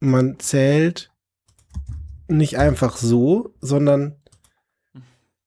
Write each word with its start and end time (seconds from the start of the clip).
man 0.00 0.38
zählt 0.38 1.10
nicht 2.28 2.58
einfach 2.58 2.96
so, 2.96 3.54
sondern 3.60 4.16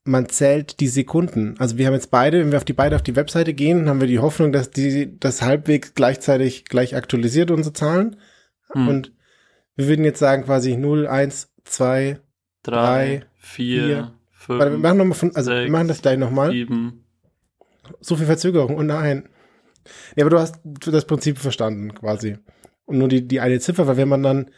man 0.06 0.28
zählt 0.30 0.80
die 0.80 0.88
Sekunden. 0.88 1.56
Also 1.60 1.78
wir 1.78 1.88
haben 1.88 1.94
jetzt 1.94 2.12
beide, 2.12 2.40
wenn 2.40 2.52
wir 2.52 2.58
auf 2.58 2.66
die 2.66 2.74
beide 2.74 2.96
auf 2.96 3.02
die 3.02 3.16
Webseite 3.16 3.54
gehen, 3.54 3.88
haben 3.88 4.02
wir 4.02 4.08
die 4.08 4.20
Hoffnung, 4.20 4.52
dass 4.52 4.70
die 4.70 5.18
das 5.20 5.42
halbwegs 5.42 5.94
gleichzeitig 5.96 6.66
gleich 6.66 6.96
aktualisiert 6.96 7.52
unsere 7.52 7.74
Zahlen. 7.74 8.18
Hm. 8.72 8.88
Und 8.88 9.12
wir 9.76 9.88
würden 9.88 10.06
jetzt 10.06 10.20
sagen 10.20 10.44
quasi 10.44 10.76
0, 10.76 11.08
1, 11.08 11.50
2, 11.66 12.20
Drei, 12.64 12.72
drei, 12.72 13.26
vier, 13.36 13.84
vier. 13.84 14.14
fünf, 14.32 14.60
Warte, 14.60 14.72
wir 14.72 14.78
machen 14.78 14.98
noch 14.98 15.06
mal 15.06 15.14
von, 15.16 15.36
also 15.36 15.52
wir 15.52 15.58
sechs, 15.58 15.72
machen 15.72 15.88
das 15.90 16.02
gleich 16.02 16.18
nochmal. 16.18 16.54
So 18.00 18.16
viel 18.16 18.26
Verzögerung, 18.26 18.78
oh 18.78 18.84
nein. 18.84 19.28
Ja, 20.16 20.24
aber 20.24 20.30
du 20.30 20.40
hast 20.40 20.60
das 20.64 21.06
Prinzip 21.06 21.38
verstanden, 21.38 21.94
quasi. 21.94 22.38
Und 22.86 22.98
nur 22.98 23.08
die, 23.08 23.28
die 23.28 23.40
eine 23.40 23.60
Ziffer, 23.60 23.88
weil 23.88 23.98
wenn 23.98 24.10
man 24.10 24.24
dann 24.24 24.52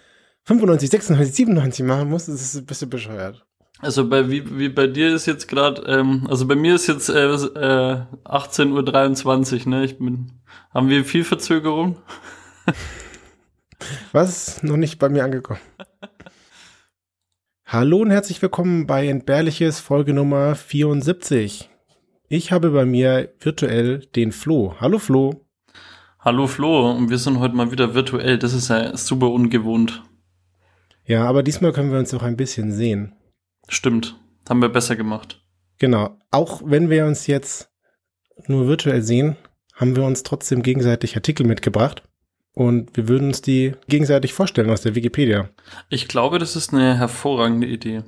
95, 0.45 0.89
96, 0.89 1.35
97 1.35 1.85
machen 1.85 2.09
muss, 2.09 2.27
ist 2.27 2.41
es 2.41 2.55
ein 2.55 2.65
bisschen 2.65 2.89
bescheuert. 2.89 3.45
Also 3.79 4.07
bei 4.07 4.29
wie, 4.29 4.57
wie 4.57 4.69
bei 4.69 4.87
dir 4.87 5.13
ist 5.13 5.25
jetzt 5.25 5.47
gerade, 5.47 5.81
ähm, 5.83 6.25
also 6.29 6.47
bei 6.47 6.55
mir 6.55 6.75
ist 6.75 6.87
jetzt 6.87 7.09
äh, 7.09 7.25
äh, 7.25 8.01
18.23 8.23 9.65
Uhr, 9.65 9.69
ne? 9.69 9.85
Ich 9.85 9.97
bin, 9.97 10.31
haben 10.73 10.89
wir 10.89 11.03
viel 11.03 11.23
Verzögerung? 11.23 11.97
Was? 14.11 14.63
Noch 14.63 14.77
nicht 14.77 14.97
bei 14.97 15.09
mir 15.09 15.23
angekommen. 15.23 15.59
Hallo 17.65 17.97
und 17.97 18.11
herzlich 18.11 18.41
willkommen 18.41 18.87
bei 18.87 19.07
Entbehrliches 19.07 19.79
Folge 19.79 20.13
Nummer 20.13 20.55
74. 20.55 21.69
Ich 22.29 22.51
habe 22.51 22.71
bei 22.71 22.85
mir 22.85 23.33
virtuell 23.39 23.99
den 24.15 24.31
Flo. 24.31 24.75
Hallo 24.79 24.99
Flo. 24.99 25.44
Hallo 26.27 26.47
Flo, 26.47 26.89
und 26.89 27.11
wir 27.11 27.19
sind 27.19 27.37
heute 27.37 27.55
mal 27.55 27.71
wieder 27.71 27.93
virtuell. 27.93 28.39
Das 28.39 28.51
ist 28.51 28.69
ja 28.69 28.97
super 28.97 29.29
ungewohnt. 29.29 30.01
Ja, 31.05 31.23
aber 31.25 31.43
diesmal 31.43 31.71
können 31.71 31.91
wir 31.91 31.99
uns 31.99 32.15
auch 32.15 32.23
ein 32.23 32.35
bisschen 32.35 32.71
sehen. 32.71 33.13
Stimmt, 33.67 34.19
haben 34.49 34.59
wir 34.59 34.69
besser 34.69 34.95
gemacht. 34.95 35.45
Genau. 35.77 36.17
Auch 36.31 36.63
wenn 36.65 36.89
wir 36.89 37.05
uns 37.05 37.27
jetzt 37.27 37.69
nur 38.47 38.67
virtuell 38.67 39.03
sehen, 39.03 39.35
haben 39.75 39.95
wir 39.95 40.03
uns 40.03 40.23
trotzdem 40.23 40.63
gegenseitig 40.63 41.15
Artikel 41.15 41.45
mitgebracht. 41.45 42.01
Und 42.53 42.97
wir 42.97 43.07
würden 43.07 43.27
uns 43.27 43.43
die 43.43 43.73
gegenseitig 43.87 44.33
vorstellen 44.33 44.71
aus 44.71 44.81
der 44.81 44.95
Wikipedia. 44.95 45.49
Ich 45.89 46.07
glaube, 46.07 46.39
das 46.39 46.55
ist 46.55 46.73
eine 46.73 46.97
hervorragende 46.97 47.67
Idee. 47.67 48.01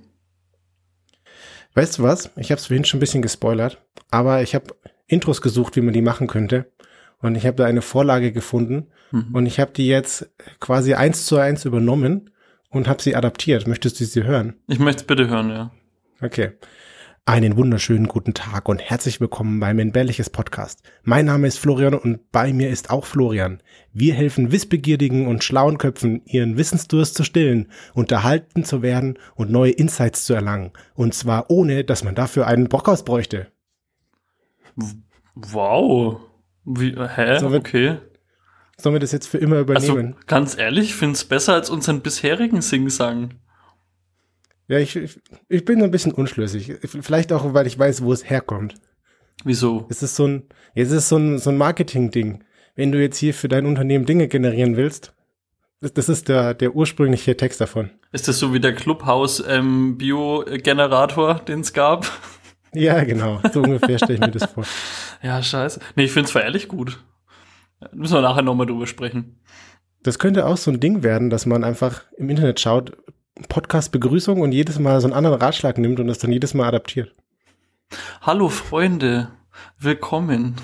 Weißt 1.75 1.99
du 1.99 2.03
was? 2.03 2.31
Ich 2.35 2.49
habe 2.49 2.57
es 2.57 2.65
vorhin 2.65 2.83
schon 2.83 2.97
ein 2.97 3.01
bisschen 3.01 3.21
gespoilert, 3.21 3.79
aber 4.09 4.41
ich 4.41 4.55
habe 4.55 4.75
Intros 5.05 5.43
gesucht, 5.43 5.75
wie 5.75 5.81
man 5.81 5.93
die 5.93 6.01
machen 6.01 6.25
könnte. 6.25 6.71
Und 7.21 7.35
ich 7.35 7.45
habe 7.45 7.55
da 7.57 7.65
eine 7.65 7.81
Vorlage 7.81 8.31
gefunden 8.31 8.87
Mhm. 9.11 9.33
und 9.33 9.45
ich 9.45 9.59
habe 9.59 9.71
die 9.71 9.87
jetzt 9.87 10.29
quasi 10.59 10.93
eins 10.93 11.25
zu 11.25 11.37
eins 11.37 11.65
übernommen 11.65 12.29
und 12.69 12.87
habe 12.87 13.01
sie 13.01 13.15
adaptiert. 13.15 13.67
Möchtest 13.67 13.99
du 13.99 14.05
sie 14.05 14.23
hören? 14.23 14.55
Ich 14.67 14.79
möchte 14.79 15.01
es 15.01 15.07
bitte 15.07 15.27
hören, 15.27 15.49
ja. 15.49 15.71
Okay. 16.21 16.51
Einen 17.25 17.57
wunderschönen 17.57 18.07
guten 18.07 18.33
Tag 18.33 18.69
und 18.69 18.81
herzlich 18.81 19.19
willkommen 19.19 19.59
beim 19.59 19.79
Entbehrliches 19.79 20.29
Podcast. 20.29 20.81
Mein 21.03 21.25
Name 21.25 21.47
ist 21.47 21.59
Florian 21.59 21.93
und 21.93 22.31
bei 22.31 22.53
mir 22.53 22.69
ist 22.69 22.89
auch 22.89 23.03
Florian. 23.05 23.61
Wir 23.91 24.13
helfen 24.13 24.51
wissbegierigen 24.53 25.27
und 25.27 25.43
schlauen 25.43 25.77
Köpfen, 25.77 26.21
ihren 26.25 26.55
Wissensdurst 26.57 27.15
zu 27.15 27.23
stillen, 27.25 27.69
unterhalten 27.93 28.63
zu 28.63 28.81
werden 28.81 29.19
und 29.35 29.51
neue 29.51 29.71
Insights 29.71 30.23
zu 30.23 30.33
erlangen. 30.35 30.71
Und 30.95 31.13
zwar 31.15 31.49
ohne, 31.51 31.83
dass 31.83 32.03
man 32.05 32.15
dafür 32.15 32.47
einen 32.47 32.69
Brockhaus 32.69 33.03
bräuchte. 33.03 33.47
Wow. 35.35 36.21
Wie, 36.69 36.95
hä? 36.97 37.39
So 37.39 37.51
wird- 37.51 37.65
okay. 37.65 37.97
Sollen 38.79 38.93
wir 38.93 38.99
das 38.99 39.11
jetzt 39.11 39.27
für 39.27 39.37
immer 39.39 39.67
Also 39.69 39.93
übernehmen? 39.93 40.15
ganz 40.27 40.55
ehrlich, 40.57 40.89
ich 40.89 40.95
finde 40.95 41.13
es 41.15 41.23
besser 41.25 41.53
als 41.53 41.69
unseren 41.69 42.01
bisherigen 42.01 42.61
Sing-Sang. 42.61 43.33
ja, 44.67 44.77
ich, 44.77 44.99
ich, 45.49 45.65
bin 45.65 45.79
so 45.79 45.85
ein 45.85 45.91
bisschen 45.91 46.11
unschlüssig. 46.11 46.75
Vielleicht 46.83 47.31
auch, 47.31 47.53
weil 47.55 47.65
ich 47.65 47.79
weiß, 47.79 48.03
wo 48.03 48.13
es 48.13 48.29
herkommt. 48.29 48.75
Wieso? 49.43 49.87
Es 49.89 50.03
ist 50.03 50.15
so 50.15 50.27
ein, 50.27 50.43
es 50.75 50.91
ist 50.91 51.09
so 51.09 51.17
ein, 51.17 51.39
so 51.39 51.49
ein 51.49 51.57
Marketing-Ding. 51.57 52.43
Wenn 52.75 52.91
du 52.91 53.01
jetzt 53.01 53.17
hier 53.17 53.33
für 53.33 53.47
dein 53.47 53.65
Unternehmen 53.65 54.05
Dinge 54.05 54.27
generieren 54.27 54.75
willst, 54.77 55.13
das, 55.79 55.93
das 55.93 56.09
ist 56.09 56.27
der, 56.27 56.53
der 56.53 56.75
ursprüngliche 56.75 57.37
Text 57.37 57.61
davon. 57.61 57.91
Ist 58.11 58.27
das 58.27 58.39
so 58.39 58.53
wie 58.53 58.59
der 58.59 58.73
Clubhouse 58.75 59.43
ähm, 59.47 59.95
den 61.47 61.61
es 61.61 61.73
gab? 61.73 62.11
Ja, 62.77 63.03
genau. 63.03 63.41
So 63.51 63.61
ungefähr 63.61 63.97
stelle 63.97 64.13
ich 64.15 64.19
mir 64.19 64.31
das 64.31 64.51
vor. 64.51 64.63
Ja, 65.23 65.41
scheiße. 65.41 65.79
Nee, 65.95 66.03
ich 66.03 66.11
finde 66.11 66.29
es 66.29 66.35
ehrlich 66.35 66.67
gut. 66.67 67.03
Müssen 67.91 68.13
wir 68.13 68.21
nachher 68.21 68.43
nochmal 68.43 68.67
drüber 68.67 68.85
sprechen. 68.85 69.39
Das 70.03 70.19
könnte 70.19 70.45
auch 70.45 70.57
so 70.57 70.69
ein 70.69 70.79
Ding 70.79 71.01
werden, 71.01 71.31
dass 71.31 71.47
man 71.47 71.63
einfach 71.63 72.03
im 72.17 72.29
Internet 72.29 72.59
schaut, 72.59 72.95
Podcast-Begrüßung 73.49 74.41
und 74.41 74.51
jedes 74.51 74.77
Mal 74.77 75.01
so 75.01 75.07
einen 75.07 75.15
anderen 75.15 75.41
Ratschlag 75.41 75.79
nimmt 75.79 75.99
und 75.99 76.07
das 76.07 76.19
dann 76.19 76.31
jedes 76.31 76.53
Mal 76.53 76.67
adaptiert. 76.67 77.15
Hallo 78.21 78.49
Freunde, 78.49 79.31
willkommen. 79.79 80.55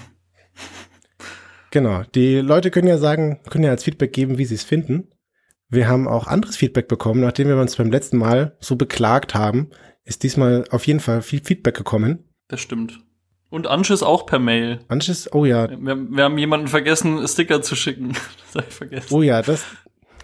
Genau. 1.71 2.03
Die 2.13 2.35
Leute 2.35 2.69
können 2.69 2.87
ja 2.87 2.99
sagen, 2.99 3.39
können 3.49 3.63
ja 3.63 3.71
als 3.71 3.83
Feedback 3.83 4.13
geben, 4.13 4.37
wie 4.37 4.45
sie 4.45 4.55
es 4.55 4.63
finden. 4.63 5.07
Wir 5.69 5.87
haben 5.87 6.07
auch 6.07 6.27
anderes 6.27 6.55
Feedback 6.55 6.87
bekommen, 6.87 7.21
nachdem 7.21 7.47
wir 7.47 7.57
uns 7.57 7.75
beim 7.75 7.89
letzten 7.89 8.17
Mal 8.17 8.55
so 8.59 8.75
beklagt 8.75 9.33
haben, 9.33 9.71
ist 10.05 10.23
diesmal 10.23 10.65
auf 10.69 10.85
jeden 10.87 10.99
Fall 10.99 11.21
viel 11.21 11.41
Feedback 11.43 11.75
gekommen. 11.75 12.29
Das 12.47 12.59
stimmt. 12.59 12.99
Und 13.49 13.67
Anschiss 13.67 14.01
auch 14.01 14.25
per 14.25 14.39
Mail. 14.39 14.79
Manches, 14.89 15.31
oh 15.31 15.45
ja, 15.45 15.69
Wir, 15.69 15.95
wir 15.95 16.23
haben 16.23 16.37
jemanden 16.37 16.67
vergessen, 16.67 17.25
Sticker 17.27 17.61
zu 17.61 17.75
schicken. 17.75 18.13
Das 18.53 18.61
hab 18.63 18.67
ich 18.69 18.75
vergessen. 18.75 19.13
oh 19.13 19.21
ja, 19.21 19.41
das, 19.41 19.63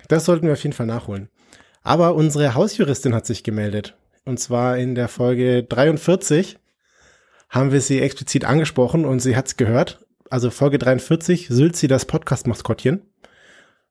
das 0.08 0.26
sollten 0.26 0.46
wir 0.48 0.54
auf 0.54 0.64
jeden 0.64 0.74
Fall 0.74 0.86
nachholen. 0.86 1.30
Aber 1.82 2.16
unsere 2.16 2.54
Hausjuristin 2.56 3.14
hat 3.16 3.26
sich 3.26 3.44
gemeldet. 3.44 3.96
Und 4.26 4.40
zwar 4.40 4.78
in 4.78 4.96
der 4.96 5.08
Folge 5.08 5.64
43 5.64 6.58
haben 7.50 7.72
wir 7.72 7.82
sie 7.82 8.02
explizit 8.02 8.46
angesprochen 8.46 9.06
und 9.06 9.20
sie 9.20 9.36
hat's 9.36 9.58
gehört. 9.58 10.06
Also 10.30 10.52
Folge 10.52 10.78
43, 10.78 11.48
Sülzi 11.50 11.88
das 11.88 12.06
Podcast-Maskottchen. 12.06 13.02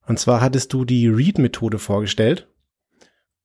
Und 0.07 0.19
zwar 0.19 0.41
hattest 0.41 0.73
du 0.73 0.85
die 0.85 1.09
Read-Methode 1.09 1.79
vorgestellt. 1.79 2.48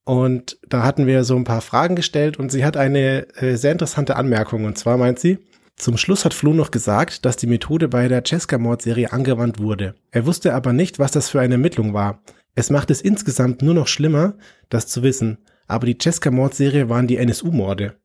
Und 0.06 0.58
da 0.68 0.84
hatten 0.84 1.08
wir 1.08 1.24
so 1.24 1.36
ein 1.36 1.46
paar 1.46 1.62
Fragen 1.62 1.96
gestellt 1.96 2.38
und 2.38 2.52
sie 2.52 2.66
hat 2.66 2.76
eine 2.76 3.28
äh, 3.38 3.56
sehr 3.56 3.72
interessante 3.72 4.16
Anmerkung. 4.16 4.66
Und 4.66 4.78
zwar 4.78 4.98
meint 4.98 5.20
sie, 5.20 5.40
zum 5.76 5.98
Schluss 5.98 6.26
hat 6.26 6.34
Flo 6.34 6.54
noch 6.54 6.72
gesagt, 6.72 7.26
dass 7.26 7.38
die 7.38 7.48
Methode 7.48 7.88
bei 7.88 8.08
der 8.08 8.24
Cesca-Mordserie 8.24 9.12
angewandt 9.12 9.60
wurde. 9.60 9.96
Er 10.12 10.26
wusste 10.26 10.54
aber 10.54 10.74
nicht, 10.74 11.00
was 11.00 11.12
das 11.12 11.30
für 11.30 11.40
eine 11.40 11.56
Ermittlung 11.56 11.94
war. 11.94 12.22
Es 12.56 12.70
macht 12.70 12.92
es 12.92 13.02
insgesamt 13.02 13.62
nur 13.62 13.74
noch 13.74 13.88
schlimmer, 13.88 14.36
das 14.70 14.88
zu 14.88 15.04
wissen. 15.04 15.40
Aber 15.68 15.86
die 15.86 15.98
Cesca-Mordserie 15.98 16.90
waren 16.90 17.08
die 17.08 17.18
NSU-Morde. 17.18 17.96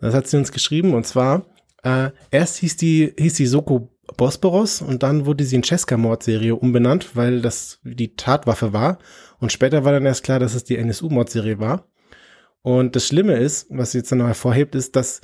Das 0.00 0.14
hat 0.14 0.26
sie 0.26 0.36
uns 0.36 0.52
geschrieben 0.52 0.94
und 0.94 1.06
zwar, 1.06 1.46
äh, 1.82 2.10
erst 2.30 2.56
hieß 2.56 2.76
die, 2.76 3.14
hieß 3.18 3.34
die 3.34 3.46
Soko 3.46 3.95
Bosporos 4.16 4.82
und 4.82 5.02
dann 5.02 5.26
wurde 5.26 5.44
sie 5.44 5.56
in 5.56 5.62
Cesca-Mordserie 5.62 6.54
umbenannt, 6.54 7.16
weil 7.16 7.40
das 7.40 7.80
die 7.82 8.14
Tatwaffe 8.14 8.72
war. 8.72 8.98
Und 9.38 9.52
später 9.52 9.84
war 9.84 9.92
dann 9.92 10.06
erst 10.06 10.24
klar, 10.24 10.38
dass 10.38 10.54
es 10.54 10.64
die 10.64 10.76
NSU-Mordserie 10.76 11.58
war. 11.58 11.88
Und 12.62 12.96
das 12.96 13.06
Schlimme 13.06 13.34
ist, 13.34 13.66
was 13.70 13.92
sie 13.92 13.98
jetzt 13.98 14.12
dann 14.12 14.18
noch 14.18 14.26
hervorhebt, 14.26 14.74
ist, 14.74 14.96
dass 14.96 15.20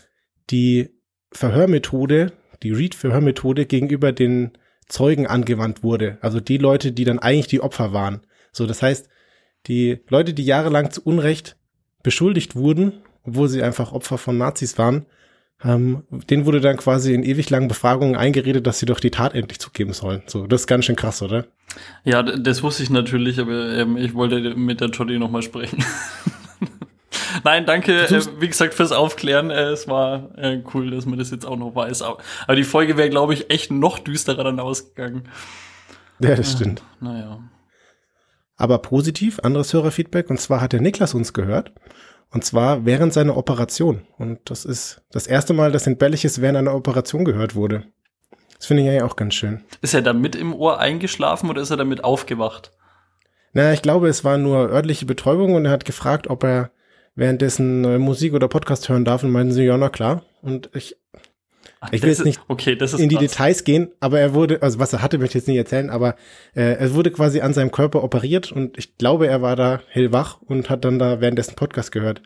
die 0.50 0.90
Verhörmethode, 1.32 2.32
die 2.62 2.72
Read-Verhörmethode 2.72 3.66
gegenüber 3.66 4.12
den 4.12 4.52
Zeugen 4.88 5.26
angewandt 5.26 5.82
wurde. 5.82 6.18
Also 6.20 6.40
die 6.40 6.58
Leute, 6.58 6.92
die 6.92 7.04
dann 7.04 7.18
eigentlich 7.18 7.46
die 7.46 7.60
Opfer 7.60 7.92
waren. 7.92 8.20
So, 8.52 8.66
das 8.66 8.82
heißt, 8.82 9.08
die 9.66 10.00
Leute, 10.08 10.34
die 10.34 10.44
jahrelang 10.44 10.90
zu 10.90 11.02
Unrecht 11.02 11.56
beschuldigt 12.02 12.56
wurden, 12.56 13.02
obwohl 13.24 13.48
sie 13.48 13.62
einfach 13.62 13.92
Opfer 13.92 14.18
von 14.18 14.36
Nazis 14.36 14.76
waren, 14.76 15.06
ähm, 15.64 16.04
denen 16.10 16.44
wurde 16.44 16.60
dann 16.60 16.76
quasi 16.76 17.14
in 17.14 17.22
ewig 17.22 17.48
langen 17.50 17.68
Befragungen 17.68 18.16
eingeredet, 18.16 18.66
dass 18.66 18.78
sie 18.78 18.86
doch 18.86 19.00
die 19.00 19.10
Tat 19.10 19.34
endlich 19.34 19.60
zugeben 19.60 19.92
sollen. 19.92 20.22
So, 20.26 20.46
das 20.46 20.62
ist 20.62 20.66
ganz 20.66 20.84
schön 20.84 20.96
krass, 20.96 21.22
oder? 21.22 21.46
Ja, 22.04 22.22
das 22.22 22.62
wusste 22.62 22.82
ich 22.82 22.90
natürlich, 22.90 23.38
aber 23.38 23.76
ähm, 23.76 23.96
ich 23.96 24.14
wollte 24.14 24.54
mit 24.56 24.80
der 24.80 24.90
Totti 24.90 25.18
nochmal 25.18 25.42
sprechen. 25.42 25.84
Nein, 27.44 27.64
danke, 27.66 28.06
äh, 28.06 28.22
wie 28.40 28.48
gesagt, 28.48 28.74
fürs 28.74 28.92
Aufklären. 28.92 29.50
Äh, 29.50 29.70
es 29.70 29.88
war 29.88 30.36
äh, 30.36 30.62
cool, 30.74 30.90
dass 30.90 31.06
man 31.06 31.18
das 31.18 31.30
jetzt 31.30 31.46
auch 31.46 31.56
noch 31.56 31.74
weiß. 31.74 32.02
Aber, 32.02 32.18
aber 32.44 32.56
die 32.56 32.64
Folge 32.64 32.96
wäre, 32.96 33.10
glaube 33.10 33.34
ich, 33.34 33.50
echt 33.50 33.70
noch 33.70 33.98
düsterer 33.98 34.44
dann 34.44 34.60
ausgegangen. 34.60 35.28
Ja, 36.18 36.34
das 36.34 36.52
stimmt. 36.52 36.82
Naja. 37.00 37.40
Aber 38.56 38.78
positiv, 38.78 39.40
anderes 39.40 39.72
Hörerfeedback, 39.72 40.30
und 40.30 40.38
zwar 40.38 40.60
hat 40.60 40.72
der 40.72 40.80
Niklas 40.80 41.14
uns 41.14 41.32
gehört. 41.32 41.72
Und 42.32 42.44
zwar 42.44 42.86
während 42.86 43.12
seiner 43.12 43.36
Operation. 43.36 44.02
Und 44.18 44.38
das 44.50 44.64
ist 44.64 45.02
das 45.10 45.26
erste 45.26 45.52
Mal, 45.52 45.70
dass 45.70 45.86
Entbehrliches 45.86 46.40
während 46.40 46.58
einer 46.58 46.74
Operation 46.74 47.24
gehört 47.24 47.54
wurde. 47.54 47.84
Das 48.56 48.66
finde 48.66 48.82
ich 48.84 48.88
ja 48.88 49.04
auch 49.04 49.16
ganz 49.16 49.34
schön. 49.34 49.60
Ist 49.82 49.92
er 49.92 50.02
da 50.02 50.12
mit 50.12 50.34
im 50.34 50.54
Ohr 50.54 50.78
eingeschlafen 50.78 51.50
oder 51.50 51.60
ist 51.60 51.70
er 51.70 51.76
damit 51.76 52.04
aufgewacht? 52.04 52.72
Naja, 53.52 53.72
ich 53.72 53.82
glaube, 53.82 54.08
es 54.08 54.24
war 54.24 54.38
nur 54.38 54.70
örtliche 54.70 55.04
Betäubung 55.04 55.54
und 55.54 55.66
er 55.66 55.72
hat 55.72 55.84
gefragt, 55.84 56.30
ob 56.30 56.44
er 56.44 56.70
währenddessen 57.14 57.84
äh, 57.84 57.98
Musik 57.98 58.32
oder 58.32 58.48
Podcast 58.48 58.88
hören 58.88 59.04
darf 59.04 59.22
und 59.22 59.30
meinten 59.30 59.52
sie, 59.52 59.64
ja, 59.64 59.76
na 59.76 59.90
klar. 59.90 60.22
Und 60.40 60.70
ich, 60.74 60.96
ich 61.90 62.02
will 62.02 62.10
jetzt 62.10 62.24
nicht 62.24 62.40
okay, 62.48 62.76
das 62.76 62.92
ist 62.94 63.00
in 63.00 63.08
die 63.08 63.16
krass. 63.16 63.30
Details 63.32 63.64
gehen, 63.64 63.90
aber 64.00 64.20
er 64.20 64.34
wurde, 64.34 64.62
also 64.62 64.78
was 64.78 64.92
er 64.92 65.02
hatte, 65.02 65.18
möchte 65.18 65.36
ich 65.36 65.42
jetzt 65.42 65.48
nicht 65.48 65.56
erzählen, 65.56 65.90
aber 65.90 66.14
äh, 66.54 66.74
er 66.74 66.94
wurde 66.94 67.10
quasi 67.10 67.40
an 67.40 67.54
seinem 67.54 67.72
Körper 67.72 68.04
operiert 68.04 68.52
und 68.52 68.78
ich 68.78 68.96
glaube, 68.98 69.26
er 69.26 69.42
war 69.42 69.56
da 69.56 69.80
hellwach 69.88 70.40
und 70.42 70.70
hat 70.70 70.84
dann 70.84 70.98
da 70.98 71.20
währenddessen 71.20 71.56
Podcast 71.56 71.90
gehört. 71.92 72.22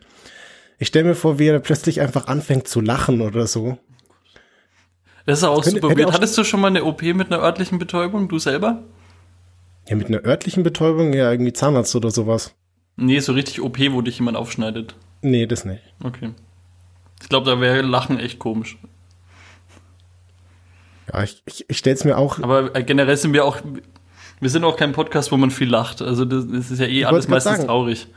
Ich 0.77 0.89
stelle 0.89 1.05
mir 1.05 1.15
vor, 1.15 1.39
wie 1.39 1.47
er 1.47 1.59
plötzlich 1.59 2.01
einfach 2.01 2.27
anfängt 2.27 2.67
zu 2.67 2.81
lachen 2.81 3.21
oder 3.21 3.47
so. 3.47 3.77
Das 5.25 5.39
ist 5.39 5.43
auch 5.43 5.63
Könnte- 5.63 5.81
super 5.81 5.97
weird. 5.97 6.13
Hattest 6.13 6.37
du 6.37 6.43
schon 6.43 6.61
mal 6.61 6.67
eine 6.67 6.83
OP 6.85 7.01
mit 7.01 7.31
einer 7.31 7.41
örtlichen 7.41 7.79
Betäubung, 7.79 8.29
du 8.29 8.37
selber? 8.39 8.83
Ja, 9.89 9.95
mit 9.95 10.07
einer 10.07 10.23
örtlichen 10.23 10.63
Betäubung, 10.63 11.13
ja, 11.13 11.31
irgendwie 11.31 11.53
Zahnarzt 11.53 11.95
oder 11.95 12.11
sowas. 12.11 12.53
Nee, 12.95 13.19
so 13.19 13.33
richtig 13.33 13.61
OP, 13.61 13.77
wo 13.91 14.01
dich 14.01 14.19
jemand 14.19 14.37
aufschneidet. 14.37 14.95
Nee, 15.21 15.45
das 15.47 15.65
nicht. 15.65 15.81
Okay. 16.03 16.31
Ich 17.21 17.29
glaube, 17.29 17.49
da 17.49 17.59
wäre 17.59 17.81
Lachen 17.81 18.19
echt 18.19 18.37
komisch. 18.39 18.77
Ja, 21.13 21.23
ich, 21.23 21.41
ich, 21.45 21.65
ich 21.69 21.77
stelle 21.77 21.95
es 21.95 22.03
mir 22.03 22.17
auch, 22.17 22.39
Aber 22.41 22.75
äh, 22.75 22.83
generell 22.83 23.17
sind 23.17 23.33
wir 23.33 23.45
auch, 23.45 23.57
wir 24.39 24.49
sind 24.49 24.63
auch 24.63 24.75
kein 24.75 24.91
Podcast, 24.91 25.31
wo 25.31 25.37
man 25.37 25.51
viel 25.51 25.69
lacht. 25.69 26.01
Also 26.01 26.25
das, 26.25 26.45
das 26.47 26.71
ist 26.71 26.79
ja 26.79 26.87
eh 26.87 27.05
alles 27.05 27.27
meistens 27.27 27.57
sagen. 27.57 27.67
traurig. 27.67 28.07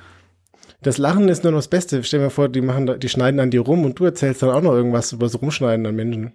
das 0.82 0.98
Lachen 0.98 1.28
ist 1.28 1.44
nur 1.44 1.52
noch 1.52 1.58
das 1.58 1.68
Beste. 1.68 2.02
Stell 2.02 2.20
dir 2.20 2.30
vor, 2.30 2.48
die 2.48 2.60
machen, 2.60 2.86
da, 2.86 2.94
die 2.94 3.08
schneiden 3.08 3.40
an 3.40 3.50
dir 3.50 3.60
rum 3.60 3.84
und 3.84 3.98
du 3.98 4.04
erzählst 4.04 4.42
dann 4.42 4.50
auch 4.50 4.62
noch 4.62 4.72
irgendwas 4.72 5.12
über 5.12 5.26
das 5.26 5.40
Rumschneiden 5.40 5.86
an 5.86 5.94
Menschen. 5.94 6.32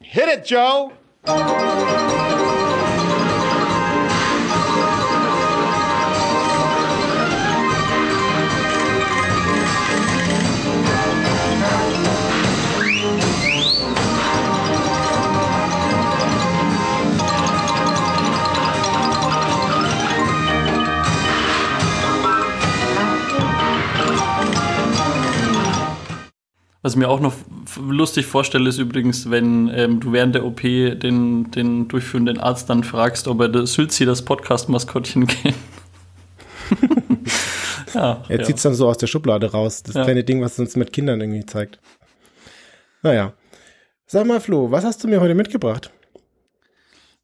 Hit 0.00 0.24
it, 0.36 0.50
Joe! 0.50 0.90
Was 26.84 26.96
mir 26.96 27.08
auch 27.08 27.18
noch 27.20 27.32
lustig 27.80 28.26
vorstelle, 28.26 28.68
ist 28.68 28.76
übrigens, 28.76 29.30
wenn 29.30 29.70
ähm, 29.74 30.00
du 30.00 30.12
während 30.12 30.34
der 30.34 30.44
OP 30.44 30.60
den, 30.60 31.50
den 31.50 31.88
durchführenden 31.88 32.38
Arzt 32.38 32.68
dann 32.68 32.84
fragst, 32.84 33.26
ob 33.26 33.40
er 33.40 33.48
das 33.48 33.72
Sülzi, 33.72 34.04
das 34.04 34.20
Podcast-Maskottchen 34.22 35.26
kennt. 35.26 35.54
ja, 37.94 38.22
Er 38.28 38.38
ja. 38.38 38.44
zieht's 38.44 38.60
dann 38.64 38.74
so 38.74 38.86
aus 38.86 38.98
der 38.98 39.06
Schublade 39.06 39.50
raus. 39.50 39.82
Das 39.82 39.94
Ja. 39.94 40.04
kleine 40.04 40.24
Ding, 40.24 40.42
was 40.42 40.58
uns 40.58 40.76
mit 40.76 40.92
Kindern 40.92 41.22
irgendwie 41.22 41.46
zeigt. 41.46 41.78
Naja. 43.02 43.32
Sag 44.04 44.26
mal, 44.26 44.40
Flo, 44.40 44.70
was 44.70 44.84
hast 44.84 45.02
du 45.02 45.08
mir 45.08 45.22
heute 45.22 45.34
mitgebracht? 45.34 45.90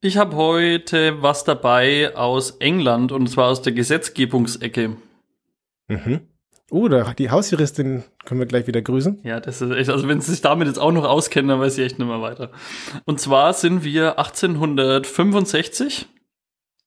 Ich 0.01 0.17
habe 0.17 0.37
heute 0.37 1.21
was 1.23 1.45
dabei 1.45 2.17
aus 2.17 2.53
England 2.61 3.13
und 3.13 3.27
zwar 3.29 3.49
aus 3.49 3.61
der 3.61 3.75
Gesetzgebungsecke. 3.75 4.97
Mhm. 5.89 6.21
Oh, 6.71 6.89
da, 6.89 7.13
die 7.15 7.31
Hausjuristin 7.31 8.05
können 8.25 8.41
wir 8.41 8.47
gleich 8.47 8.67
wieder 8.67 8.81
grüßen. 8.81 9.21
Ja, 9.25 9.41
das 9.41 9.61
ist 9.61 9.71
echt, 9.73 9.91
also 9.91 10.07
wenn 10.09 10.21
sie 10.21 10.31
sich 10.31 10.41
damit 10.41 10.69
jetzt 10.69 10.79
auch 10.79 10.93
noch 10.93 11.05
auskennen, 11.05 11.49
dann 11.49 11.61
weiß 11.61 11.77
ich 11.79 11.85
echt 11.85 11.99
nicht 11.99 12.09
mehr 12.09 12.23
weiter. 12.23 12.51
Und 13.05 13.21
zwar 13.21 13.53
sind 13.55 13.85
wir 13.85 14.19
1865, 14.19 16.07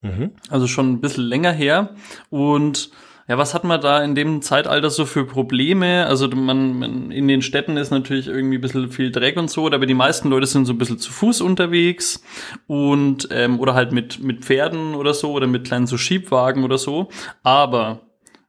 Mhm. 0.01 0.31
also 0.49 0.67
schon 0.67 0.91
ein 0.91 0.99
bisschen 1.01 1.23
länger 1.23 1.51
her. 1.53 1.95
Und 2.29 2.91
ja, 3.29 3.37
was 3.37 3.53
hat 3.53 3.63
man 3.63 3.79
da 3.79 4.03
in 4.03 4.15
dem 4.15 4.41
Zeitalter 4.41 4.89
so 4.89 5.05
für 5.05 5.25
Probleme? 5.25 6.05
Also 6.07 6.27
man, 6.27 6.77
man 6.77 7.09
in 7.11 7.29
den 7.29 7.41
Städten 7.41 7.77
ist 7.77 7.89
natürlich 7.89 8.27
irgendwie 8.27 8.57
ein 8.57 8.61
bisschen 8.61 8.89
viel 8.91 9.11
Dreck 9.11 9.37
und 9.37 9.49
so, 9.49 9.65
aber 9.65 9.85
die 9.85 9.93
meisten 9.93 10.29
Leute 10.29 10.45
sind 10.45 10.65
so 10.65 10.73
ein 10.73 10.77
bisschen 10.77 10.99
zu 10.99 11.09
Fuß 11.13 11.39
unterwegs 11.39 12.21
und 12.67 13.29
ähm, 13.31 13.61
oder 13.61 13.75
halt 13.75 13.93
mit, 13.93 14.19
mit 14.21 14.43
Pferden 14.43 14.93
oder 14.95 15.13
so 15.13 15.31
oder 15.31 15.47
mit 15.47 15.63
kleinen 15.63 15.87
so 15.87 15.97
Schiebwagen 15.97 16.65
oder 16.65 16.77
so. 16.77 17.07
Aber 17.43 18.01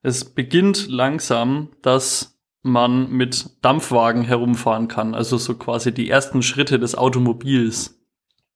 es 0.05 0.25
beginnt 0.25 0.89
langsam, 0.89 1.71
dass 1.83 2.39
man 2.63 3.11
mit 3.11 3.47
Dampfwagen 3.63 4.23
herumfahren 4.23 4.87
kann. 4.87 5.15
Also 5.15 5.39
so 5.39 5.55
quasi 5.55 5.93
die 5.93 6.09
ersten 6.09 6.43
Schritte 6.43 6.79
des 6.79 6.95
Automobils. 6.95 7.99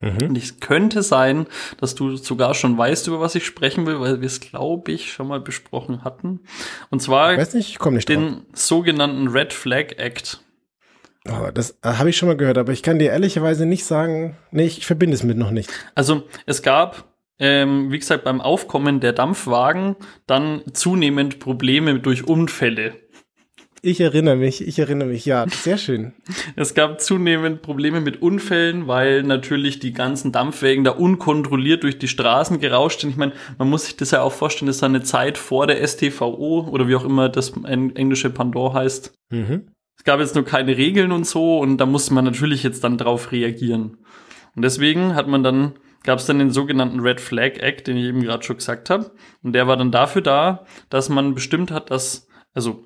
Mhm. 0.00 0.29
Und 0.29 0.39
es 0.39 0.61
könnte 0.61 1.03
sein, 1.03 1.47
dass 1.79 1.95
du 1.95 2.17
sogar 2.17 2.55
schon 2.55 2.79
weißt, 2.79 3.09
über 3.09 3.21
was 3.21 3.35
ich 3.35 3.45
sprechen 3.45 3.87
will, 3.87 3.99
weil 3.99 4.21
wir 4.21 4.27
es, 4.27 4.41
glaube 4.41 4.93
ich, 4.93 5.12
schon 5.12 5.27
mal 5.27 5.41
besprochen 5.41 6.05
hatten. 6.05 6.41
Und 6.91 7.03
zwar 7.03 7.33
Ich 7.33 7.41
weiß 7.41 7.55
nicht, 7.55 7.79
ich 7.81 7.91
nicht 7.91 8.09
drauf. 8.09 8.17
den 8.17 8.47
sogenannten 8.53 9.29
Red 9.29 9.53
Flag 9.53 9.95
Act. 9.97 10.41
Oh, 11.29 11.50
das 11.53 11.79
äh, 11.83 11.95
habe 11.95 12.11
ich 12.11 12.17
schon 12.17 12.29
mal 12.29 12.37
gehört, 12.37 12.59
aber 12.59 12.73
ich 12.73 12.83
kann 12.83 12.99
dir 12.99 13.11
ehrlicherweise 13.11 13.67
nicht 13.67 13.85
sagen, 13.85 14.37
nee, 14.50 14.67
ich 14.67 14.87
verbinde 14.87 15.15
es 15.15 15.25
mit 15.25 15.37
noch 15.37 15.50
nicht. 15.50 15.71
Also 15.95 16.25
es 16.47 16.62
gab, 16.62 17.05
ähm, 17.38 17.90
wie 17.93 17.99
gesagt, 17.99 18.25
beim 18.25 18.40
Aufkommen 18.40 19.00
der 19.00 19.12
Dampfwagen 19.12 19.96
dann 20.26 20.62
zunehmend 20.73 21.38
Probleme 21.38 21.99
durch 22.00 22.26
Unfälle. 22.26 22.94
Ich 23.81 24.00
erinnere 24.00 24.35
mich, 24.35 24.67
ich 24.67 24.81
erinnere 24.81 25.06
mich, 25.08 25.25
ja, 25.25 25.46
sehr 25.49 25.79
schön. 25.79 26.12
Es 26.56 26.75
gab 26.75 27.00
zunehmend 27.00 27.62
Probleme 27.62 28.00
mit 28.00 28.20
Unfällen, 28.20 28.88
weil 28.88 29.23
natürlich 29.23 29.79
die 29.79 29.93
ganzen 29.93 30.32
Dampfwägen 30.32 30.82
da 30.82 30.90
unkontrolliert 30.90 31.85
durch 31.85 31.99
die 31.99 32.08
Straßen 32.08 32.58
gerauscht 32.58 33.00
sind. 33.02 33.11
Ich 33.11 33.17
meine, 33.17 33.32
man 33.56 33.70
muss 33.70 33.85
sich 33.85 33.96
das 33.96 34.11
ja 34.11 34.23
auch 34.23 34.32
vorstellen, 34.32 34.67
das 34.67 34.76
ist 34.79 34.82
eine 34.82 35.02
Zeit 35.02 35.38
vor 35.38 35.69
der 35.69 35.87
STVO 35.87 36.67
oder 36.69 36.88
wie 36.88 36.96
auch 36.96 37.05
immer 37.05 37.29
das 37.29 37.50
eng- 37.50 37.94
englische 37.94 38.31
Pendant 38.31 38.75
heißt. 38.75 39.14
Mhm. 39.31 39.69
Es 39.96 40.02
gab 40.02 40.19
jetzt 40.19 40.35
nur 40.35 40.44
keine 40.44 40.76
Regeln 40.76 41.12
und 41.12 41.25
so 41.26 41.58
und 41.58 41.79
da 41.79 41.87
musste 41.87 42.14
man 42.14 42.25
natürlich 42.25 42.64
jetzt 42.64 42.82
dann 42.82 42.99
drauf 42.99 43.31
reagieren. 43.31 43.99
Und 44.56 44.62
deswegen 44.62 45.14
hat 45.14 45.29
man 45.29 45.44
dann, 45.44 45.75
gab 46.05 46.19
es 46.19 46.27
dann 46.27 46.39
den 46.39 46.50
sogenannten 46.50 47.00
Red 47.00 47.21
Flag 47.21 47.59
Act, 47.59 47.87
den 47.87 47.97
ich 47.97 48.05
eben 48.05 48.23
gerade 48.23 48.45
schon 48.45 48.56
gesagt 48.56 48.91
habe. 48.91 49.11
Und 49.43 49.53
der 49.53 49.67
war 49.67 49.77
dann 49.77 49.93
dafür 49.93 50.23
da, 50.23 50.65
dass 50.91 51.09
man 51.09 51.35
bestimmt 51.35 51.71
hat, 51.71 51.91
dass, 51.91 52.29
also 52.55 52.85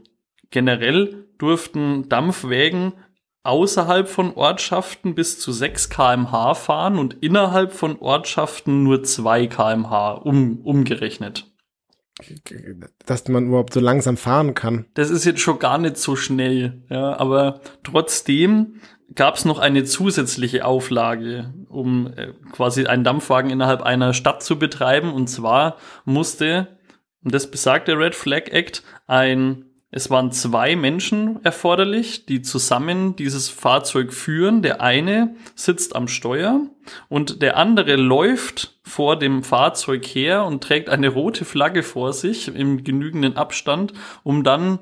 generell 0.50 1.26
durften 1.38 2.09
Dampfwägen 2.09 2.94
außerhalb 3.43 4.09
von 4.09 4.35
Ortschaften 4.35 5.14
bis 5.14 5.41
zu 5.41 5.53
6 5.53 5.91
kmh 5.91 6.55
fahren 6.55 6.99
und 6.99 7.14
innerhalb 7.23 7.73
von 7.73 7.99
Ortschaften 7.99 8.82
nur 8.82 9.03
2 9.03 9.49
kmh 9.49 10.12
um, 10.12 10.61
umgerechnet. 10.61 11.49
Dass 13.06 13.26
man 13.29 13.47
überhaupt 13.47 13.73
so 13.73 13.81
langsam 13.81 14.17
fahren 14.17 14.55
kann. 14.55 14.87
Das 14.94 15.11
ist 15.11 15.25
jetzt 15.25 15.41
schon 15.41 15.59
gar 15.59 15.79
nicht 15.79 15.97
so 15.97 16.14
schnell, 16.14 16.85
ja, 16.88 17.19
aber 17.19 17.61
trotzdem 17.82 18.81
gab 19.14 19.37
es 19.37 19.44
noch 19.44 19.59
eine 19.59 19.85
zusätzliche 19.85 20.64
Auflage, 20.64 21.53
um 21.69 22.12
äh, 22.17 22.32
quasi 22.53 22.87
einen 22.87 23.05
Dampfwagen 23.05 23.50
innerhalb 23.50 23.82
einer 23.82 24.14
Stadt 24.14 24.43
zu 24.43 24.59
betreiben. 24.59 25.12
Und 25.12 25.29
zwar 25.29 25.76
musste, 26.05 26.69
und 27.25 27.35
das 27.35 27.50
besagt 27.50 27.88
der 27.88 27.99
Red 27.99 28.14
Flag 28.14 28.49
Act, 28.49 28.82
ein, 29.07 29.66
es 29.90 30.09
waren 30.09 30.33
zwei 30.33 30.75
Menschen 30.75 31.45
erforderlich, 31.45 32.25
die 32.25 32.40
zusammen 32.40 33.14
dieses 33.14 33.50
Fahrzeug 33.50 34.14
führen. 34.14 34.62
Der 34.62 34.81
eine 34.81 35.35
sitzt 35.54 35.95
am 35.95 36.09
Steuer 36.09 36.62
und 37.11 37.42
der 37.42 37.59
andere 37.59 37.97
läuft 37.97 38.78
vor 38.83 39.19
dem 39.19 39.42
Fahrzeug 39.42 40.07
her 40.07 40.47
und 40.47 40.64
trägt 40.64 40.88
eine 40.88 41.09
rote 41.09 41.45
Flagge 41.45 41.83
vor 41.83 42.14
sich 42.14 42.49
im 42.49 42.85
genügenden 42.85 43.37
Abstand, 43.37 43.92
um 44.23 44.45
dann 44.45 44.78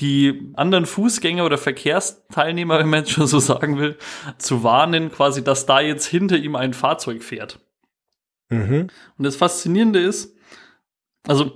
die 0.00 0.52
anderen 0.54 0.86
Fußgänger 0.86 1.44
oder 1.44 1.58
Verkehrsteilnehmer, 1.58 2.78
wenn 2.78 2.88
man 2.88 3.00
jetzt 3.00 3.10
schon 3.12 3.26
so 3.26 3.38
sagen 3.38 3.78
will, 3.78 3.98
zu 4.38 4.62
warnen, 4.62 5.10
quasi, 5.10 5.44
dass 5.44 5.66
da 5.66 5.80
jetzt 5.80 6.06
hinter 6.06 6.36
ihm 6.36 6.56
ein 6.56 6.74
Fahrzeug 6.74 7.22
fährt. 7.22 7.60
Mhm. 8.48 8.88
Und 9.18 9.24
das 9.24 9.36
Faszinierende 9.36 10.00
ist, 10.00 10.36
also, 11.26 11.52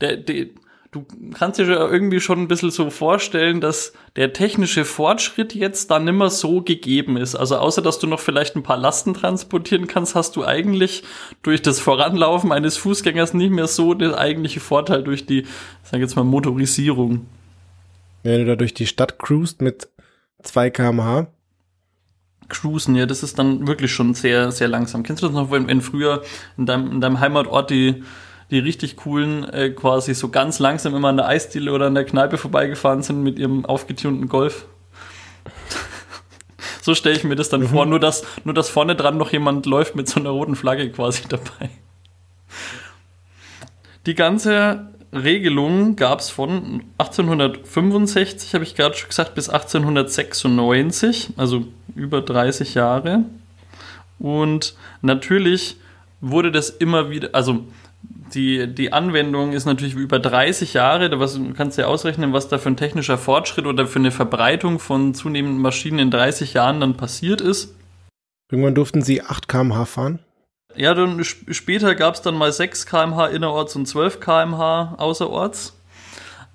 der, 0.00 0.16
der, 0.16 0.46
du 0.92 1.06
kannst 1.32 1.58
dir 1.58 1.66
ja 1.66 1.88
irgendwie 1.88 2.20
schon 2.20 2.38
ein 2.38 2.48
bisschen 2.48 2.70
so 2.70 2.90
vorstellen, 2.90 3.60
dass 3.60 3.94
der 4.16 4.34
technische 4.34 4.84
Fortschritt 4.84 5.54
jetzt 5.54 5.90
da 5.90 5.98
nimmer 5.98 6.28
so 6.28 6.60
gegeben 6.60 7.16
ist. 7.16 7.34
Also 7.34 7.56
außer, 7.56 7.80
dass 7.80 7.98
du 7.98 8.06
noch 8.06 8.20
vielleicht 8.20 8.56
ein 8.56 8.62
paar 8.62 8.76
Lasten 8.76 9.14
transportieren 9.14 9.86
kannst, 9.86 10.14
hast 10.14 10.36
du 10.36 10.44
eigentlich 10.44 11.02
durch 11.42 11.62
das 11.62 11.80
Voranlaufen 11.80 12.52
eines 12.52 12.76
Fußgängers 12.76 13.32
nicht 13.32 13.50
mehr 13.50 13.66
so 13.66 13.94
den 13.94 14.12
eigentliche 14.14 14.60
Vorteil 14.60 15.02
durch 15.02 15.24
die, 15.24 15.40
ich 15.40 15.48
sag 15.90 16.00
jetzt 16.00 16.14
mal, 16.14 16.24
Motorisierung. 16.24 17.26
Wenn 18.22 18.40
du 18.40 18.46
da 18.46 18.56
durch 18.56 18.74
die 18.74 18.86
Stadt 18.86 19.18
cruist 19.18 19.62
mit 19.62 19.88
2 20.42 20.70
kmh. 20.70 21.26
Cruisen, 22.48 22.94
ja, 22.96 23.06
das 23.06 23.22
ist 23.22 23.38
dann 23.38 23.66
wirklich 23.66 23.92
schon 23.92 24.12
sehr, 24.12 24.52
sehr 24.52 24.68
langsam. 24.68 25.04
Kennst 25.04 25.22
du 25.22 25.26
das 25.26 25.34
noch, 25.34 25.50
wenn, 25.50 25.68
wenn 25.68 25.80
früher 25.80 26.22
in 26.58 26.66
deinem, 26.66 26.92
in 26.92 27.00
deinem 27.00 27.18
Heimatort 27.18 27.70
die, 27.70 28.02
die 28.52 28.58
richtig 28.58 28.96
coolen 28.96 29.48
äh, 29.48 29.70
quasi 29.70 30.14
so 30.14 30.28
ganz 30.28 30.58
langsam 30.58 30.94
immer 30.94 31.08
an 31.08 31.16
der 31.16 31.26
Eisdiele 31.26 31.72
oder 31.72 31.86
an 31.86 31.94
der 31.94 32.04
Kneipe 32.04 32.36
vorbeigefahren 32.36 33.02
sind 33.02 33.22
mit 33.22 33.38
ihrem 33.38 33.64
aufgetunten 33.64 34.28
Golf? 34.28 34.66
so 36.82 36.94
stelle 36.94 37.16
ich 37.16 37.24
mir 37.24 37.34
das 37.34 37.48
dann 37.48 37.66
vor, 37.66 37.86
nur 37.86 37.98
dass, 37.98 38.24
nur 38.44 38.54
dass 38.54 38.68
vorne 38.68 38.94
dran 38.94 39.16
noch 39.16 39.32
jemand 39.32 39.64
läuft 39.64 39.96
mit 39.96 40.06
so 40.06 40.20
einer 40.20 40.30
roten 40.30 40.54
Flagge 40.54 40.90
quasi 40.90 41.22
dabei. 41.28 41.70
Die 44.04 44.14
ganze 44.14 44.90
Regelung 45.14 45.96
gab 45.96 46.20
es 46.20 46.28
von 46.28 46.82
1865, 46.98 48.52
habe 48.52 48.64
ich 48.64 48.74
gerade 48.74 48.94
schon 48.94 49.08
gesagt, 49.08 49.34
bis 49.34 49.48
1896, 49.48 51.30
also 51.38 51.64
über 51.94 52.20
30 52.20 52.74
Jahre. 52.74 53.24
Und 54.18 54.74
natürlich 55.00 55.76
wurde 56.20 56.52
das 56.52 56.68
immer 56.68 57.08
wieder, 57.10 57.30
also 57.32 57.64
die, 58.34 58.66
die 58.72 58.92
Anwendung 58.92 59.52
ist 59.52 59.64
natürlich 59.64 59.94
über 59.94 60.18
30 60.18 60.74
Jahre, 60.74 61.10
da 61.10 61.18
was, 61.18 61.34
du 61.34 61.52
kannst 61.54 61.78
ja 61.78 61.86
ausrechnen, 61.86 62.32
was 62.32 62.48
da 62.48 62.58
für 62.58 62.70
ein 62.70 62.76
technischer 62.76 63.18
Fortschritt 63.18 63.66
oder 63.66 63.86
für 63.86 63.98
eine 63.98 64.10
Verbreitung 64.10 64.78
von 64.78 65.14
zunehmenden 65.14 65.60
Maschinen 65.60 65.98
in 65.98 66.10
30 66.10 66.54
Jahren 66.54 66.80
dann 66.80 66.96
passiert 66.96 67.40
ist. 67.40 67.74
Irgendwann 68.50 68.74
durften 68.74 69.02
sie 69.02 69.22
8 69.22 69.48
km/h 69.48 69.84
fahren? 69.86 70.18
Ja, 70.74 70.94
dann 70.94 71.22
später 71.24 71.94
gab 71.94 72.14
es 72.14 72.22
dann 72.22 72.36
mal 72.36 72.52
6 72.52 72.86
km/h 72.86 73.26
innerorts 73.28 73.76
und 73.76 73.86
12 73.86 74.20
km/h 74.20 74.94
außerorts. 74.98 75.78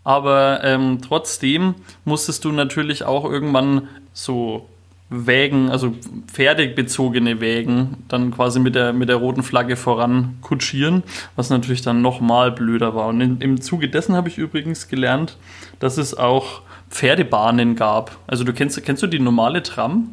Aber 0.03 0.63
ähm, 0.63 1.01
trotzdem 1.01 1.75
musstest 2.05 2.45
du 2.45 2.51
natürlich 2.51 3.03
auch 3.03 3.25
irgendwann 3.25 3.89
so 4.13 4.69
Wägen, 5.09 5.69
also 5.69 5.93
pferdebezogene 6.27 7.39
Wägen, 7.39 7.97
dann 8.09 8.31
quasi 8.31 8.59
mit 8.59 8.75
der, 8.75 8.91
mit 8.91 9.07
der 9.07 9.15
roten 9.15 9.41
Flagge 9.41 9.77
voran 9.77 10.37
kutschieren, 10.41 11.03
was 11.37 11.49
natürlich 11.49 11.81
dann 11.81 12.01
nochmal 12.01 12.51
blöder 12.51 12.93
war. 12.93 13.07
Und 13.07 13.21
in, 13.21 13.39
im 13.39 13.61
Zuge 13.61 13.87
dessen 13.87 14.15
habe 14.15 14.27
ich 14.27 14.37
übrigens 14.37 14.89
gelernt, 14.89 15.37
dass 15.79 15.97
es 15.97 16.13
auch 16.17 16.61
Pferdebahnen 16.89 17.75
gab. 17.75 18.17
Also 18.27 18.43
du 18.43 18.51
kennst, 18.51 18.83
kennst 18.83 19.01
du 19.01 19.07
die 19.07 19.19
normale 19.19 19.63
Tram? 19.63 20.09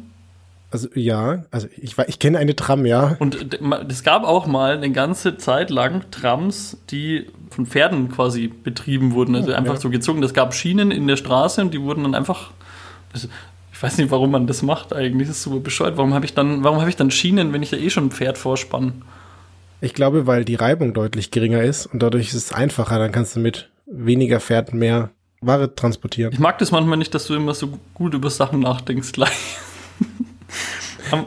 Also 0.71 0.87
ja, 0.93 1.43
also 1.51 1.67
ich, 1.77 1.97
ich 1.97 2.19
kenne 2.19 2.37
eine 2.37 2.55
Tram, 2.55 2.85
ja. 2.85 3.15
Und 3.19 3.59
es 3.89 4.03
gab 4.03 4.23
auch 4.23 4.47
mal 4.47 4.77
eine 4.77 4.91
ganze 4.91 5.37
Zeit 5.37 5.69
lang 5.69 6.03
Trams, 6.11 6.77
die 6.89 7.27
von 7.49 7.65
Pferden 7.65 8.11
quasi 8.11 8.47
betrieben 8.47 9.13
wurden, 9.13 9.35
also 9.35 9.51
oh, 9.51 9.55
einfach 9.55 9.75
ja. 9.75 9.79
so 9.79 9.89
gezogen. 9.89 10.23
Es 10.23 10.33
gab 10.33 10.53
Schienen 10.53 10.91
in 10.91 11.07
der 11.07 11.17
Straße 11.17 11.61
und 11.61 11.73
die 11.73 11.81
wurden 11.81 12.03
dann 12.03 12.15
einfach. 12.15 12.51
Ich 13.75 13.83
weiß 13.83 13.97
nicht, 13.97 14.09
warum 14.09 14.31
man 14.31 14.47
das 14.47 14.61
macht 14.61 14.93
eigentlich. 14.93 15.27
Das 15.27 15.35
ist 15.37 15.43
super 15.43 15.59
bescheuert. 15.59 15.97
Warum 15.97 16.13
habe 16.13 16.23
ich 16.23 16.33
dann, 16.33 16.63
warum 16.63 16.79
habe 16.79 16.89
ich 16.89 16.95
dann 16.95 17.11
Schienen, 17.11 17.51
wenn 17.51 17.61
ich 17.61 17.71
ja 17.71 17.77
eh 17.77 17.89
schon 17.89 18.05
ein 18.05 18.11
Pferd 18.11 18.37
vorspanne? 18.37 18.93
Ich 19.81 19.93
glaube, 19.93 20.25
weil 20.25 20.45
die 20.45 20.55
Reibung 20.55 20.93
deutlich 20.93 21.29
geringer 21.29 21.61
ist 21.61 21.85
und 21.85 22.01
dadurch 22.01 22.29
ist 22.29 22.35
es 22.35 22.53
einfacher. 22.53 22.97
Dann 22.99 23.11
kannst 23.11 23.35
du 23.35 23.41
mit 23.41 23.69
weniger 23.85 24.39
Pferd 24.39 24.73
mehr 24.73 25.09
Ware 25.41 25.75
transportieren. 25.75 26.31
Ich 26.31 26.39
mag 26.39 26.57
das 26.59 26.71
manchmal 26.71 26.97
nicht, 26.97 27.13
dass 27.13 27.27
du 27.27 27.35
immer 27.35 27.53
so 27.53 27.77
gut 27.93 28.13
über 28.13 28.29
Sachen 28.29 28.61
nachdenkst 28.61 29.11
gleich. 29.11 29.57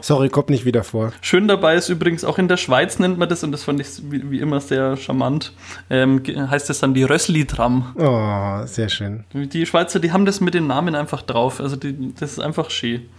Sorry, 0.01 0.29
kommt 0.29 0.49
nicht 0.49 0.65
wieder 0.65 0.83
vor. 0.83 1.13
Schön 1.21 1.47
dabei 1.47 1.75
ist 1.75 1.89
übrigens 1.89 2.23
auch 2.23 2.37
in 2.37 2.47
der 2.47 2.57
Schweiz 2.57 2.99
nennt 2.99 3.17
man 3.17 3.29
das 3.29 3.43
und 3.43 3.51
das 3.51 3.63
fand 3.63 3.79
ich 3.79 3.87
wie, 4.09 4.29
wie 4.31 4.39
immer 4.39 4.59
sehr 4.59 4.97
charmant. 4.97 5.53
Ähm, 5.89 6.21
heißt 6.27 6.69
das 6.69 6.79
dann 6.79 6.93
die 6.93 7.03
Rössli-Tram. 7.03 7.95
Oh, 7.95 8.65
sehr 8.65 8.89
schön. 8.89 9.23
Die 9.33 9.65
Schweizer, 9.65 9.99
die 9.99 10.11
haben 10.11 10.25
das 10.25 10.41
mit 10.41 10.53
den 10.53 10.67
Namen 10.67 10.95
einfach 10.95 11.21
drauf. 11.21 11.59
Also 11.59 11.75
die, 11.75 12.13
das 12.19 12.33
ist 12.33 12.39
einfach 12.39 12.69
schön. 12.69 13.09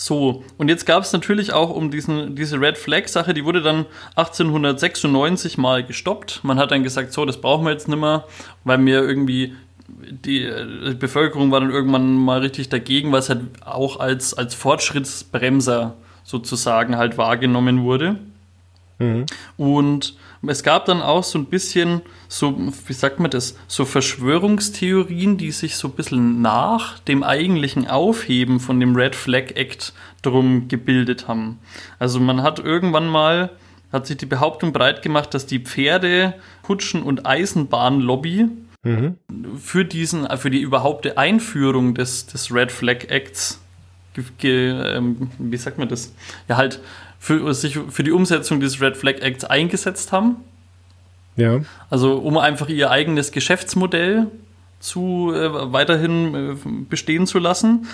So, 0.00 0.44
und 0.58 0.68
jetzt 0.68 0.86
gab 0.86 1.02
es 1.02 1.12
natürlich 1.12 1.52
auch 1.52 1.70
um 1.70 1.90
diesen, 1.90 2.36
diese 2.36 2.60
Red 2.60 2.78
Flag-Sache, 2.78 3.34
die 3.34 3.44
wurde 3.44 3.62
dann 3.62 3.84
1896 4.14 5.58
mal 5.58 5.84
gestoppt. 5.84 6.44
Man 6.44 6.56
hat 6.56 6.70
dann 6.70 6.84
gesagt, 6.84 7.12
so, 7.12 7.24
das 7.24 7.40
brauchen 7.40 7.64
wir 7.64 7.72
jetzt 7.72 7.88
nicht 7.88 7.98
mehr, 7.98 8.24
weil 8.62 8.84
wir 8.86 9.02
irgendwie 9.02 9.56
die, 9.88 10.50
die 10.86 10.94
Bevölkerung 10.94 11.50
war 11.50 11.60
dann 11.60 11.70
irgendwann 11.70 12.16
mal 12.16 12.40
richtig 12.40 12.68
dagegen, 12.68 13.12
was 13.12 13.28
halt 13.28 13.42
auch 13.64 13.98
als, 14.00 14.34
als 14.34 14.54
Fortschrittsbremser 14.54 15.96
sozusagen 16.24 16.96
halt 16.96 17.18
wahrgenommen 17.18 17.82
wurde. 17.82 18.16
Mhm. 18.98 19.26
Und 19.56 20.16
es 20.46 20.62
gab 20.62 20.84
dann 20.84 21.02
auch 21.02 21.24
so 21.24 21.38
ein 21.38 21.46
bisschen, 21.46 22.02
so, 22.28 22.56
wie 22.86 22.92
sagt 22.92 23.18
man 23.18 23.30
das, 23.30 23.56
so 23.66 23.84
Verschwörungstheorien, 23.84 25.36
die 25.36 25.50
sich 25.50 25.76
so 25.76 25.88
ein 25.88 25.94
bisschen 25.94 26.42
nach 26.42 26.98
dem 27.00 27.22
eigentlichen 27.22 27.88
Aufheben 27.88 28.60
von 28.60 28.78
dem 28.78 28.94
Red 28.94 29.16
Flag 29.16 29.52
Act 29.56 29.92
drum 30.22 30.68
gebildet 30.68 31.28
haben. 31.28 31.58
Also 31.98 32.20
man 32.20 32.42
hat 32.42 32.58
irgendwann 32.58 33.08
mal, 33.08 33.50
hat 33.90 34.06
sich 34.06 34.18
die 34.18 34.26
Behauptung 34.26 34.72
breit 34.72 35.02
gemacht, 35.02 35.32
dass 35.32 35.46
die 35.46 35.60
Pferde, 35.60 36.34
Kutschen 36.62 37.02
und 37.02 37.26
Eisenbahnlobby 37.26 38.48
mhm. 38.82 39.16
für 39.58 39.84
diesen, 39.84 40.28
für 40.38 40.50
die 40.50 40.60
überhaupte 40.60 41.18
Einführung 41.18 41.94
des, 41.94 42.26
des 42.26 42.52
Red 42.52 42.72
Flag 42.72 43.04
Acts, 43.08 43.60
ge, 44.38 44.70
ähm, 44.70 45.30
wie 45.38 45.56
sagt 45.56 45.78
man 45.78 45.88
das? 45.88 46.12
Ja, 46.48 46.56
halt 46.56 46.80
für, 47.18 47.52
sich 47.54 47.78
für 47.88 48.02
die 48.02 48.12
Umsetzung 48.12 48.60
des 48.60 48.80
Red 48.80 48.96
Flag 48.96 49.20
Acts 49.20 49.44
eingesetzt 49.44 50.12
haben. 50.12 50.36
Ja. 51.36 51.60
Also 51.90 52.16
um 52.16 52.36
einfach 52.38 52.68
ihr 52.68 52.90
eigenes 52.90 53.32
Geschäftsmodell 53.32 54.26
zu 54.80 55.32
äh, 55.34 55.72
weiterhin 55.72 56.34
äh, 56.34 56.56
bestehen 56.88 57.26
zu 57.26 57.38
lassen. 57.38 57.86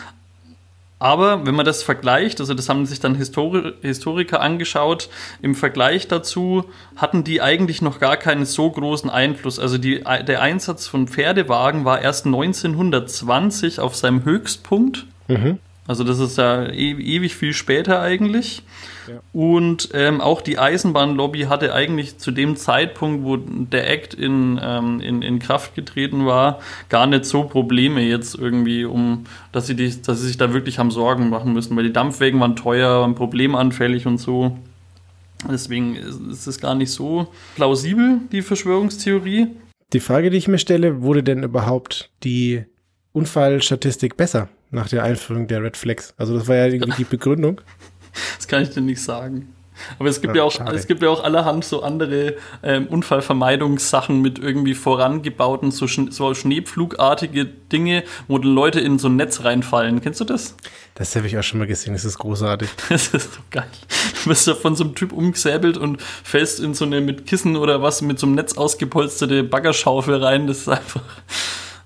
Aber 0.99 1.45
wenn 1.45 1.55
man 1.55 1.67
das 1.67 1.83
vergleicht, 1.83 2.41
also 2.41 2.55
das 2.55 2.69
haben 2.69 2.87
sich 2.87 3.01
dann 3.01 3.15
Histori 3.15 3.73
Historiker 3.83 4.41
angeschaut, 4.41 5.09
im 5.43 5.55
Vergleich 5.55 6.09
dazu 6.09 6.65
hatten 6.97 7.25
die 7.25 7.43
eigentlich 7.43 7.83
noch 7.83 8.01
gar 8.01 8.17
keinen 8.17 8.47
so 8.47 8.71
großen 8.71 9.11
Einfluss. 9.11 9.59
Also 9.59 9.77
die, 9.77 10.03
der 10.03 10.41
Einsatz 10.41 10.87
von 10.87 11.09
Pferdewagen 11.09 11.85
war 11.85 12.01
erst 12.01 12.27
1920 12.27 13.81
auf 13.81 13.97
seinem 13.97 14.25
Höchstpunkt. 14.25 15.07
Mhm. 15.29 15.59
Also 15.87 16.03
das 16.03 16.19
ist 16.19 16.39
ja 16.39 16.65
e 16.67 16.93
ewig 16.93 17.37
viel 17.37 17.53
später 17.53 18.01
eigentlich. 18.01 18.63
Ja. 19.07 19.21
Und 19.35 19.91
ähm, 19.93 20.23
auch 20.23 20.41
die 20.41 20.59
Eisenbahnlobby 20.59 21.43
hatte 21.43 21.75
eigentlich 21.75 22.17
zu 22.17 22.31
dem 22.31 22.57
Zeitpunkt, 22.57 23.25
wo 23.25 23.37
der 23.37 23.91
Act 23.91 24.15
in, 24.15 24.59
ähm, 24.63 25.01
in, 25.01 25.21
in 25.21 25.39
Kraft 25.39 25.75
getreten 25.75 26.25
war, 26.25 26.61
gar 26.89 27.07
nicht 27.07 27.27
so 27.27 27.45
Probleme 27.45 28.01
jetzt 28.01 28.35
irgendwie, 28.35 28.87
um 28.87 29.25
dass 29.53 29.67
sie, 29.67 29.77
die, 29.77 30.01
dass 30.01 30.21
sie 30.21 30.29
sich 30.29 30.39
da 30.39 30.55
wirklich 30.55 30.79
haben 30.79 30.91
Sorgen 30.91 31.29
machen 31.29 31.53
müssen, 31.53 31.77
weil 31.77 31.85
die 31.85 31.93
Dampfwägen 31.93 32.41
waren 32.41 32.57
teuer, 32.57 33.03
waren 33.03 33.15
problemanfällig 33.15 34.07
und 34.07 34.17
so. 34.19 34.57
Deswegen 35.51 35.97
ist 35.97 36.47
es 36.47 36.59
gar 36.59 36.75
nicht 36.75 36.91
so 36.91 37.29
plausibel, 37.57 38.21
die 38.33 38.41
Verschwörungstheorie. 38.41 39.49
Die 39.93 40.01
Frage, 40.01 40.31
die 40.31 40.39
ich 40.39 40.49
mir 40.49 40.59
stelle, 40.59 41.03
wurde 41.03 41.23
denn 41.23 41.43
überhaupt 41.43 42.11
die 42.23 42.65
Unfallstatistik 43.13 44.17
besser? 44.17 44.49
Nach 44.75 44.89
der 44.89 45.03
Einführung 45.03 45.47
der 45.47 45.63
Red 45.63 45.77
Flags. 45.77 46.15
Also 46.17 46.37
das 46.37 46.49
war 46.49 46.57
ja 46.57 46.67
irgendwie 46.67 46.93
die 46.99 47.05
Begründung. 47.05 47.61
Das 48.37 48.47
kann 48.47 48.63
ich 48.63 48.71
dir 48.71 48.81
nicht 48.81 49.03
sagen. 49.03 49.55
Aber 49.99 50.09
es 50.09 50.21
gibt 50.21 50.37
ja, 50.37 50.43
ja 50.43 50.45
auch, 50.45 50.73
es 50.73 50.87
gibt 50.87 51.03
ja 51.03 51.09
auch 51.09 51.25
allerhand 51.25 51.65
so 51.65 51.83
andere 51.83 52.37
ähm, 52.63 52.87
Unfallvermeidungssachen 52.87 54.21
mit 54.21 54.39
irgendwie 54.39 54.75
vorangebauten, 54.75 55.71
so, 55.71 55.87
Sch 55.87 56.01
so 56.11 56.33
Schneepflugartige 56.35 57.45
Dinge, 57.45 58.05
wo 58.29 58.39
die 58.39 58.49
Leute 58.49 58.81
in 58.81 58.99
so 58.99 59.09
ein 59.09 59.17
Netz 59.17 59.43
reinfallen. 59.43 60.01
Kennst 60.01 60.21
du 60.21 60.25
das? 60.25 60.55
Das 60.95 61.17
habe 61.17 61.27
ich 61.27 61.37
auch 61.37 61.43
schon 61.43 61.59
mal 61.59 61.67
gesehen, 61.67 61.93
das 61.93 62.05
ist 62.05 62.19
großartig. 62.19 62.69
Das 62.89 63.09
ist 63.09 63.35
so 63.35 63.41
geil. 63.51 63.67
Du 64.23 64.31
wirst 64.31 64.47
ja 64.47 64.55
von 64.55 64.77
so 64.77 64.85
einem 64.85 64.95
Typ 64.95 65.13
umgesäbelt 65.13 65.77
und 65.77 66.01
fällst 66.01 66.61
in 66.61 66.75
so 66.75 66.85
eine 66.85 67.01
mit 67.01 67.27
Kissen 67.27 67.57
oder 67.57 67.83
was 67.83 68.03
mit 68.03 68.19
so 68.19 68.27
einem 68.27 68.37
Netz 68.37 68.57
ausgepolsterte 68.57 69.43
Baggerschaufel 69.43 70.23
rein. 70.23 70.47
Das 70.47 70.59
ist 70.59 70.69
einfach. 70.69 71.03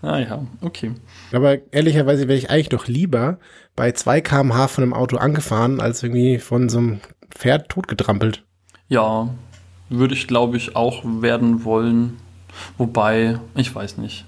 Ah 0.03 0.19
ja, 0.19 0.47
okay. 0.61 0.93
Aber 1.33 1.59
ehrlicherweise 1.73 2.29
wäre 2.29 2.39
ich 2.39 2.51
eigentlich 2.51 2.71
doch 2.71 2.87
lieber 2.87 3.39
bei 3.77 3.93
2 3.93 4.21
kmh 4.21 4.69
von 4.69 4.85
einem 4.85 4.95
Auto 4.95 5.17
angefahren, 5.17 5.81
als 5.81 6.03
irgendwie 6.03 6.39
von 6.39 6.69
so 6.69 6.79
einem 6.79 7.01
Pferd 7.31 7.69
totgetrampelt. 7.69 8.45
Ja, 8.89 9.29
würde 9.91 10.15
ich 10.15 10.27
glaube 10.27 10.57
ich 10.57 10.77
auch 10.77 11.03
werden 11.05 11.65
wollen. 11.65 12.19
Wobei, 12.77 13.39
ich 13.55 13.75
weiß 13.75 13.99
nicht. 13.99 14.25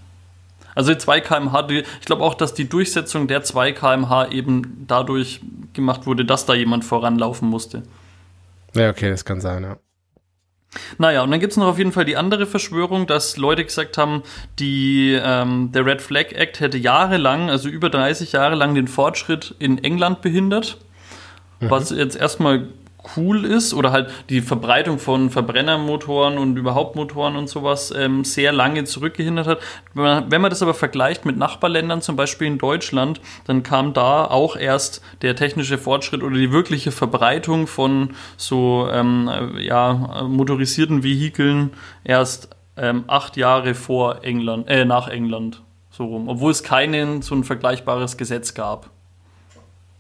Also 0.75 0.95
2 0.95 1.21
kmh, 1.21 1.69
ich 1.71 2.07
glaube 2.07 2.23
auch, 2.23 2.35
dass 2.35 2.55
die 2.55 2.69
Durchsetzung 2.69 3.27
der 3.27 3.43
2 3.43 3.73
kmh 3.73 4.29
eben 4.31 4.85
dadurch 4.87 5.41
gemacht 5.73 6.07
wurde, 6.07 6.25
dass 6.25 6.47
da 6.47 6.55
jemand 6.55 6.85
voranlaufen 6.85 7.49
musste. 7.49 7.83
Ja, 8.75 8.91
okay, 8.91 9.11
das 9.11 9.25
kann 9.25 9.41
sein, 9.41 9.65
ja. 9.65 9.79
Naja, 10.99 11.23
und 11.23 11.31
dann 11.33 11.41
gibt 11.41 11.53
es 11.53 11.57
noch 11.57 11.67
auf 11.67 11.79
jeden 11.79 11.93
Fall 11.93 12.05
die 12.05 12.17
andere 12.17 12.47
Verschwörung, 12.47 13.07
dass 13.07 13.37
Leute 13.37 13.65
gesagt 13.65 13.99
haben, 13.99 14.23
die, 14.59 15.19
ähm, 15.21 15.73
der 15.73 15.85
Red 15.85 16.01
Flag 16.01 16.33
Act 16.33 16.61
hätte 16.61 16.79
jahrelang, 16.79 17.51
also 17.51 17.69
über 17.69 17.91
30 17.91 18.33
Jahre 18.33 18.55
lang, 18.55 18.75
den 18.75 18.87
Fortschritt 18.87 19.55
in 19.59 19.83
England 19.83 20.23
behindert. 20.23 20.79
Mhm. 21.59 21.71
Was 21.71 21.91
jetzt 21.91 22.17
erstmal 22.17 22.69
cool 23.17 23.45
ist 23.45 23.75
oder 23.75 23.93
halt 23.93 24.11
die 24.29 24.41
Verbreitung 24.41 24.99
von 24.99 25.31
Verbrennermotoren 25.31 26.39
und 26.39 26.57
überhaupt 26.57 26.97
Motoren 26.97 27.37
und 27.37 27.49
sowas 27.49 27.93
ähm, 27.97 28.25
sehr 28.25 28.53
lange 28.53 28.85
zurückgehindert 28.85 29.47
hat. 29.47 29.59
Wenn 29.95 30.05
man, 30.05 30.31
wenn 30.31 30.41
man 30.41 30.51
das 30.51 30.63
aber 30.63 30.75
vergleicht 30.75 31.25
mit 31.25 31.37
Nachbarländern, 31.37 32.03
zum 32.03 32.17
Beispiel 32.17 32.47
in 32.47 32.59
Deutschland, 32.59 33.21
dann 33.45 33.63
kam 33.63 33.93
da 33.93 34.25
auch 34.25 34.57
erst 34.57 35.03
der 35.23 35.37
technische 35.37 35.79
Fortschritt 35.79 36.23
oder 36.23 36.37
die 36.37 36.53
wirkliche 36.53 36.93
Verbreitung 36.93 37.67
von 37.67 38.11
so 38.37 38.89
ähm, 38.93 39.31
ja, 39.59 40.25
motorisierten 40.29 41.03
Vehikeln 41.03 41.71
erst 42.05 42.51
ähm, 42.77 43.05
acht 43.07 43.37
Jahre 43.37 43.75
vor 43.75 44.25
England, 44.25 44.69
äh, 44.69 44.85
nach 44.85 45.09
England 45.09 45.63
so 45.91 46.07
rum, 46.07 46.29
obwohl 46.29 46.51
es 46.51 46.63
keinen 46.63 47.21
so 47.21 47.35
ein 47.35 47.45
vergleichbares 47.45 48.17
Gesetz 48.17 48.55
gab. 48.55 48.91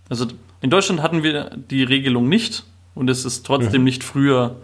Also 0.08 0.26
in 0.60 0.70
Deutschland 0.70 1.02
hatten 1.02 1.22
wir 1.22 1.50
die 1.54 1.82
Regelung 1.82 2.28
nicht, 2.28 2.64
und 3.00 3.08
es 3.08 3.24
ist 3.24 3.46
trotzdem 3.46 3.80
mhm. 3.80 3.86
nicht 3.86 4.04
früher 4.04 4.56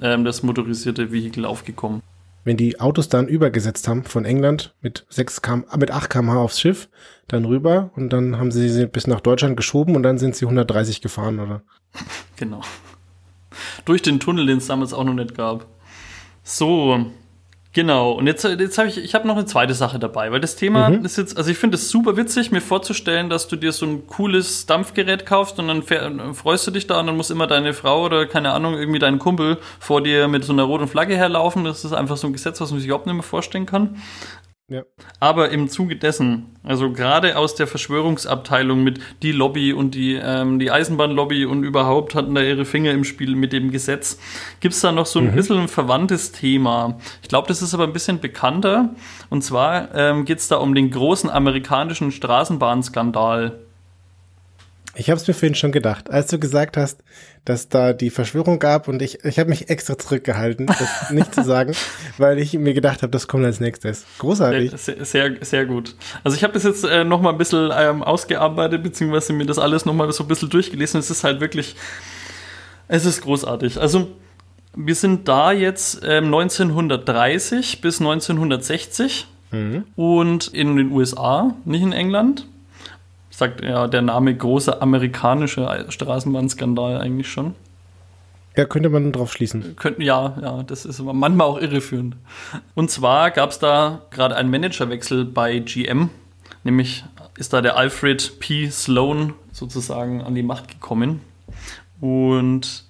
ähm, 0.00 0.24
das 0.24 0.44
motorisierte 0.44 1.10
Vehikel 1.10 1.44
aufgekommen. 1.44 2.00
wenn 2.44 2.56
die 2.56 2.78
Autos 2.78 3.08
dann 3.08 3.26
übergesetzt 3.26 3.88
haben 3.88 4.04
von 4.04 4.24
England 4.24 4.72
mit 4.82 5.04
6 5.10 5.42
km, 5.42 5.64
mit 5.76 5.90
8 5.90 6.08
km/h 6.08 6.40
aufs 6.40 6.60
Schiff, 6.60 6.88
dann 7.26 7.44
rüber 7.44 7.90
und 7.96 8.12
dann 8.12 8.38
haben 8.38 8.52
sie 8.52 8.68
sie 8.68 8.86
bis 8.86 9.08
nach 9.08 9.20
Deutschland 9.20 9.56
geschoben 9.56 9.96
und 9.96 10.04
dann 10.04 10.16
sind 10.16 10.36
sie 10.36 10.44
130 10.44 11.02
gefahren, 11.02 11.40
oder? 11.40 11.62
Genau. 12.36 12.62
Durch 13.84 14.02
den 14.02 14.18
Tunnel, 14.18 14.46
den 14.46 14.58
es 14.58 14.66
damals 14.66 14.92
auch 14.94 15.04
noch 15.04 15.14
nicht 15.14 15.36
gab. 15.36 15.66
So, 16.42 17.06
Genau, 17.74 18.12
und 18.12 18.26
jetzt, 18.26 18.44
jetzt 18.44 18.76
habe 18.76 18.88
ich, 18.88 18.98
ich 18.98 19.14
habe 19.14 19.26
noch 19.26 19.36
eine 19.36 19.46
zweite 19.46 19.72
Sache 19.72 19.98
dabei, 19.98 20.30
weil 20.30 20.40
das 20.40 20.56
Thema 20.56 20.90
mhm. 20.90 21.06
ist 21.06 21.16
jetzt, 21.16 21.38
also 21.38 21.50
ich 21.50 21.56
finde 21.56 21.76
es 21.76 21.88
super 21.88 22.18
witzig, 22.18 22.52
mir 22.52 22.60
vorzustellen, 22.60 23.30
dass 23.30 23.48
du 23.48 23.56
dir 23.56 23.72
so 23.72 23.86
ein 23.86 24.06
cooles 24.06 24.66
Dampfgerät 24.66 25.24
kaufst 25.24 25.58
und 25.58 25.68
dann 25.68 25.82
freust 26.34 26.66
du 26.66 26.70
dich 26.70 26.86
da 26.86 27.00
und 27.00 27.06
dann 27.06 27.16
muss 27.16 27.30
immer 27.30 27.46
deine 27.46 27.72
Frau 27.72 28.04
oder 28.04 28.26
keine 28.26 28.52
Ahnung, 28.52 28.74
irgendwie 28.74 28.98
dein 28.98 29.18
Kumpel 29.18 29.56
vor 29.80 30.02
dir 30.02 30.28
mit 30.28 30.44
so 30.44 30.52
einer 30.52 30.64
roten 30.64 30.86
Flagge 30.86 31.16
herlaufen. 31.16 31.64
Das 31.64 31.82
ist 31.82 31.94
einfach 31.94 32.18
so 32.18 32.26
ein 32.26 32.34
Gesetz, 32.34 32.60
was 32.60 32.70
man 32.70 32.80
sich 32.80 32.88
überhaupt 32.88 33.06
nicht 33.06 33.14
mehr 33.14 33.22
vorstellen 33.22 33.64
kann. 33.64 33.96
Ja. 34.68 34.84
Aber 35.20 35.50
im 35.50 35.68
Zuge 35.68 35.96
dessen, 35.96 36.56
also 36.62 36.92
gerade 36.92 37.36
aus 37.36 37.54
der 37.54 37.66
Verschwörungsabteilung 37.66 38.82
mit 38.82 39.00
die 39.22 39.32
Lobby 39.32 39.72
und 39.72 39.94
die, 39.94 40.14
ähm, 40.14 40.58
die 40.58 40.70
Eisenbahnlobby 40.70 41.44
und 41.44 41.64
überhaupt 41.64 42.14
hatten 42.14 42.34
da 42.34 42.42
ihre 42.42 42.64
Finger 42.64 42.92
im 42.92 43.04
Spiel 43.04 43.34
mit 43.36 43.52
dem 43.52 43.70
Gesetz, 43.70 44.18
gibt 44.60 44.74
es 44.74 44.80
da 44.80 44.92
noch 44.92 45.06
so 45.06 45.18
ein 45.18 45.26
mhm. 45.26 45.34
bisschen 45.34 45.58
ein 45.58 45.68
verwandtes 45.68 46.32
Thema. 46.32 46.98
Ich 47.22 47.28
glaube, 47.28 47.48
das 47.48 47.60
ist 47.60 47.74
aber 47.74 47.84
ein 47.84 47.92
bisschen 47.92 48.20
bekannter. 48.20 48.94
Und 49.28 49.42
zwar 49.42 49.94
ähm, 49.94 50.24
geht 50.24 50.38
es 50.38 50.48
da 50.48 50.56
um 50.56 50.74
den 50.74 50.90
großen 50.90 51.28
amerikanischen 51.28 52.10
Straßenbahnskandal. 52.10 53.58
Ich 54.94 55.08
habe 55.08 55.18
es 55.18 55.26
mir 55.26 55.32
vorhin 55.32 55.54
schon 55.54 55.72
gedacht, 55.72 56.10
als 56.10 56.26
du 56.26 56.38
gesagt 56.38 56.76
hast, 56.76 57.02
dass 57.46 57.70
da 57.70 57.94
die 57.94 58.10
Verschwörung 58.10 58.58
gab 58.58 58.88
und 58.88 59.00
ich, 59.00 59.24
ich 59.24 59.38
habe 59.38 59.48
mich 59.48 59.70
extra 59.70 59.96
zurückgehalten, 59.96 60.66
das 60.66 61.10
nicht 61.10 61.34
zu 61.34 61.42
sagen, 61.42 61.72
weil 62.18 62.38
ich 62.38 62.52
mir 62.52 62.74
gedacht 62.74 63.02
habe, 63.02 63.10
das 63.10 63.26
kommt 63.26 63.44
als 63.46 63.58
nächstes. 63.58 64.04
Großartig. 64.18 64.72
Sehr, 64.76 65.04
sehr, 65.04 65.36
sehr 65.40 65.64
gut. 65.64 65.94
Also 66.24 66.36
ich 66.36 66.44
habe 66.44 66.52
das 66.52 66.64
jetzt 66.64 66.84
äh, 66.84 67.04
noch 67.04 67.22
mal 67.22 67.30
ein 67.30 67.38
bisschen 67.38 67.70
ähm, 67.74 68.02
ausgearbeitet, 68.02 68.82
beziehungsweise 68.82 69.32
mir 69.32 69.46
das 69.46 69.58
alles 69.58 69.86
noch 69.86 69.94
mal 69.94 70.12
so 70.12 70.24
ein 70.24 70.28
bisschen 70.28 70.50
durchgelesen. 70.50 71.00
Es 71.00 71.10
ist 71.10 71.24
halt 71.24 71.40
wirklich, 71.40 71.74
es 72.88 73.06
ist 73.06 73.22
großartig. 73.22 73.80
Also 73.80 74.08
wir 74.76 74.94
sind 74.94 75.26
da 75.26 75.52
jetzt 75.52 76.04
äh, 76.04 76.18
1930 76.18 77.80
bis 77.80 77.98
1960 77.98 79.26
mhm. 79.52 79.84
und 79.96 80.48
in 80.48 80.76
den 80.76 80.92
USA, 80.92 81.54
nicht 81.64 81.82
in 81.82 81.92
England 81.92 82.46
sagt 83.42 83.64
ja 83.64 83.88
der 83.88 84.02
Name 84.02 84.32
große 84.36 84.80
amerikanische 84.80 85.86
Straßenbahnskandal 85.88 87.00
eigentlich 87.00 87.28
schon. 87.28 87.56
Ja, 88.56 88.66
könnte 88.66 88.88
man 88.88 89.10
drauf 89.10 89.32
schließen. 89.32 89.74
Könnten, 89.74 90.02
ja, 90.02 90.36
ja, 90.40 90.62
das 90.62 90.84
ist 90.84 91.00
manchmal 91.00 91.48
auch 91.48 91.58
irreführend. 91.58 92.14
Und 92.74 92.90
zwar 92.92 93.32
gab 93.32 93.50
es 93.50 93.58
da 93.58 94.02
gerade 94.10 94.36
einen 94.36 94.50
Managerwechsel 94.50 95.24
bei 95.24 95.58
GM, 95.58 96.10
nämlich 96.62 97.04
ist 97.36 97.52
da 97.52 97.62
der 97.62 97.76
Alfred 97.76 98.38
P. 98.38 98.70
Sloan 98.70 99.34
sozusagen 99.50 100.22
an 100.22 100.36
die 100.36 100.44
Macht 100.44 100.68
gekommen. 100.68 101.20
Und 102.00 102.84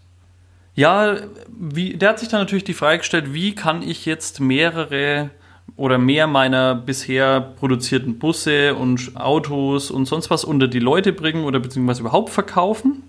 ja, 0.75 1.17
wie, 1.49 1.97
der 1.97 2.11
hat 2.11 2.19
sich 2.19 2.29
dann 2.29 2.41
natürlich 2.41 2.65
die 2.65 2.75
Frage 2.75 2.99
gestellt, 2.99 3.33
wie 3.33 3.55
kann 3.55 3.81
ich 3.81 4.05
jetzt 4.05 4.41
mehrere 4.41 5.31
oder 5.77 5.99
mehr 5.99 6.27
meiner 6.27 6.75
bisher 6.75 7.41
produzierten 7.41 8.19
Busse 8.19 8.75
und 8.75 9.17
Autos 9.17 9.91
und 9.91 10.07
sonst 10.07 10.31
was 10.31 10.45
unter 10.45 10.69
die 10.69 10.79
Leute 10.79 11.13
bringen 11.13 11.45
oder 11.45 11.61
beziehungsweise 11.61 12.01
überhaupt 12.01 12.31
verkaufen. 12.31 13.03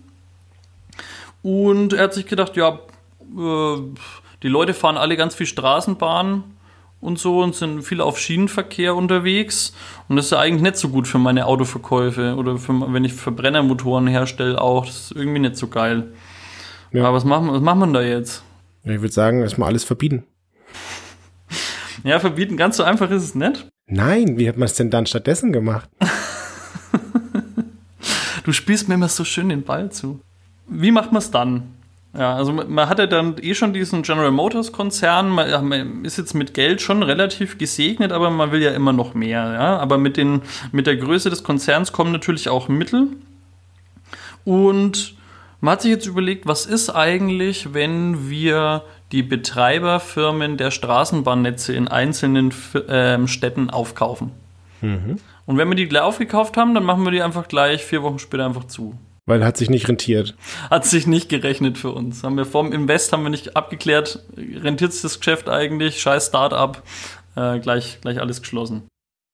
Und 1.42 1.94
er 1.94 2.04
hat 2.04 2.14
sich 2.14 2.26
gedacht, 2.26 2.56
ja, 2.56 2.80
äh, 3.38 3.78
die 4.42 4.48
Leute 4.48 4.74
fahren 4.74 4.98
alle 4.98 5.18
ganz 5.18 5.36
viel 5.36 5.46
Straßenbahn 5.46 6.44
und 7.02 7.20
so 7.20 7.42
und 7.42 7.54
sind 7.54 7.84
viel 7.84 8.00
auf 8.00 8.18
Schienenverkehr 8.18 8.96
unterwegs. 8.96 9.74
Und 10.08 10.16
das 10.16 10.26
ist 10.26 10.32
ja 10.32 10.40
eigentlich 10.40 10.62
nicht 10.62 10.78
so 10.78 10.90
gut 10.90 11.08
für 11.08 11.20
meine 11.20 11.46
Autoverkäufe 11.46 12.36
oder 12.36 12.58
für, 12.58 12.94
wenn 12.94 13.04
ich 13.04 13.14
Verbrennermotoren 13.14 14.08
herstelle 14.08 14.60
auch. 14.60 14.86
Das 14.86 15.12
ist 15.12 15.12
irgendwie 15.12 15.40
nicht 15.40 15.58
so 15.58 15.68
geil. 15.68 16.14
Ja. 16.92 17.04
Aber 17.04 17.18
was 17.18 17.26
machen, 17.26 17.52
was 17.52 17.62
machen 17.62 17.80
wir 17.80 18.00
da 18.00 18.02
jetzt? 18.02 18.44
Ich 18.84 19.02
würde 19.02 19.14
sagen, 19.14 19.42
erstmal 19.42 19.70
alles 19.70 19.84
verbieten. 19.84 20.24
Ja, 22.04 22.20
verbieten, 22.20 22.58
ganz 22.58 22.78
so 22.78 22.84
einfach 22.84 23.10
ist 23.12 23.24
es 23.24 23.36
nicht. 23.36 23.68
Nein, 23.88 24.38
wie 24.38 24.48
hat 24.48 24.58
man 24.58 24.66
es 24.66 24.76
denn 24.76 24.90
dann 24.90 25.06
stattdessen 25.06 25.54
gemacht? 25.54 25.90
du 28.44 28.52
spielst 28.52 28.88
mir 28.88 28.96
immer 28.96 29.10
so 29.10 29.24
schön 29.24 29.50
den 29.50 29.64
Ball 29.64 29.92
zu. 29.92 30.20
Wie 30.68 30.92
macht 30.92 31.12
man 31.12 31.20
es 31.20 31.32
dann? 31.32 31.64
Ja, 32.16 32.36
also 32.36 32.52
man 32.52 32.90
hat 32.90 33.00
ja 33.00 33.08
dann 33.08 33.36
eh 33.42 33.56
schon 33.56 33.74
diesen 33.74 34.04
General 34.04 34.30
Motors 34.30 34.72
Konzern, 34.72 35.30
man, 35.30 35.68
man, 35.68 36.06
ist 36.06 36.18
jetzt 36.18 36.36
mit 36.36 36.54
Geld 36.54 36.80
schon 36.80 37.02
relativ 37.02 37.58
gesegnet, 37.58 38.12
aber 38.12 38.30
man 38.30 38.52
will 38.52 38.62
ja 38.62 38.72
immer 38.72 38.94
noch 38.94 39.16
mehr. 39.16 39.52
Ja? 39.54 39.78
Aber 39.78 39.98
mit, 39.98 40.18
den, 40.18 40.42
mit 40.72 40.86
der 40.86 40.98
Größe 40.98 41.32
des 41.32 41.44
Konzerns 41.44 41.92
kommen 41.92 42.12
natürlich 42.12 42.50
auch 42.50 42.68
Mittel. 42.68 43.08
Und 44.46 45.16
man 45.60 45.72
hat 45.72 45.82
sich 45.82 45.92
jetzt 45.92 46.06
überlegt, 46.06 46.46
was 46.46 46.66
ist 46.68 46.92
eigentlich, 46.92 47.74
wenn 47.74 48.30
wir 48.30 48.84
die 49.14 49.24
Betreiberfirmen 49.24 50.58
der 50.58 50.72
Straßenbahnnetze 50.72 51.74
in 51.74 51.88
einzelnen 51.88 52.52
äh, 52.74 53.26
Städten 53.28 53.70
aufkaufen. 53.70 54.32
Mhm. 54.82 55.18
Und 55.46 55.58
wenn 55.58 55.70
wir 55.70 55.76
die 55.76 55.88
gleich 55.88 56.02
aufgekauft 56.02 56.58
haben, 56.58 56.74
dann 56.74 56.84
machen 56.84 57.04
wir 57.04 57.12
die 57.12 57.22
einfach 57.22 57.48
gleich 57.48 57.84
vier 57.84 58.02
Wochen 58.02 58.18
später 58.18 58.46
einfach 58.46 58.66
zu. 58.66 58.98
Weil 59.26 59.46
hat 59.46 59.56
sich 59.56 59.70
nicht 59.70 59.88
rentiert. 59.88 60.36
Hat 60.70 60.86
sich 60.86 61.08
nicht 61.08 61.30
gerechnet 61.30 61.78
für 61.78 61.92
uns. 61.92 62.24
Haben 62.24 62.38
wir 62.38 62.46
vom 62.46 62.74
Invest 62.74 63.14
haben 63.14 63.24
wir 63.24 63.30
nicht 63.30 63.56
abgeklärt, 63.56 64.26
rentiert 64.36 64.92
sich 64.92 65.04
das 65.04 65.20
Geschäft 65.20 65.48
eigentlich, 65.48 66.02
scheiß 66.02 66.28
Start-up, 66.28 66.82
äh, 67.36 67.60
gleich, 67.60 68.00
gleich 68.02 68.20
alles 68.20 68.42
geschlossen. 68.42 68.84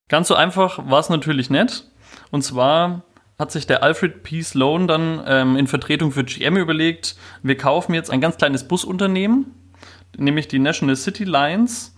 Ganz 0.10 0.28
so 0.28 0.36
einfach 0.36 0.90
war 0.90 1.00
es 1.00 1.10
natürlich 1.10 1.50
nicht. 1.50 1.86
Und 2.32 2.44
zwar 2.44 3.04
hat 3.40 3.52
sich 3.52 3.66
der 3.66 3.82
Alfred 3.82 4.24
P. 4.24 4.42
Sloan 4.42 4.88
dann 4.88 5.24
ähm, 5.26 5.56
in 5.56 5.68
Vertretung 5.68 6.12
für 6.12 6.26
GM 6.26 6.58
überlegt, 6.58 7.16
wir 7.42 7.56
kaufen 7.56 7.94
jetzt 7.94 8.12
ein 8.12 8.20
ganz 8.20 8.38
kleines 8.38 8.68
Busunternehmen, 8.68 9.56
nämlich 10.18 10.48
die 10.48 10.60
National 10.60 10.96
City 10.96 11.24
Lines, 11.24 11.96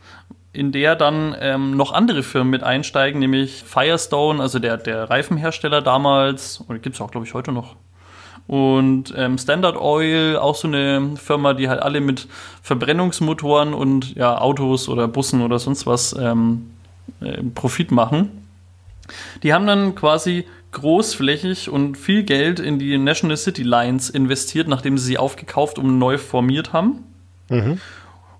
in 0.54 0.72
der 0.72 0.96
dann 0.96 1.36
ähm, 1.40 1.78
noch 1.78 1.94
andere 1.94 2.24
Firmen 2.24 2.52
mit 2.52 2.64
einsteigen, 2.64 3.20
nämlich 3.20 3.64
Firestone, 3.64 4.42
also 4.42 4.60
der, 4.60 4.78
der 4.78 5.10
Reifenhersteller 5.10 5.82
damals, 5.82 6.64
oder 6.68 6.80
gibt 6.80 6.96
es 6.96 7.02
auch, 7.02 7.12
glaube 7.12 7.26
ich, 7.26 7.34
heute 7.34 7.52
noch. 7.52 7.76
Und 8.48 9.14
ähm, 9.16 9.38
Standard 9.38 9.78
Oil, 9.78 10.36
auch 10.38 10.56
so 10.56 10.68
eine 10.68 11.16
Firma, 11.16 11.54
die 11.54 11.70
halt 11.70 11.82
alle 11.82 12.02
mit 12.02 12.28
Verbrennungsmotoren 12.62 13.74
und 13.74 14.16
ja, 14.16 14.40
Autos 14.40 14.90
oder 14.90 15.08
Bussen 15.08 15.42
oder 15.42 15.58
sonst 15.58 15.88
was 15.88 16.14
ähm, 16.20 16.72
äh, 17.22 17.42
Profit 17.56 17.92
machen. 17.92 18.30
Die 19.44 19.54
haben 19.54 19.68
dann 19.68 19.96
quasi 19.96 20.46
großflächig 20.72 21.70
und 21.70 21.98
viel 21.98 22.24
Geld 22.24 22.60
in 22.60 22.80
die 22.80 22.98
National 22.98 23.38
City 23.38 23.64
Lines 23.64 24.10
investiert, 24.10 24.68
nachdem 24.68 24.98
sie 24.98 25.06
sie 25.06 25.18
aufgekauft 25.18 25.78
und 25.78 25.98
neu 26.00 26.18
formiert 26.18 26.74
haben. 26.74 27.04
Mhm. 27.50 27.80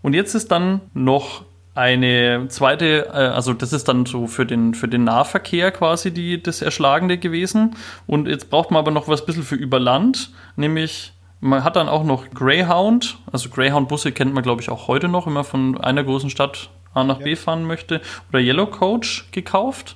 Und 0.02 0.14
jetzt 0.14 0.36
ist 0.36 0.52
dann 0.52 0.82
noch 0.94 1.46
eine 1.74 2.48
zweite, 2.50 3.08
äh, 3.08 3.12
also 3.12 3.54
das 3.54 3.74
ist 3.74 3.88
dann 3.88 4.06
so 4.06 4.28
für 4.28 4.46
den, 4.46 4.74
für 4.74 4.88
den 4.88 5.04
Nahverkehr 5.04 5.72
quasi 5.72 6.12
die, 6.12 6.42
das 6.42 6.62
Erschlagende 6.62 7.18
gewesen. 7.18 7.76
Und 8.08 8.28
jetzt 8.28 8.50
braucht 8.50 8.72
man 8.72 8.80
aber 8.80 8.92
noch 8.92 9.08
was 9.08 9.26
bisschen 9.26 9.44
für 9.44 9.56
Überland, 9.56 10.32
nämlich 10.56 11.14
man 11.40 11.64
hat 11.64 11.76
dann 11.76 11.90
auch 11.90 12.04
noch 12.04 12.30
Greyhound, 12.30 13.18
also 13.32 13.50
Greyhound-Busse 13.50 14.12
kennt 14.12 14.34
man 14.34 14.44
glaube 14.44 14.62
ich 14.62 14.70
auch 14.70 14.88
heute 14.88 15.08
noch, 15.08 15.26
wenn 15.26 15.34
man 15.34 15.44
von 15.44 15.80
einer 15.82 16.04
großen 16.04 16.30
Stadt 16.30 16.70
A 16.94 17.04
nach 17.04 17.20
B 17.20 17.36
fahren 17.36 17.66
möchte, 17.66 18.02
oder 18.30 18.40
Yellow 18.40 18.68
Coach 18.68 19.28
gekauft, 19.32 19.96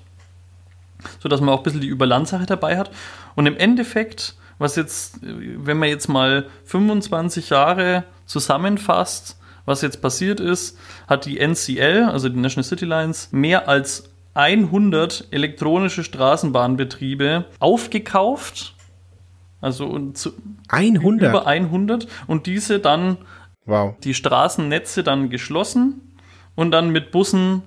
sodass 1.19 1.41
man 1.41 1.49
auch 1.49 1.59
ein 1.59 1.63
bisschen 1.63 1.81
die 1.81 1.87
Überlandsache 1.87 2.45
dabei 2.45 2.77
hat. 2.77 2.89
Und 3.35 3.45
im 3.45 3.57
Endeffekt, 3.57 4.35
was 4.57 4.75
jetzt, 4.75 5.19
wenn 5.21 5.77
man 5.77 5.89
jetzt 5.89 6.07
mal 6.07 6.47
25 6.63 7.49
Jahre 7.49 8.05
zusammenfasst, 8.25 9.37
was 9.65 9.81
jetzt 9.81 10.01
passiert 10.01 10.39
ist, 10.39 10.77
hat 11.07 11.25
die 11.25 11.39
NCL, 11.39 12.09
also 12.11 12.29
die 12.29 12.39
National 12.39 12.63
City 12.63 12.85
Lines, 12.85 13.29
mehr 13.31 13.67
als 13.67 14.09
100 14.35 15.29
elektronische 15.31 16.03
Straßenbahnbetriebe 16.03 17.45
aufgekauft. 17.59 18.75
Also 19.61 20.11
zu, 20.11 20.33
100? 20.69 21.29
über 21.29 21.47
100 21.47 22.07
und 22.27 22.45
diese 22.45 22.79
dann 22.79 23.17
wow. 23.65 23.95
die 24.03 24.13
Straßennetze 24.13 25.03
dann 25.03 25.29
geschlossen 25.29 26.01
und 26.55 26.71
dann 26.71 26.89
mit 26.89 27.11
Bussen 27.11 27.63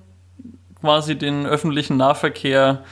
quasi 0.79 1.17
den 1.17 1.45
öffentlichen 1.45 1.97
Nahverkehr 1.97 2.83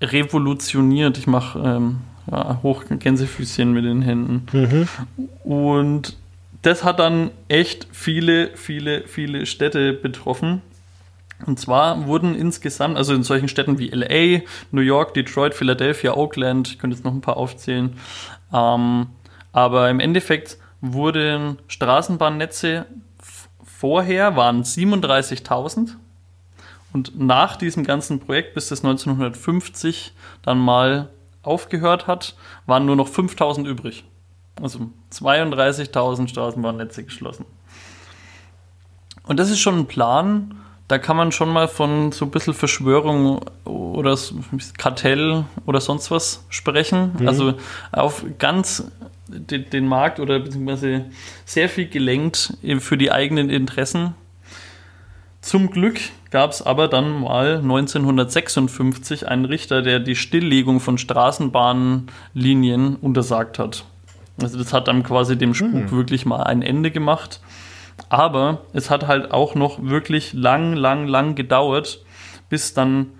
revolutioniert. 0.00 1.18
Ich 1.18 1.26
mache 1.26 1.58
ähm, 1.58 1.96
ja, 2.30 2.60
hoch 2.62 2.84
Gänsefüßchen 2.88 3.72
mit 3.72 3.84
den 3.84 4.02
Händen. 4.02 4.46
Mhm. 4.52 4.88
Und 5.44 6.16
das 6.62 6.84
hat 6.84 6.98
dann 6.98 7.30
echt 7.48 7.88
viele, 7.92 8.56
viele, 8.56 9.06
viele 9.06 9.46
Städte 9.46 9.92
betroffen. 9.92 10.62
Und 11.44 11.60
zwar 11.60 12.06
wurden 12.06 12.34
insgesamt, 12.34 12.96
also 12.96 13.12
in 13.14 13.22
solchen 13.22 13.48
Städten 13.48 13.78
wie 13.78 13.88
LA, 13.88 14.42
New 14.70 14.80
York, 14.80 15.12
Detroit, 15.12 15.54
Philadelphia, 15.54 16.16
Oakland, 16.16 16.68
ich 16.68 16.78
könnte 16.78 16.96
jetzt 16.96 17.04
noch 17.04 17.12
ein 17.12 17.20
paar 17.20 17.36
aufzählen, 17.36 17.98
ähm, 18.54 19.08
aber 19.52 19.90
im 19.90 20.00
Endeffekt 20.00 20.56
wurden 20.80 21.58
Straßenbahnnetze 21.68 22.86
vorher 23.64 24.36
waren 24.36 24.62
37.000 24.62 25.96
und 26.94 27.18
nach 27.20 27.56
diesem 27.56 27.84
ganzen 27.84 28.20
Projekt, 28.20 28.54
bis 28.54 28.68
das 28.68 28.82
1950 28.82 30.14
dann 30.40 30.58
mal 30.58 31.10
aufgehört 31.42 32.06
hat, 32.06 32.36
waren 32.64 32.86
nur 32.86 32.96
noch 32.96 33.08
5.000 33.08 33.66
übrig. 33.66 34.04
Also 34.60 34.90
32.000 35.12 36.28
Straßenbahnnetze 36.28 37.04
geschlossen. 37.04 37.44
Und 39.24 39.38
das 39.38 39.50
ist 39.50 39.60
schon 39.60 39.78
ein 39.78 39.86
Plan, 39.86 40.54
da 40.88 40.98
kann 40.98 41.16
man 41.16 41.32
schon 41.32 41.52
mal 41.52 41.66
von 41.66 42.12
so 42.12 42.24
ein 42.26 42.30
bisschen 42.30 42.54
Verschwörung 42.54 43.40
oder 43.64 44.16
Kartell 44.78 45.44
oder 45.66 45.80
sonst 45.80 46.10
was 46.10 46.44
sprechen. 46.48 47.16
Mhm. 47.18 47.28
Also 47.28 47.54
auf 47.90 48.24
ganz 48.38 48.90
den, 49.26 49.68
den, 49.70 49.88
Markt 49.88 50.20
oder 50.20 50.38
beziehungsweise 50.38 51.06
sehr 51.44 51.68
viel 51.68 51.88
gelenkt 51.88 52.56
für 52.78 52.96
die 52.96 53.10
eigenen 53.10 53.50
Interessen. 53.50 54.14
Zum 55.40 55.70
Glück 55.70 55.98
gab 56.30 56.52
es 56.52 56.62
aber 56.62 56.86
dann 56.86 57.20
mal 57.20 57.56
1956 57.58 59.26
einen 59.26 59.44
Richter, 59.44 59.82
der 59.82 59.98
die 59.98 60.14
Stilllegung 60.14 60.78
von 60.78 60.98
Straßenbahnlinien 60.98 62.96
untersagt 62.96 63.58
hat. 63.58 63.84
Also 64.40 64.58
das 64.58 64.72
hat 64.72 64.88
dann 64.88 65.02
quasi 65.02 65.36
dem 65.36 65.54
Spuk 65.54 65.72
mhm. 65.72 65.90
wirklich 65.90 66.26
mal 66.26 66.42
ein 66.42 66.62
Ende 66.62 66.90
gemacht. 66.90 67.40
Aber 68.08 68.62
es 68.72 68.90
hat 68.90 69.06
halt 69.06 69.32
auch 69.32 69.54
noch 69.54 69.82
wirklich 69.82 70.32
lang, 70.32 70.74
lang, 70.74 71.06
lang 71.06 71.34
gedauert, 71.34 72.04
bis 72.48 72.74
dann 72.74 73.12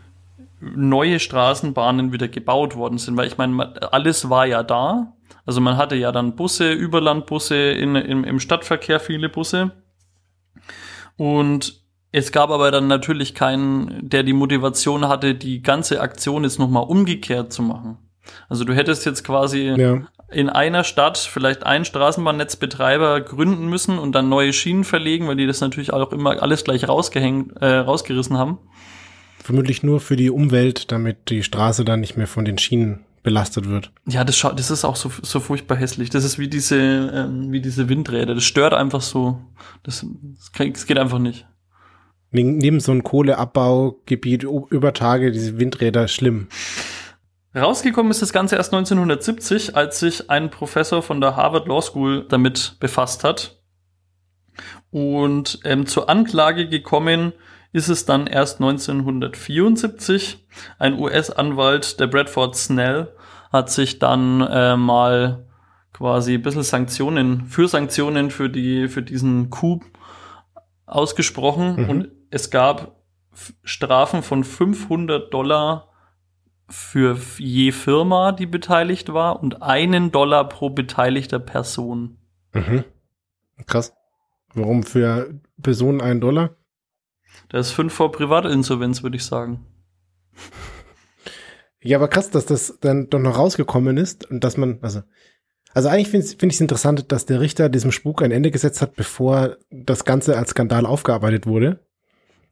neue 0.61 1.19
Straßenbahnen 1.19 2.13
wieder 2.13 2.29
gebaut 2.29 2.77
worden 2.77 2.99
sind. 2.99 3.17
Weil 3.17 3.27
ich 3.27 3.39
meine, 3.39 3.93
alles 3.93 4.29
war 4.29 4.47
ja 4.47 4.63
da. 4.63 5.15
Also 5.45 5.61
man 5.61 5.77
hatte 5.77 5.97
ja 5.97 6.13
dann 6.13 6.37
Busse, 6.37 6.73
Überlandbusse, 6.73 7.57
in, 7.57 7.95
im, 7.95 8.25
im 8.25 8.41
Stadtverkehr 8.41 9.01
viele 9.01 9.29
Busse. 9.29 9.73
Und 11.17 11.83
es 12.13 12.33
gab 12.33 12.51
aber 12.51 12.71
dann 12.71 12.87
natürlich 12.87 13.35
keinen, 13.35 14.09
der 14.09 14.23
die 14.23 14.33
Motivation 14.33 15.09
hatte, 15.09 15.35
die 15.35 15.63
ganze 15.63 16.01
Aktion 16.01 16.45
jetzt 16.45 16.59
nochmal 16.59 16.85
umgekehrt 16.85 17.53
zu 17.53 17.63
machen. 17.63 17.99
Also 18.49 18.65
du 18.65 18.75
hättest 18.75 19.07
jetzt 19.07 19.25
quasi 19.25 19.75
ja 19.77 20.03
in 20.29 20.49
einer 20.49 20.85
Stadt 20.85 21.19
vielleicht 21.19 21.65
einen 21.65 21.85
Straßenbahnnetzbetreiber 21.85 23.21
gründen 23.21 23.69
müssen 23.69 23.99
und 23.99 24.13
dann 24.13 24.29
neue 24.29 24.53
Schienen 24.53 24.85
verlegen, 24.85 25.29
weil 25.29 25.37
die 25.37 25.47
das 25.47 25.61
natürlich 25.61 25.93
auch 25.93 26.13
immer 26.13 26.43
alles 26.43 26.65
gleich 26.65 26.89
rausgehängt, 26.89 27.57
äh, 27.61 27.77
rausgerissen 27.77 28.37
haben. 28.37 28.59
Vermutlich 29.43 29.83
nur 29.83 30.01
für 30.01 30.17
die 30.17 30.31
Umwelt, 30.31 30.91
damit 30.91 31.31
die 31.31 31.45
Straße 31.45 31.85
dann 31.85 32.01
nicht 32.01 32.17
mehr 32.17 32.27
von 32.27 32.45
den 32.45 32.59
Schienen 32.59 33.05
belastet 33.23 33.69
wird. 33.69 33.93
Ja, 34.07 34.25
das 34.25 34.41
das 34.41 34.71
ist 34.71 34.85
auch 34.85 34.97
so, 34.97 35.11
so 35.23 35.41
furchtbar 35.41 35.77
hässlich. 35.77 36.11
Das 36.11 36.25
ist 36.25 36.39
wie 36.39 36.49
diese, 36.49 36.77
ähm, 36.77 37.53
wie 37.53 37.61
diese 37.61 37.89
Windräder. 37.89 38.35
Das 38.35 38.45
stört 38.45 38.75
einfach 38.75 39.03
so. 39.03 39.41
Das, 39.85 40.05
das 40.55 40.87
geht 40.87 40.99
einfach 40.99 41.19
nicht. 41.19 41.47
Neben 42.33 42.81
so 42.81 42.93
einem 42.93 43.05
Kohleabbaugebiet 43.05 44.43
über 44.43 44.93
Tage, 44.93 45.31
diese 45.31 45.59
Windräder, 45.59 46.09
schlimm. 46.09 46.49
Rausgekommen 47.57 48.11
ist 48.11 48.21
das 48.21 48.33
Ganze 48.33 48.57
erst 48.57 48.75
1970, 48.75 49.77
als 49.77 50.01
sich 50.01 50.29
ein 50.29 50.51
Professor 50.51 51.03
von 51.03 51.21
der 51.21 51.37
Harvard 51.37 51.67
Law 51.67 51.81
School 51.81 52.27
damit 52.29 52.77
befasst 52.81 53.25
hat. 53.25 53.63
Und 54.91 55.61
ähm, 55.65 55.87
zur 55.87 56.09
Anklage 56.09 56.69
gekommen 56.69 57.33
ist 57.73 57.89
es 57.89 58.05
dann 58.05 58.27
erst 58.27 58.61
1974. 58.61 60.47
Ein 60.79 60.99
US-Anwalt, 60.99 61.99
der 61.99 62.07
Bradford 62.07 62.57
Snell, 62.57 63.15
hat 63.53 63.71
sich 63.71 63.99
dann 63.99 64.41
äh, 64.43 64.77
mal 64.77 65.47
quasi 65.93 66.35
ein 66.35 66.43
bisschen 66.43 66.63
Sanktionen, 66.63 67.47
für 67.47 67.69
Sanktionen 67.69 68.31
für 68.31 68.51
die, 68.51 68.89
für 68.89 69.03
diesen 69.03 69.49
Coup 69.49 69.83
ausgesprochen. 70.85 71.77
Mhm. 71.77 71.89
Und 71.89 72.09
es 72.31 72.51
gab 72.51 72.97
Strafen 73.65 74.23
von 74.23 74.45
500 74.45 75.33
Dollar 75.33 75.89
für 76.69 77.19
je 77.39 77.73
Firma, 77.73 78.33
die 78.33 78.47
beteiligt 78.47 79.13
war, 79.13 79.43
und 79.43 79.63
einen 79.63 80.11
Dollar 80.11 80.49
pro 80.49 80.71
beteiligter 80.71 81.39
Person. 81.39 82.19
Mhm. 82.53 82.85
Krass. 83.67 83.95
Warum 84.55 84.83
für 84.83 85.41
Personen 85.63 86.01
einen 86.01 86.21
Dollar? 86.21 86.57
Das 87.49 87.69
ist 87.69 87.73
fünf 87.73 87.93
vor 87.93 88.11
Privatinsolvenz, 88.13 89.03
würde 89.03 89.17
ich 89.17 89.25
sagen. 89.25 89.65
Ja, 91.81 91.99
aber 91.99 92.09
krass, 92.09 92.31
dass 92.31 92.47
das 92.47 92.79
dann 92.81 93.09
doch 93.11 93.21
noch 93.21 93.39
rausgekommen 93.39 93.97
ist 93.97 94.29
und 94.29 94.43
dass 94.43 94.57
man, 94.57 94.79
also, 94.83 95.03
also 95.73 95.89
eigentlich 95.89 96.09
finde 96.09 96.27
find 96.27 96.53
ich 96.53 96.57
es 96.57 96.61
interessant, 96.61 97.13
dass 97.13 97.27
der 97.27 97.41
Richter 97.41 97.69
diesem 97.69 97.93
Spuk 97.93 98.23
ein 98.23 98.33
Ende 98.33 98.51
gesetzt 98.51 98.83
hat, 98.83 98.97
bevor 98.97 99.57
das 99.71 100.05
Ganze 100.05 100.37
als 100.37 100.51
Skandal 100.51 100.87
aufgearbeitet 100.87 101.47
wurde 101.47 101.86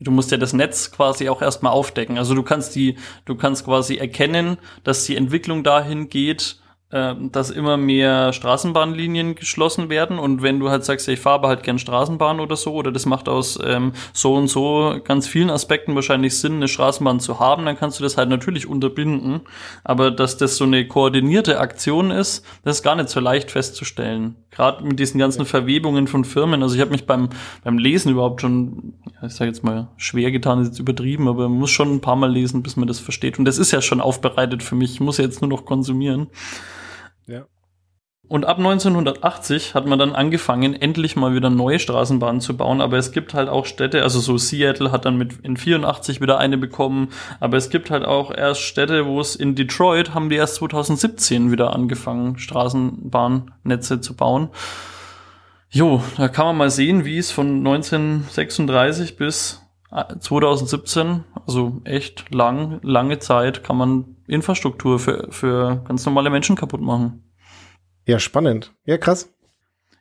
du 0.01 0.11
musst 0.11 0.31
ja 0.31 0.37
das 0.37 0.53
Netz 0.53 0.91
quasi 0.91 1.29
auch 1.29 1.43
erstmal 1.43 1.73
aufdecken. 1.73 2.19
Also 2.19 2.35
du 2.35 2.43
kannst 2.43 2.75
die, 2.75 2.97
du 3.25 3.35
kannst 3.35 3.65
quasi 3.65 3.97
erkennen, 3.97 4.59
dass 4.83 5.05
die 5.05 5.17
Entwicklung 5.17 5.65
dahin 5.65 6.09
geht, 6.09 6.59
dass 6.91 7.51
immer 7.51 7.77
mehr 7.77 8.33
Straßenbahnlinien 8.33 9.35
geschlossen 9.35 9.89
werden 9.89 10.19
und 10.21 10.43
wenn 10.43 10.61
du 10.61 10.71
halt 10.71 10.85
sagst, 10.85 11.09
ich 11.09 11.19
fahre 11.19 11.49
halt 11.49 11.65
gern 11.65 11.81
Straßenbahn 11.81 12.39
oder 12.39 12.55
so 12.55 12.73
oder 12.73 12.93
das 12.93 13.05
macht 13.05 13.29
aus 13.29 13.59
ähm, 13.65 13.95
so 14.13 14.35
und 14.35 14.47
so 14.47 15.01
ganz 15.03 15.27
vielen 15.27 15.51
Aspekten 15.51 15.97
wahrscheinlich 15.97 16.39
Sinn, 16.39 16.55
eine 16.55 16.69
Straßenbahn 16.69 17.19
zu 17.19 17.41
haben, 17.41 17.65
dann 17.65 17.77
kannst 17.77 17.99
du 17.99 18.05
das 18.05 18.17
halt 18.17 18.29
natürlich 18.29 18.69
unterbinden, 18.69 19.41
aber 19.83 20.13
dass 20.13 20.37
das 20.37 20.57
so 20.57 20.65
eine 20.65 20.87
koordinierte 20.87 21.59
Aktion 21.59 22.13
ist, 22.13 22.47
das 22.63 22.77
ist 22.77 22.83
gar 22.85 22.95
nicht 22.95 23.09
so 23.09 23.19
leicht 23.19 23.51
festzustellen. 23.51 24.37
Gerade 24.51 24.85
mit 24.85 25.01
diesen 25.01 25.19
ganzen 25.19 25.47
Verwebungen 25.47 26.07
von 26.07 26.25
Firmen. 26.25 26.63
Also 26.63 26.77
ich 26.77 26.81
habe 26.81 26.93
mich 26.93 27.07
beim 27.07 27.29
beim 27.65 27.77
Lesen 27.77 28.13
überhaupt 28.13 28.41
schon, 28.41 28.95
ja, 29.21 29.27
ich 29.27 29.35
sage 29.35 29.51
jetzt 29.51 29.65
mal 29.65 29.89
schwer 29.97 30.31
getan, 30.31 30.61
ist 30.61 30.69
jetzt 30.69 30.79
übertrieben, 30.79 31.27
aber 31.27 31.49
man 31.49 31.59
muss 31.59 31.71
schon 31.71 31.93
ein 31.93 32.01
paar 32.01 32.15
Mal 32.15 32.31
lesen, 32.31 32.63
bis 32.63 32.77
man 32.77 32.87
das 32.87 33.01
versteht. 33.01 33.39
Und 33.39 33.47
das 33.47 33.59
ist 33.59 33.73
ja 33.73 33.83
schon 33.83 34.01
aufbereitet 34.01 34.63
für 34.63 34.77
mich. 34.77 34.93
Ich 34.93 35.01
muss 35.01 35.19
ja 35.19 35.25
jetzt 35.25 35.41
nur 35.41 35.51
noch 35.51 35.65
konsumieren. 35.65 36.29
Ja. 37.27 37.47
Und 38.27 38.47
ab 38.47 38.57
1980 38.57 39.75
hat 39.75 39.87
man 39.87 39.99
dann 39.99 40.15
angefangen, 40.15 40.75
endlich 40.75 41.15
mal 41.15 41.35
wieder 41.35 41.51
neue 41.51 41.79
Straßenbahnen 41.79 42.41
zu 42.41 42.57
bauen. 42.57 42.81
Aber 42.81 42.97
es 42.97 43.13
gibt 43.13 43.35
halt 43.35 43.51
auch 43.51 43.67
Städte, 43.67 44.03
also 44.03 44.19
so 44.19 44.39
Seattle 44.39 44.91
hat 44.93 45.05
dann 45.05 45.19
mit 45.19 45.41
in 45.43 45.59
84 45.59 46.23
wieder 46.23 46.39
eine 46.39 46.57
bekommen. 46.57 47.09
Aber 47.41 47.59
es 47.59 47.69
gibt 47.69 47.91
halt 47.91 48.05
auch 48.05 48.35
erst 48.35 48.63
Städte, 48.63 49.05
wo 49.05 49.21
es 49.21 49.37
in 49.37 49.55
Detroit 49.55 50.15
haben 50.15 50.31
die 50.31 50.37
erst 50.37 50.57
2017 50.57 51.53
wieder 51.53 51.75
angefangen, 51.75 52.39
Straßenbahnnetze 52.39 54.01
zu 54.01 54.17
bauen. 54.17 54.49
Jo, 55.69 56.03
da 56.17 56.29
kann 56.29 56.47
man 56.47 56.57
mal 56.57 56.71
sehen, 56.71 57.05
wie 57.05 57.19
es 57.19 57.31
von 57.31 57.59
1936 57.59 59.17
bis 59.17 59.64
2017, 60.19 61.25
also 61.47 61.81
echt 61.85 62.35
lang, 62.35 62.81
lange 62.83 63.19
Zeit, 63.21 63.63
kann 63.63 63.77
man 63.77 64.17
Infrastruktur 64.27 64.99
für, 64.99 65.29
für 65.31 65.83
ganz 65.87 66.05
normale 66.05 66.31
Menschen 66.31 66.57
kaputt 66.57 66.81
machen. 66.81 67.23
Ja, 68.07 68.19
spannend. 68.19 68.75
Ja, 68.85 68.99
krass. 68.99 69.33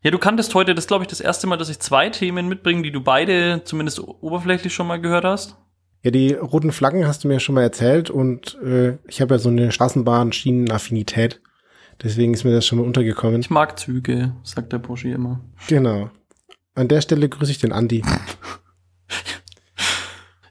Ja, 0.02 0.12
du 0.12 0.18
kanntest 0.18 0.54
heute, 0.56 0.76
das 0.76 0.88
glaube 0.88 1.04
ich, 1.04 1.08
das 1.08 1.22
erste 1.22 1.48
Mal, 1.48 1.58
dass 1.58 1.70
ich 1.70 1.80
zwei 1.80 2.10
Themen 2.10 2.50
mitbringe, 2.50 2.82
die 2.82 2.92
du 2.92 3.02
beide 3.02 3.62
zumindest 3.64 4.00
oberflächlich 4.02 4.74
schon 4.74 4.88
mal 4.88 5.00
gehört 5.00 5.24
hast. 5.24 5.58
Ja, 6.02 6.12
die 6.12 6.34
roten 6.34 6.74
Flaggen 6.74 7.08
hast 7.08 7.24
du 7.24 7.30
mir 7.30 7.40
schon 7.40 7.56
mal 7.56 7.62
erzählt 7.62 8.10
und 8.10 8.58
äh, 8.62 8.98
ich 9.08 9.22
habe 9.22 9.36
ja 9.36 9.40
so 9.40 9.48
eine 9.48 9.72
Straßenbahn-Schienen-Affinität. 9.72 11.40
Deswegen 12.02 12.34
ist 12.34 12.44
mir 12.44 12.52
das 12.52 12.66
schon 12.66 12.80
mal 12.80 12.86
untergekommen. 12.86 13.40
Ich 13.40 13.50
mag 13.50 13.80
Züge, 13.80 14.36
sagt 14.44 14.74
der 14.74 14.80
Burschi 14.80 15.12
immer. 15.12 15.40
Genau. 15.68 16.10
An 16.76 16.90
der 16.90 17.00
Stelle 17.00 17.30
grüße 17.30 17.52
ich 17.52 17.60
den 17.60 17.72
Andi. 17.72 18.04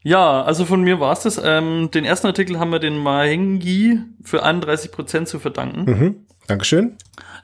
Ja, 0.02 0.42
also 0.42 0.64
von 0.64 0.82
mir 0.82 1.00
war's 1.00 1.22
das. 1.22 1.40
Ähm, 1.42 1.90
den 1.92 2.04
ersten 2.04 2.26
Artikel 2.26 2.58
haben 2.58 2.72
wir 2.72 2.80
den 2.80 2.98
Mahengi 2.98 4.00
für 4.22 4.44
31% 4.44 5.26
zu 5.26 5.38
verdanken. 5.38 5.90
Mhm. 5.90 6.26
Dankeschön. 6.46 6.96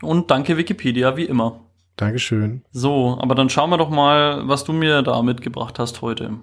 Und 0.02 0.30
danke 0.30 0.56
Wikipedia, 0.56 1.16
wie 1.16 1.24
immer. 1.24 1.60
Dankeschön. 1.96 2.62
So, 2.70 3.18
aber 3.20 3.34
dann 3.34 3.50
schauen 3.50 3.70
wir 3.70 3.76
doch 3.76 3.90
mal, 3.90 4.46
was 4.46 4.64
du 4.64 4.72
mir 4.72 5.02
da 5.02 5.20
mitgebracht 5.22 5.78
hast 5.78 6.02
heute. 6.02 6.38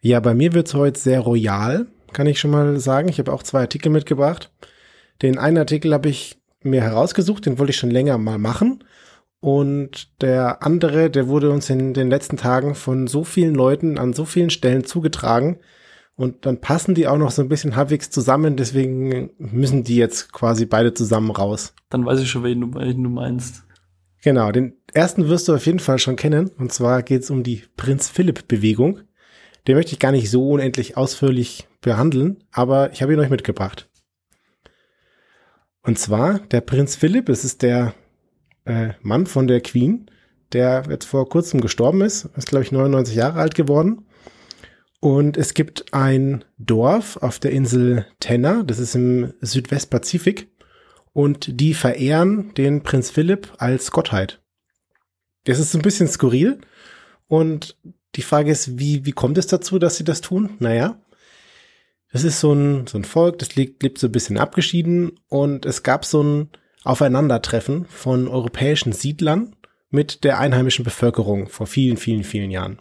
Ja, 0.00 0.20
bei 0.20 0.34
mir 0.34 0.52
wird's 0.52 0.74
heute 0.74 0.98
sehr 0.98 1.20
royal, 1.20 1.86
kann 2.12 2.26
ich 2.26 2.38
schon 2.38 2.50
mal 2.50 2.78
sagen. 2.78 3.08
Ich 3.08 3.18
habe 3.18 3.32
auch 3.32 3.42
zwei 3.42 3.60
Artikel 3.60 3.90
mitgebracht. 3.90 4.50
Den 5.22 5.38
einen 5.38 5.58
Artikel 5.58 5.92
habe 5.92 6.08
ich 6.08 6.38
mir 6.62 6.82
herausgesucht, 6.82 7.46
den 7.46 7.58
wollte 7.58 7.70
ich 7.70 7.76
schon 7.76 7.90
länger 7.90 8.18
mal 8.18 8.38
machen. 8.38 8.84
Und 9.40 10.20
der 10.20 10.62
andere, 10.64 11.10
der 11.10 11.28
wurde 11.28 11.50
uns 11.50 11.70
in 11.70 11.94
den 11.94 12.10
letzten 12.10 12.36
Tagen 12.36 12.74
von 12.74 13.06
so 13.06 13.22
vielen 13.22 13.54
Leuten 13.54 13.98
an 13.98 14.12
so 14.12 14.24
vielen 14.24 14.50
Stellen 14.50 14.84
zugetragen. 14.84 15.58
Und 16.16 16.46
dann 16.46 16.60
passen 16.60 16.96
die 16.96 17.06
auch 17.06 17.18
noch 17.18 17.30
so 17.30 17.42
ein 17.42 17.48
bisschen 17.48 17.76
halbwegs 17.76 18.10
zusammen, 18.10 18.56
deswegen 18.56 19.30
müssen 19.38 19.84
die 19.84 19.94
jetzt 19.94 20.32
quasi 20.32 20.66
beide 20.66 20.92
zusammen 20.92 21.30
raus. 21.30 21.74
Dann 21.90 22.04
weiß 22.04 22.20
ich 22.20 22.28
schon, 22.28 22.42
wen 22.42 22.60
du, 22.60 22.74
wen 22.74 23.04
du 23.04 23.10
meinst. 23.10 23.62
Genau, 24.22 24.50
den 24.50 24.74
ersten 24.92 25.28
wirst 25.28 25.46
du 25.46 25.54
auf 25.54 25.66
jeden 25.66 25.78
Fall 25.78 26.00
schon 26.00 26.16
kennen. 26.16 26.50
Und 26.58 26.72
zwar 26.72 27.04
geht 27.04 27.22
es 27.22 27.30
um 27.30 27.44
die 27.44 27.62
Prinz 27.76 28.08
Philipp-Bewegung. 28.08 29.02
Den 29.68 29.76
möchte 29.76 29.92
ich 29.92 30.00
gar 30.00 30.10
nicht 30.10 30.28
so 30.30 30.50
unendlich 30.50 30.96
ausführlich 30.96 31.68
behandeln, 31.80 32.42
aber 32.50 32.92
ich 32.92 33.00
habe 33.00 33.12
ihn 33.12 33.20
euch 33.20 33.30
mitgebracht. 33.30 33.88
Und 35.82 35.98
zwar 35.98 36.40
der 36.40 36.62
Prinz 36.62 36.96
Philipp, 36.96 37.28
es 37.28 37.44
ist 37.44 37.62
der 37.62 37.94
äh, 38.68 38.90
Mann 39.02 39.26
von 39.26 39.46
der 39.48 39.60
Queen, 39.60 40.10
der 40.52 40.84
jetzt 40.88 41.06
vor 41.06 41.28
kurzem 41.28 41.60
gestorben 41.60 42.02
ist, 42.02 42.26
ist 42.36 42.48
glaube 42.48 42.64
ich 42.64 42.72
99 42.72 43.16
Jahre 43.16 43.40
alt 43.40 43.54
geworden. 43.54 44.04
Und 45.00 45.36
es 45.36 45.54
gibt 45.54 45.94
ein 45.94 46.44
Dorf 46.58 47.16
auf 47.18 47.38
der 47.38 47.52
Insel 47.52 48.06
Tenner, 48.20 48.64
das 48.64 48.78
ist 48.78 48.94
im 48.94 49.32
Südwestpazifik, 49.40 50.48
und 51.12 51.60
die 51.60 51.74
verehren 51.74 52.52
den 52.54 52.82
Prinz 52.82 53.10
Philipp 53.10 53.52
als 53.58 53.90
Gottheit. 53.90 54.40
Das 55.44 55.58
ist 55.58 55.74
ein 55.74 55.82
bisschen 55.82 56.08
skurril 56.08 56.58
und 57.26 57.76
die 58.16 58.22
Frage 58.22 58.50
ist, 58.50 58.78
wie, 58.78 59.06
wie 59.06 59.12
kommt 59.12 59.38
es 59.38 59.46
dazu, 59.46 59.78
dass 59.78 59.96
sie 59.96 60.04
das 60.04 60.20
tun? 60.20 60.56
Naja, 60.58 61.00
das 62.12 62.24
ist 62.24 62.40
so 62.40 62.52
ein, 62.52 62.86
so 62.86 62.98
ein 62.98 63.04
Volk, 63.04 63.38
das 63.38 63.54
lebt, 63.54 63.82
lebt 63.82 63.98
so 63.98 64.08
ein 64.08 64.12
bisschen 64.12 64.38
abgeschieden 64.38 65.12
und 65.28 65.64
es 65.64 65.82
gab 65.82 66.04
so 66.04 66.22
ein 66.22 66.50
Aufeinandertreffen 66.84 67.86
von 67.86 68.28
europäischen 68.28 68.92
Siedlern 68.92 69.56
mit 69.90 70.24
der 70.24 70.38
einheimischen 70.38 70.84
Bevölkerung 70.84 71.48
vor 71.48 71.66
vielen, 71.66 71.96
vielen, 71.96 72.24
vielen 72.24 72.50
Jahren. 72.50 72.80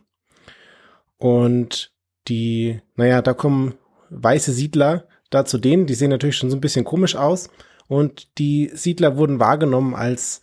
Und 1.17 1.91
die, 2.27 2.81
naja, 2.95 3.21
da 3.21 3.33
kommen 3.33 3.75
weiße 4.09 4.51
Siedler 4.51 5.07
da 5.29 5.45
zu 5.45 5.57
denen, 5.57 5.87
die 5.87 5.93
sehen 5.93 6.09
natürlich 6.09 6.37
schon 6.37 6.49
so 6.49 6.57
ein 6.57 6.61
bisschen 6.61 6.85
komisch 6.85 7.15
aus 7.15 7.49
und 7.87 8.37
die 8.37 8.71
Siedler 8.73 9.17
wurden 9.17 9.39
wahrgenommen 9.39 9.95
als, 9.95 10.41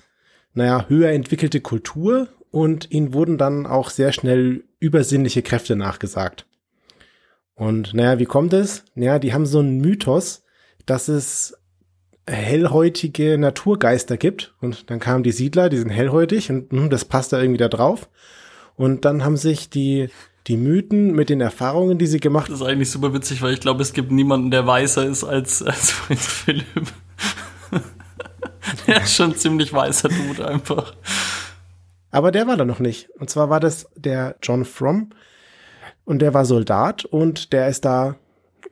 naja, 0.52 0.86
höher 0.88 1.10
entwickelte 1.10 1.60
Kultur 1.60 2.28
und 2.50 2.90
ihnen 2.90 3.14
wurden 3.14 3.38
dann 3.38 3.66
auch 3.66 3.90
sehr 3.90 4.12
schnell 4.12 4.64
übersinnliche 4.78 5.42
Kräfte 5.42 5.76
nachgesagt. 5.76 6.46
Und 7.54 7.94
naja, 7.94 8.18
wie 8.18 8.24
kommt 8.24 8.52
es? 8.52 8.84
Naja, 8.94 9.18
die 9.18 9.32
haben 9.32 9.46
so 9.46 9.60
einen 9.60 9.78
Mythos, 9.78 10.44
dass 10.86 11.08
es 11.08 11.56
hellhäutige 12.26 13.38
Naturgeister 13.38 14.16
gibt. 14.16 14.54
Und 14.60 14.90
dann 14.90 15.00
kamen 15.00 15.22
die 15.22 15.32
Siedler, 15.32 15.68
die 15.68 15.78
sind 15.78 15.90
hellhäutig 15.90 16.50
und 16.50 16.72
mh, 16.72 16.82
hm, 16.82 16.90
das 16.90 17.04
passt 17.04 17.32
da 17.32 17.40
irgendwie 17.40 17.58
da 17.58 17.68
drauf. 17.68 18.08
Und 18.76 19.04
dann 19.04 19.24
haben 19.24 19.36
sich 19.36 19.70
die, 19.70 20.08
die 20.46 20.56
Mythen 20.56 21.12
mit 21.12 21.28
den 21.28 21.40
Erfahrungen, 21.40 21.98
die 21.98 22.06
sie 22.06 22.20
gemacht 22.20 22.46
haben. 22.46 22.52
Das 22.52 22.60
ist 22.60 22.66
eigentlich 22.66 22.90
super 22.90 23.12
witzig, 23.14 23.42
weil 23.42 23.54
ich 23.54 23.60
glaube, 23.60 23.82
es 23.82 23.92
gibt 23.92 24.10
niemanden, 24.10 24.50
der 24.50 24.66
weißer 24.66 25.06
ist 25.06 25.24
als, 25.24 25.62
als 25.62 25.92
Prinz 25.92 26.26
Philipp. 26.26 26.92
er 28.86 29.02
ist 29.02 29.14
schon 29.14 29.34
ziemlich 29.36 29.72
weißer 29.72 30.08
Dude 30.08 30.46
einfach. 30.46 30.94
Aber 32.10 32.30
der 32.30 32.46
war 32.46 32.56
da 32.56 32.64
noch 32.64 32.78
nicht. 32.78 33.10
Und 33.18 33.28
zwar 33.30 33.50
war 33.50 33.60
das 33.60 33.88
der 33.96 34.36
John 34.42 34.64
Fromm. 34.64 35.10
Und 36.04 36.20
der 36.20 36.34
war 36.34 36.44
Soldat 36.44 37.04
und 37.06 37.52
der 37.52 37.68
ist 37.68 37.84
da 37.84 38.16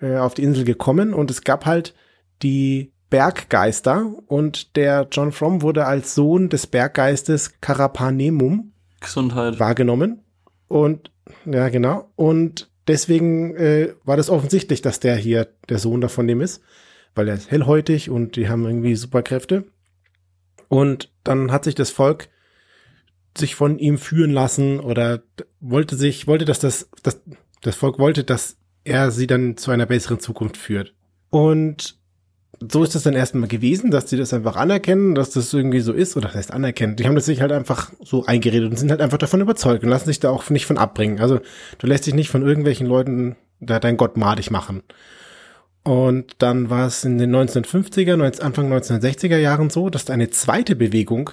äh, 0.00 0.18
auf 0.18 0.34
die 0.34 0.42
Insel 0.42 0.64
gekommen 0.64 1.14
und 1.14 1.30
es 1.30 1.42
gab 1.42 1.64
halt 1.64 1.94
die 2.42 2.91
Berggeister 3.12 4.10
und 4.26 4.74
der 4.74 5.06
John 5.12 5.32
Fromm 5.32 5.60
wurde 5.60 5.84
als 5.84 6.14
Sohn 6.14 6.48
des 6.48 6.66
Berggeistes 6.66 7.60
Karapanemum 7.60 8.72
Gesundheit. 9.00 9.60
wahrgenommen. 9.60 10.22
Und 10.66 11.10
ja, 11.44 11.68
genau. 11.68 12.10
Und 12.16 12.70
deswegen 12.88 13.54
äh, 13.54 13.92
war 14.04 14.16
das 14.16 14.30
offensichtlich, 14.30 14.80
dass 14.80 14.98
der 14.98 15.14
hier 15.16 15.46
der 15.68 15.78
Sohn 15.78 16.00
davon 16.00 16.26
dem 16.26 16.40
ist, 16.40 16.62
weil 17.14 17.28
er 17.28 17.34
ist 17.34 17.50
hellhäutig 17.50 18.08
und 18.08 18.36
die 18.36 18.48
haben 18.48 18.64
irgendwie 18.64 18.96
Superkräfte. 18.96 19.66
Und 20.68 21.12
dann 21.22 21.52
hat 21.52 21.64
sich 21.64 21.74
das 21.74 21.90
Volk 21.90 22.30
sich 23.36 23.56
von 23.56 23.78
ihm 23.78 23.98
führen 23.98 24.30
lassen 24.30 24.80
oder 24.80 25.22
wollte 25.60 25.96
sich, 25.96 26.26
wollte, 26.26 26.46
dass 26.46 26.60
das, 26.60 26.88
das, 27.02 27.20
das 27.60 27.76
Volk 27.76 27.98
wollte, 27.98 28.24
dass 28.24 28.56
er 28.84 29.10
sie 29.10 29.26
dann 29.26 29.58
zu 29.58 29.70
einer 29.70 29.84
besseren 29.84 30.18
Zukunft 30.18 30.56
führt. 30.56 30.94
Und 31.28 32.00
so 32.70 32.82
ist 32.82 32.94
das 32.94 33.04
dann 33.04 33.14
erstmal 33.14 33.48
gewesen, 33.48 33.90
dass 33.90 34.10
sie 34.10 34.16
das 34.16 34.32
einfach 34.32 34.56
anerkennen, 34.56 35.14
dass 35.14 35.30
das 35.30 35.52
irgendwie 35.52 35.80
so 35.80 35.92
ist, 35.92 36.16
oder 36.16 36.28
das 36.28 36.36
heißt 36.36 36.52
anerkennen. 36.52 36.96
Die 36.96 37.06
haben 37.06 37.14
das 37.14 37.26
sich 37.26 37.40
halt 37.40 37.52
einfach 37.52 37.90
so 38.02 38.24
eingeredet 38.26 38.70
und 38.70 38.76
sind 38.76 38.90
halt 38.90 39.00
einfach 39.00 39.18
davon 39.18 39.40
überzeugt 39.40 39.82
und 39.82 39.90
lassen 39.90 40.06
sich 40.06 40.20
da 40.20 40.30
auch 40.30 40.48
nicht 40.50 40.66
von 40.66 40.78
abbringen. 40.78 41.20
Also 41.20 41.40
du 41.78 41.86
lässt 41.86 42.06
dich 42.06 42.14
nicht 42.14 42.30
von 42.30 42.42
irgendwelchen 42.42 42.86
Leuten 42.86 43.36
da 43.60 43.78
dein 43.78 43.96
Gott 43.96 44.16
madig 44.16 44.50
machen. 44.50 44.82
Und 45.84 46.34
dann 46.38 46.70
war 46.70 46.86
es 46.86 47.04
in 47.04 47.18
den 47.18 47.34
1950er, 47.34 48.40
Anfang 48.40 48.72
1960er 48.72 49.36
Jahren 49.36 49.70
so, 49.70 49.90
dass 49.90 50.04
da 50.04 50.12
eine 50.12 50.30
zweite 50.30 50.76
Bewegung 50.76 51.30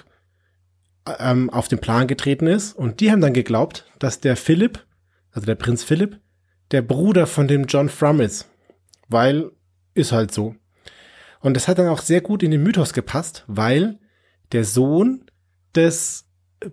ähm, 1.20 1.50
auf 1.50 1.68
den 1.68 1.80
Plan 1.80 2.08
getreten 2.08 2.48
ist 2.48 2.74
und 2.74 3.00
die 3.00 3.12
haben 3.12 3.22
dann 3.22 3.34
geglaubt, 3.34 3.86
dass 4.00 4.20
der 4.20 4.36
Philipp, 4.36 4.86
also 5.32 5.46
der 5.46 5.56
Prinz 5.56 5.84
Philipp, 5.84 6.20
der 6.72 6.82
Bruder 6.82 7.28
von 7.28 7.48
dem 7.48 7.66
John 7.66 7.90
Frum 7.90 8.22
ist. 8.22 8.48
Weil 9.08 9.52
ist 9.94 10.12
halt 10.12 10.32
so. 10.32 10.56
Und 11.42 11.54
das 11.56 11.68
hat 11.68 11.80
dann 11.80 11.88
auch 11.88 12.02
sehr 12.02 12.22
gut 12.22 12.44
in 12.44 12.52
den 12.52 12.64
Mythos 12.64 12.94
gepasst, 12.94 13.44
weil 13.48 13.98
der 14.52 14.64
Sohn 14.66 15.26
des 15.76 16.26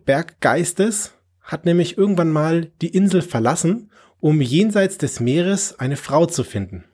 Berggeistes 0.04 1.12
hat 1.40 1.64
nämlich 1.64 1.96
irgendwann 1.96 2.30
mal 2.30 2.72
die 2.82 2.88
Insel 2.88 3.22
verlassen, 3.22 3.90
um 4.18 4.40
jenseits 4.40 4.98
des 4.98 5.20
Meeres 5.20 5.78
eine 5.78 5.96
Frau 5.96 6.26
zu 6.26 6.42
finden. 6.42 6.84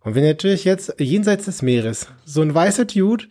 Und 0.00 0.14
wenn 0.14 0.24
natürlich 0.24 0.64
jetzt 0.64 0.94
jenseits 1.00 1.46
des 1.46 1.62
Meeres 1.62 2.08
so 2.24 2.42
ein 2.42 2.54
weißer 2.54 2.84
Dude 2.84 3.26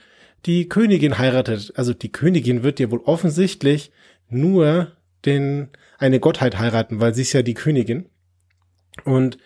die 0.45 0.67
Königin 0.67 1.17
heiratet, 1.17 1.73
also 1.75 1.93
die 1.93 2.11
Königin 2.11 2.63
wird 2.63 2.79
ja 2.79 2.91
wohl 2.91 3.01
offensichtlich 3.05 3.91
nur 4.29 4.91
den, 5.25 5.69
eine 5.97 6.19
Gottheit 6.19 6.57
heiraten, 6.57 6.99
weil 6.99 7.13
sie 7.13 7.21
ist 7.21 7.33
ja 7.33 7.43
die 7.43 7.53
Königin. 7.53 8.09
Und 9.03 9.37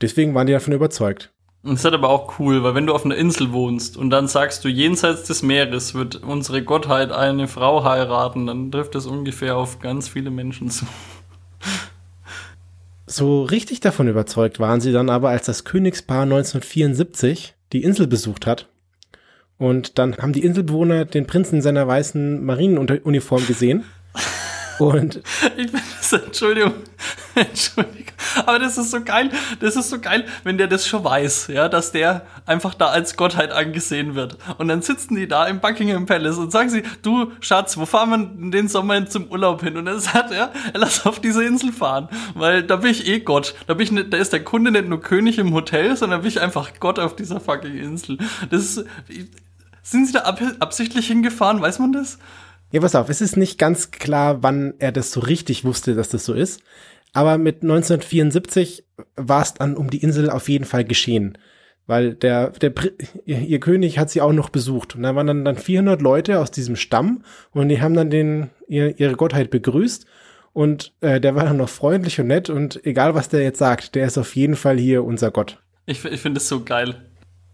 deswegen 0.00 0.34
waren 0.34 0.46
die 0.46 0.52
davon 0.52 0.72
überzeugt. 0.72 1.33
Und 1.64 1.72
das 1.72 1.84
ist 1.86 1.92
aber 1.94 2.10
auch 2.10 2.38
cool, 2.38 2.62
weil 2.62 2.74
wenn 2.74 2.86
du 2.86 2.94
auf 2.94 3.06
einer 3.06 3.16
Insel 3.16 3.52
wohnst 3.52 3.96
und 3.96 4.10
dann 4.10 4.28
sagst 4.28 4.66
du, 4.66 4.68
jenseits 4.68 5.22
des 5.22 5.42
Meeres 5.42 5.94
wird 5.94 6.16
unsere 6.16 6.62
Gottheit 6.62 7.10
eine 7.10 7.48
Frau 7.48 7.84
heiraten, 7.84 8.46
dann 8.46 8.70
trifft 8.70 8.94
das 8.94 9.06
ungefähr 9.06 9.56
auf 9.56 9.80
ganz 9.80 10.06
viele 10.06 10.30
Menschen 10.30 10.68
zu. 10.68 10.84
So 13.06 13.44
richtig 13.44 13.80
davon 13.80 14.08
überzeugt 14.08 14.60
waren 14.60 14.82
sie 14.82 14.92
dann 14.92 15.08
aber, 15.08 15.30
als 15.30 15.46
das 15.46 15.64
Königspaar 15.64 16.22
1974 16.24 17.54
die 17.72 17.82
Insel 17.82 18.06
besucht 18.06 18.46
hat. 18.46 18.68
Und 19.56 19.98
dann 19.98 20.18
haben 20.18 20.32
die 20.34 20.44
Inselbewohner 20.44 21.06
den 21.06 21.26
Prinzen 21.26 21.56
in 21.56 21.62
seiner 21.62 21.86
weißen 21.86 22.44
Marineuniform 22.44 23.46
gesehen 23.46 23.84
und 24.78 25.16
ich 25.56 25.70
bin 25.70 25.80
das, 25.98 26.12
Entschuldigung, 26.12 26.74
Entschuldigung, 27.34 28.14
aber 28.46 28.58
das 28.58 28.78
ist 28.78 28.90
so 28.90 29.02
geil, 29.02 29.30
das 29.60 29.76
ist 29.76 29.90
so 29.90 30.00
geil, 30.00 30.24
wenn 30.42 30.58
der 30.58 30.66
das 30.66 30.86
schon 30.86 31.04
weiß, 31.04 31.48
ja, 31.48 31.68
dass 31.68 31.92
der 31.92 32.26
einfach 32.46 32.74
da 32.74 32.88
als 32.88 33.16
Gottheit 33.16 33.52
angesehen 33.52 34.14
wird. 34.14 34.36
Und 34.58 34.68
dann 34.68 34.82
sitzen 34.82 35.16
die 35.16 35.28
da 35.28 35.46
im 35.46 35.60
Buckingham 35.60 36.06
Palace 36.06 36.38
und 36.38 36.50
sagen 36.52 36.70
sie, 36.70 36.82
du 37.02 37.32
Schatz, 37.40 37.76
wo 37.76 37.86
fahren 37.86 38.10
wir 38.10 38.50
den 38.50 38.68
Sommer 38.68 39.06
zum 39.06 39.28
Urlaub 39.28 39.62
hin? 39.62 39.76
Und 39.76 39.86
er 39.86 39.98
sagt, 39.98 40.30
ja, 40.32 40.50
lass 40.72 41.06
auf 41.06 41.20
diese 41.20 41.44
Insel 41.44 41.72
fahren, 41.72 42.08
weil 42.34 42.62
da 42.62 42.76
bin 42.76 42.90
ich 42.90 43.06
eh 43.06 43.20
Gott. 43.20 43.54
Da 43.66 43.74
bin 43.74 43.84
ich 43.84 43.92
nicht, 43.92 44.12
da 44.12 44.16
ist 44.16 44.32
der 44.32 44.44
Kunde 44.44 44.70
nicht 44.70 44.88
nur 44.88 45.00
König 45.00 45.38
im 45.38 45.52
Hotel, 45.54 45.96
sondern 45.96 46.20
bin 46.22 46.28
ich 46.28 46.40
einfach 46.40 46.70
Gott 46.80 46.98
auf 46.98 47.16
dieser 47.16 47.40
fucking 47.40 47.76
Insel. 47.76 48.18
Das 48.50 48.62
ist, 48.62 48.84
sind 49.82 50.06
sie 50.06 50.12
da 50.12 50.20
absichtlich 50.60 51.06
hingefahren, 51.06 51.60
weiß 51.60 51.78
man 51.78 51.92
das? 51.92 52.18
Ja, 52.74 52.80
pass 52.80 52.96
auf, 52.96 53.08
es 53.08 53.20
ist 53.20 53.36
nicht 53.36 53.56
ganz 53.56 53.92
klar, 53.92 54.42
wann 54.42 54.74
er 54.80 54.90
das 54.90 55.12
so 55.12 55.20
richtig 55.20 55.64
wusste, 55.64 55.94
dass 55.94 56.08
das 56.08 56.24
so 56.24 56.34
ist. 56.34 56.60
Aber 57.12 57.38
mit 57.38 57.62
1974 57.62 58.84
war 59.14 59.42
es 59.42 59.54
dann 59.54 59.76
um 59.76 59.90
die 59.90 60.02
Insel 60.02 60.28
auf 60.28 60.48
jeden 60.48 60.64
Fall 60.64 60.84
geschehen. 60.84 61.38
Weil 61.86 62.14
der, 62.14 62.50
der, 62.50 62.72
ihr, 63.26 63.60
König 63.60 64.00
hat 64.00 64.10
sie 64.10 64.20
auch 64.20 64.32
noch 64.32 64.48
besucht. 64.48 64.96
Und 64.96 65.04
da 65.04 65.14
waren 65.14 65.28
dann, 65.28 65.44
dann 65.44 65.56
400 65.56 66.02
Leute 66.02 66.40
aus 66.40 66.50
diesem 66.50 66.74
Stamm 66.74 67.22
und 67.52 67.68
die 67.68 67.80
haben 67.80 67.94
dann 67.94 68.10
den, 68.10 68.50
ihr, 68.66 68.98
ihre 68.98 69.14
Gottheit 69.14 69.50
begrüßt. 69.50 70.04
Und 70.52 70.94
äh, 71.00 71.20
der 71.20 71.36
war 71.36 71.44
dann 71.44 71.58
noch 71.58 71.68
freundlich 71.68 72.18
und 72.18 72.26
nett 72.26 72.50
und 72.50 72.84
egal 72.84 73.14
was 73.14 73.28
der 73.28 73.44
jetzt 73.44 73.60
sagt, 73.60 73.94
der 73.94 74.04
ist 74.04 74.18
auf 74.18 74.34
jeden 74.34 74.56
Fall 74.56 74.78
hier 74.78 75.04
unser 75.04 75.30
Gott. 75.30 75.62
Ich, 75.86 76.04
ich 76.04 76.20
finde 76.20 76.38
es 76.38 76.48
so 76.48 76.64
geil. 76.64 76.96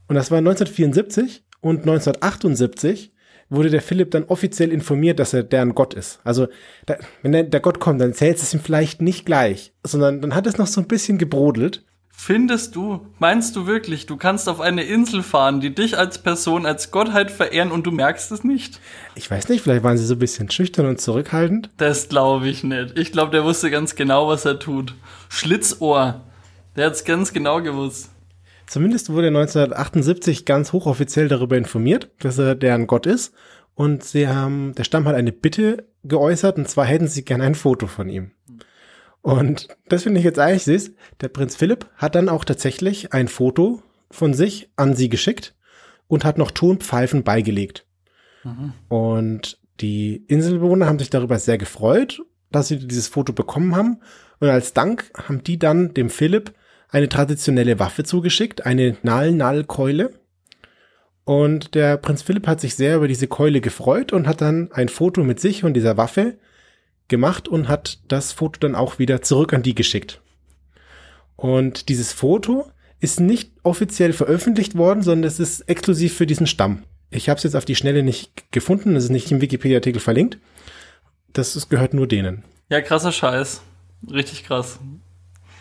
Und 0.08 0.14
das 0.14 0.30
war 0.30 0.38
1974 0.38 1.44
und 1.60 1.80
1978 1.80 3.12
wurde 3.50 3.68
der 3.68 3.82
Philipp 3.82 4.12
dann 4.12 4.24
offiziell 4.24 4.72
informiert, 4.72 5.18
dass 5.18 5.34
er 5.34 5.42
deren 5.42 5.74
Gott 5.74 5.94
ist. 5.94 6.20
Also, 6.24 6.46
da, 6.86 6.96
wenn 7.22 7.32
der, 7.32 7.42
der 7.42 7.60
Gott 7.60 7.80
kommt, 7.80 8.00
dann 8.00 8.10
erzählt 8.10 8.38
es 8.38 8.54
ihm 8.54 8.60
vielleicht 8.60 9.02
nicht 9.02 9.26
gleich, 9.26 9.74
sondern 9.84 10.22
dann 10.22 10.34
hat 10.34 10.46
es 10.46 10.56
noch 10.56 10.68
so 10.68 10.80
ein 10.80 10.88
bisschen 10.88 11.18
gebrodelt. 11.18 11.84
Findest 12.22 12.76
du, 12.76 13.06
meinst 13.18 13.56
du 13.56 13.66
wirklich, 13.66 14.04
du 14.04 14.18
kannst 14.18 14.46
auf 14.46 14.60
eine 14.60 14.82
Insel 14.82 15.22
fahren, 15.22 15.62
die 15.62 15.74
dich 15.74 15.96
als 15.96 16.18
Person, 16.18 16.66
als 16.66 16.90
Gottheit 16.90 17.30
verehren 17.30 17.72
und 17.72 17.86
du 17.86 17.92
merkst 17.92 18.30
es 18.30 18.44
nicht? 18.44 18.78
Ich 19.14 19.30
weiß 19.30 19.48
nicht, 19.48 19.62
vielleicht 19.62 19.84
waren 19.84 19.96
sie 19.96 20.04
so 20.04 20.16
ein 20.16 20.18
bisschen 20.18 20.50
schüchtern 20.50 20.84
und 20.84 21.00
zurückhaltend. 21.00 21.70
Das 21.78 22.10
glaube 22.10 22.48
ich 22.48 22.62
nicht. 22.62 22.98
Ich 22.98 23.10
glaube, 23.10 23.30
der 23.30 23.42
wusste 23.42 23.70
ganz 23.70 23.94
genau, 23.94 24.28
was 24.28 24.44
er 24.44 24.58
tut. 24.58 24.94
Schlitzohr. 25.30 26.20
Der 26.76 26.86
hat 26.86 26.92
es 26.92 27.04
ganz 27.04 27.32
genau 27.32 27.62
gewusst. 27.62 28.10
Zumindest 28.70 29.10
wurde 29.10 29.26
1978 29.26 30.44
ganz 30.44 30.72
hochoffiziell 30.72 31.26
darüber 31.26 31.58
informiert, 31.58 32.12
dass 32.20 32.38
er 32.38 32.54
deren 32.54 32.86
Gott 32.86 33.04
ist. 33.04 33.34
Und 33.74 34.04
sie 34.04 34.28
haben, 34.28 34.76
der 34.76 34.84
Stamm 34.84 35.08
hat 35.08 35.16
eine 35.16 35.32
Bitte 35.32 35.88
geäußert, 36.04 36.56
und 36.56 36.68
zwar 36.68 36.84
hätten 36.84 37.08
sie 37.08 37.24
gerne 37.24 37.42
ein 37.42 37.56
Foto 37.56 37.88
von 37.88 38.08
ihm. 38.08 38.30
Und 39.22 39.66
das 39.88 40.04
finde 40.04 40.20
ich 40.20 40.24
jetzt 40.24 40.38
eigentlich 40.38 40.62
süß. 40.62 40.92
Der 41.20 41.26
Prinz 41.26 41.56
Philipp 41.56 41.88
hat 41.96 42.14
dann 42.14 42.28
auch 42.28 42.44
tatsächlich 42.44 43.12
ein 43.12 43.26
Foto 43.26 43.82
von 44.08 44.34
sich 44.34 44.70
an 44.76 44.94
sie 44.94 45.08
geschickt 45.08 45.56
und 46.06 46.24
hat 46.24 46.38
noch 46.38 46.52
Tonpfeifen 46.52 47.24
beigelegt. 47.24 47.88
Mhm. 48.44 48.72
Und 48.86 49.58
Die 49.80 50.24
Inselbewohner 50.28 50.86
haben 50.86 51.00
sich 51.00 51.10
darüber 51.10 51.40
sehr 51.40 51.58
gefreut, 51.58 52.22
dass 52.52 52.68
sie 52.68 52.78
dieses 52.78 53.08
Foto 53.08 53.32
bekommen 53.32 53.74
haben. 53.74 54.00
Und 54.38 54.48
als 54.48 54.74
Dank 54.74 55.10
haben 55.16 55.42
die 55.42 55.58
dann 55.58 55.92
dem 55.92 56.08
Philipp 56.08 56.54
eine 56.90 57.08
traditionelle 57.08 57.78
Waffe 57.78 58.04
zugeschickt, 58.04 58.66
eine 58.66 58.96
Nal-Nal-Keule. 59.02 60.12
Und 61.24 61.74
der 61.74 61.96
Prinz 61.96 62.22
Philipp 62.22 62.46
hat 62.46 62.60
sich 62.60 62.74
sehr 62.74 62.96
über 62.96 63.08
diese 63.08 63.28
Keule 63.28 63.60
gefreut 63.60 64.12
und 64.12 64.26
hat 64.26 64.40
dann 64.40 64.72
ein 64.72 64.88
Foto 64.88 65.22
mit 65.22 65.38
sich 65.38 65.64
und 65.64 65.74
dieser 65.74 65.96
Waffe 65.96 66.38
gemacht 67.08 67.46
und 67.46 67.68
hat 67.68 68.00
das 68.08 68.32
Foto 68.32 68.58
dann 68.60 68.74
auch 68.74 68.98
wieder 68.98 69.22
zurück 69.22 69.52
an 69.52 69.62
die 69.62 69.74
geschickt. 69.74 70.20
Und 71.36 71.88
dieses 71.88 72.12
Foto 72.12 72.70
ist 73.00 73.20
nicht 73.20 73.52
offiziell 73.62 74.12
veröffentlicht 74.12 74.76
worden, 74.76 75.02
sondern 75.02 75.26
es 75.26 75.40
ist 75.40 75.62
exklusiv 75.62 76.14
für 76.14 76.26
diesen 76.26 76.46
Stamm. 76.46 76.84
Ich 77.10 77.28
habe 77.28 77.38
es 77.38 77.44
jetzt 77.44 77.56
auf 77.56 77.64
die 77.64 77.76
Schnelle 77.76 78.02
nicht 78.02 78.52
gefunden, 78.52 78.94
es 78.94 79.04
ist 79.04 79.10
nicht 79.10 79.30
im 79.32 79.40
Wikipedia-Artikel 79.40 80.00
verlinkt. 80.00 80.38
Das 81.32 81.56
ist, 81.56 81.68
gehört 81.70 81.94
nur 81.94 82.06
denen. 82.06 82.44
Ja, 82.68 82.80
krasser 82.80 83.12
Scheiß. 83.12 83.62
Richtig 84.10 84.44
krass. 84.44 84.78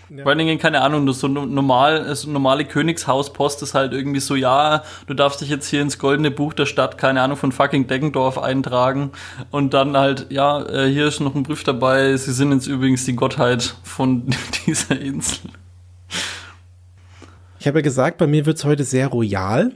Ja. 0.09 0.23
Vor 0.23 0.29
allen 0.29 0.39
Dingen, 0.39 0.57
keine 0.57 0.81
Ahnung, 0.81 1.05
das 1.05 1.19
so 1.19 1.27
normal, 1.27 2.05
das 2.05 2.25
normale 2.25 2.65
Königshauspost 2.65 3.61
ist 3.61 3.75
halt 3.75 3.93
irgendwie 3.93 4.19
so, 4.19 4.35
ja, 4.35 4.83
du 5.05 5.13
darfst 5.13 5.41
dich 5.41 5.49
jetzt 5.49 5.67
hier 5.67 5.81
ins 5.81 5.99
goldene 5.99 6.31
Buch 6.31 6.53
der 6.53 6.65
Stadt, 6.65 6.97
keine 6.97 7.21
Ahnung, 7.21 7.37
von 7.37 7.51
fucking 7.51 7.87
Deggendorf 7.87 8.39
eintragen 8.39 9.11
und 9.51 9.73
dann 9.73 9.95
halt, 9.95 10.27
ja, 10.29 10.65
äh, 10.67 10.89
hier 10.89 11.07
ist 11.07 11.19
noch 11.19 11.35
ein 11.35 11.43
Brief 11.43 11.63
dabei, 11.63 12.17
sie 12.17 12.33
sind 12.33 12.51
jetzt 12.51 12.67
übrigens 12.67 13.05
die 13.05 13.15
Gottheit 13.15 13.75
von 13.83 14.27
dieser 14.65 14.99
Insel. 14.99 15.51
Ich 17.59 17.67
habe 17.67 17.79
ja 17.79 17.83
gesagt, 17.83 18.17
bei 18.17 18.25
mir 18.25 18.45
wird's 18.45 18.63
heute 18.63 18.85
sehr 18.85 19.07
royal. 19.07 19.73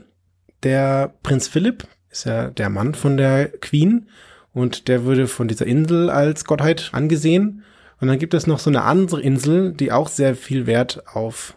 Der 0.62 1.12
Prinz 1.22 1.46
Philipp 1.46 1.86
ist 2.10 2.24
ja 2.24 2.48
der 2.50 2.70
Mann 2.70 2.94
von 2.94 3.16
der 3.16 3.48
Queen 3.48 4.08
und 4.52 4.88
der 4.88 5.04
würde 5.04 5.26
von 5.26 5.48
dieser 5.48 5.66
Insel 5.66 6.10
als 6.10 6.44
Gottheit 6.44 6.90
angesehen. 6.92 7.62
Und 8.04 8.08
dann 8.08 8.18
gibt 8.18 8.34
es 8.34 8.46
noch 8.46 8.58
so 8.58 8.68
eine 8.68 8.82
andere 8.82 9.22
Insel, 9.22 9.72
die 9.72 9.90
auch 9.90 10.08
sehr 10.08 10.36
viel 10.36 10.66
Wert 10.66 11.06
auf, 11.16 11.56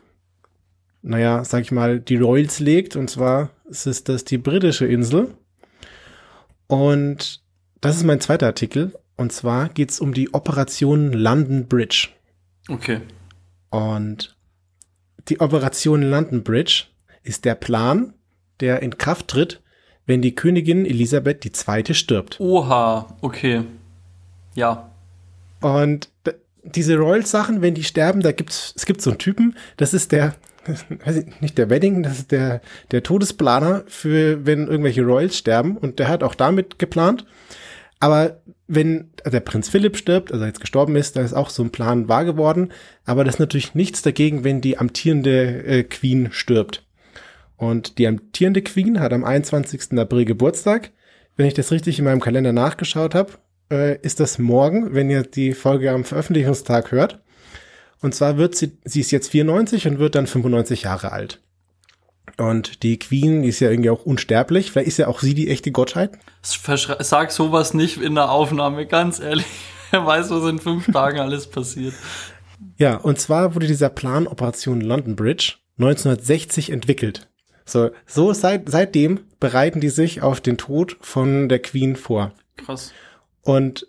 naja, 1.01 1.43
sag 1.43 1.63
ich 1.63 1.73
mal, 1.73 1.99
die 1.99 2.15
Royals 2.15 2.61
legt. 2.61 2.95
Und 2.95 3.09
zwar 3.09 3.49
ist 3.69 4.07
das 4.07 4.23
die 4.23 4.37
britische 4.37 4.85
Insel. 4.85 5.35
Und 6.67 7.43
das 7.81 7.97
ist 7.97 8.05
mein 8.05 8.21
zweiter 8.21 8.45
Artikel. 8.45 8.97
Und 9.17 9.33
zwar 9.33 9.67
geht 9.67 9.91
es 9.91 9.99
um 9.99 10.13
die 10.13 10.33
Operation 10.33 11.11
London 11.11 11.67
Bridge. 11.67 12.07
Okay. 12.69 13.01
Und 13.69 14.37
die 15.27 15.41
Operation 15.41 16.01
London 16.01 16.43
Bridge 16.43 16.85
ist 17.23 17.43
der 17.43 17.55
Plan, 17.55 18.13
der 18.61 18.81
in 18.81 18.97
Kraft 18.97 19.27
tritt, 19.27 19.61
wenn 20.05 20.21
die 20.21 20.33
Königin 20.33 20.85
Elisabeth 20.85 21.45
II. 21.45 21.93
stirbt. 21.93 22.39
Oha, 22.39 23.17
okay. 23.19 23.63
Ja. 24.55 24.89
Und 25.59 26.09
diese 26.75 26.97
Royal-Sachen, 26.97 27.61
wenn 27.61 27.73
die 27.73 27.83
sterben, 27.83 28.21
da 28.21 28.31
gibt's, 28.31 28.73
es 28.75 28.85
gibt 28.85 29.01
so 29.01 29.11
einen 29.11 29.19
Typen, 29.19 29.55
das 29.77 29.93
ist 29.93 30.11
der, 30.11 30.35
weiß 31.05 31.17
ich, 31.17 31.41
nicht 31.41 31.57
der 31.57 31.69
Wedding, 31.69 32.03
das 32.03 32.19
ist 32.19 32.31
der, 32.31 32.61
der 32.91 33.03
Todesplaner 33.03 33.83
für, 33.87 34.45
wenn 34.45 34.67
irgendwelche 34.67 35.03
Royals 35.03 35.37
sterben 35.37 35.77
und 35.77 35.99
der 35.99 36.07
hat 36.07 36.23
auch 36.23 36.35
damit 36.35 36.79
geplant. 36.79 37.25
Aber 37.99 38.41
wenn 38.67 39.09
der 39.25 39.39
Prinz 39.39 39.69
Philipp 39.69 39.97
stirbt, 39.97 40.31
also 40.31 40.45
jetzt 40.45 40.59
gestorben 40.59 40.95
ist, 40.95 41.15
da 41.15 41.21
ist 41.21 41.33
auch 41.33 41.49
so 41.49 41.63
ein 41.63 41.71
Plan 41.71 42.07
wahr 42.07 42.25
geworden. 42.25 42.71
Aber 43.05 43.23
das 43.23 43.35
ist 43.35 43.39
natürlich 43.39 43.75
nichts 43.75 44.01
dagegen, 44.01 44.43
wenn 44.43 44.61
die 44.61 44.77
amtierende 44.77 45.63
äh, 45.65 45.83
Queen 45.83 46.29
stirbt. 46.31 46.83
Und 47.55 47.97
die 47.97 48.05
amtierende 48.05 48.61
Queen 48.61 48.99
hat 48.99 49.13
am 49.13 49.23
21. 49.23 49.97
April 49.97 50.25
Geburtstag. 50.25 50.91
Wenn 51.37 51.47
ich 51.47 51.53
das 51.53 51.71
richtig 51.71 51.97
in 51.97 52.05
meinem 52.05 52.19
Kalender 52.19 52.53
nachgeschaut 52.53 53.15
habe, 53.15 53.33
äh, 53.71 53.99
ist 54.01 54.19
das 54.19 54.39
morgen, 54.39 54.93
wenn 54.93 55.09
ihr 55.09 55.23
die 55.23 55.53
Folge 55.53 55.91
am 55.91 56.03
Veröffentlichungstag 56.03 56.91
hört. 56.91 57.19
Und 58.01 58.13
zwar 58.13 58.37
wird 58.37 58.55
sie, 58.55 58.77
sie 58.85 59.01
ist 59.01 59.11
jetzt 59.11 59.29
94 59.31 59.87
und 59.87 59.99
wird 59.99 60.15
dann 60.15 60.27
95 60.27 60.83
Jahre 60.83 61.11
alt. 61.11 61.41
Und 62.37 62.83
die 62.83 62.99
Queen 62.99 63.43
ist 63.43 63.59
ja 63.59 63.71
irgendwie 63.71 63.89
auch 63.89 64.05
unsterblich. 64.05 64.71
Vielleicht 64.71 64.87
ist 64.87 64.97
ja 64.97 65.07
auch 65.07 65.21
sie 65.21 65.33
die 65.33 65.49
echte 65.49 65.71
Gottheit. 65.71 66.11
Sag 66.41 67.31
sowas 67.31 67.73
nicht 67.73 67.97
in 67.97 68.15
der 68.15 68.29
Aufnahme, 68.29 68.85
ganz 68.85 69.19
ehrlich. 69.19 69.45
Wer 69.91 70.05
weiß, 70.05 70.29
was 70.29 70.49
in 70.49 70.59
fünf 70.59 70.91
Tagen 70.91 71.19
alles 71.19 71.47
passiert. 71.47 71.93
Ja, 72.77 72.97
und 72.97 73.19
zwar 73.19 73.55
wurde 73.55 73.67
dieser 73.67 73.89
Plan 73.89 74.27
Operation 74.27 74.81
London 74.81 75.15
Bridge 75.15 75.55
1960 75.79 76.71
entwickelt. 76.71 77.29
So, 77.65 77.91
so 78.05 78.33
seit, 78.33 78.69
seitdem 78.69 79.21
bereiten 79.39 79.79
die 79.81 79.89
sich 79.89 80.21
auf 80.21 80.41
den 80.41 80.57
Tod 80.57 80.97
von 81.01 81.49
der 81.49 81.59
Queen 81.59 81.95
vor. 81.95 82.33
Krass. 82.57 82.93
Und 83.47 83.87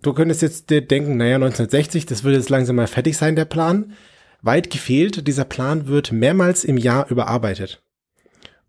du 0.00 0.12
könntest 0.12 0.40
jetzt 0.40 0.70
dir 0.70 0.80
denken, 0.80 1.16
naja, 1.16 1.34
1960, 1.34 2.06
das 2.06 2.22
würde 2.22 2.36
jetzt 2.36 2.50
langsam 2.50 2.76
mal 2.76 2.86
fertig 2.86 3.16
sein, 3.16 3.34
der 3.34 3.46
Plan. 3.46 3.94
Weit 4.42 4.70
gefehlt, 4.70 5.26
dieser 5.26 5.44
Plan 5.44 5.88
wird 5.88 6.12
mehrmals 6.12 6.62
im 6.62 6.78
Jahr 6.78 7.10
überarbeitet. 7.10 7.82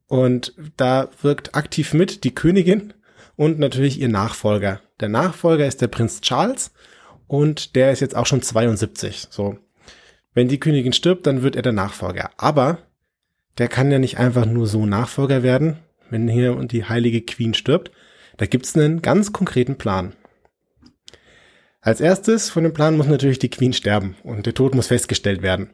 Und 0.07 0.55
da 0.75 1.11
wirkt 1.21 1.53
aktiv 1.53 1.93
mit 1.93 2.23
die 2.23 2.33
Königin 2.33 2.95
und 3.35 3.59
natürlich 3.59 3.99
ihr 3.99 4.09
Nachfolger. 4.09 4.81
Der 5.01 5.09
Nachfolger 5.09 5.67
ist 5.67 5.83
der 5.83 5.87
Prinz 5.87 6.19
Charles 6.21 6.71
und 7.27 7.75
der 7.75 7.91
ist 7.91 7.99
jetzt 7.99 8.15
auch 8.15 8.25
schon 8.25 8.41
72. 8.41 9.27
So. 9.29 9.59
Wenn 10.33 10.47
die 10.47 10.59
Königin 10.59 10.93
stirbt, 10.93 11.27
dann 11.27 11.43
wird 11.43 11.55
er 11.55 11.61
der 11.61 11.73
Nachfolger. 11.73 12.31
Aber 12.37 12.79
der 13.59 13.67
kann 13.67 13.91
ja 13.91 13.99
nicht 13.99 14.17
einfach 14.17 14.47
nur 14.47 14.65
so 14.65 14.87
Nachfolger 14.87 15.43
werden, 15.43 15.77
wenn 16.09 16.27
hier 16.27 16.55
und 16.55 16.71
die 16.71 16.85
heilige 16.85 17.21
Queen 17.21 17.53
stirbt, 17.53 17.91
da 18.37 18.45
gibt's 18.45 18.75
einen 18.75 19.01
ganz 19.01 19.31
konkreten 19.31 19.77
Plan. 19.77 20.13
Als 21.81 22.01
erstes 22.01 22.49
von 22.49 22.63
dem 22.63 22.73
Plan 22.73 22.97
muss 22.97 23.07
natürlich 23.07 23.39
die 23.39 23.49
Queen 23.49 23.73
sterben 23.73 24.15
und 24.23 24.45
der 24.45 24.53
Tod 24.53 24.73
muss 24.73 24.87
festgestellt 24.87 25.41
werden. 25.41 25.69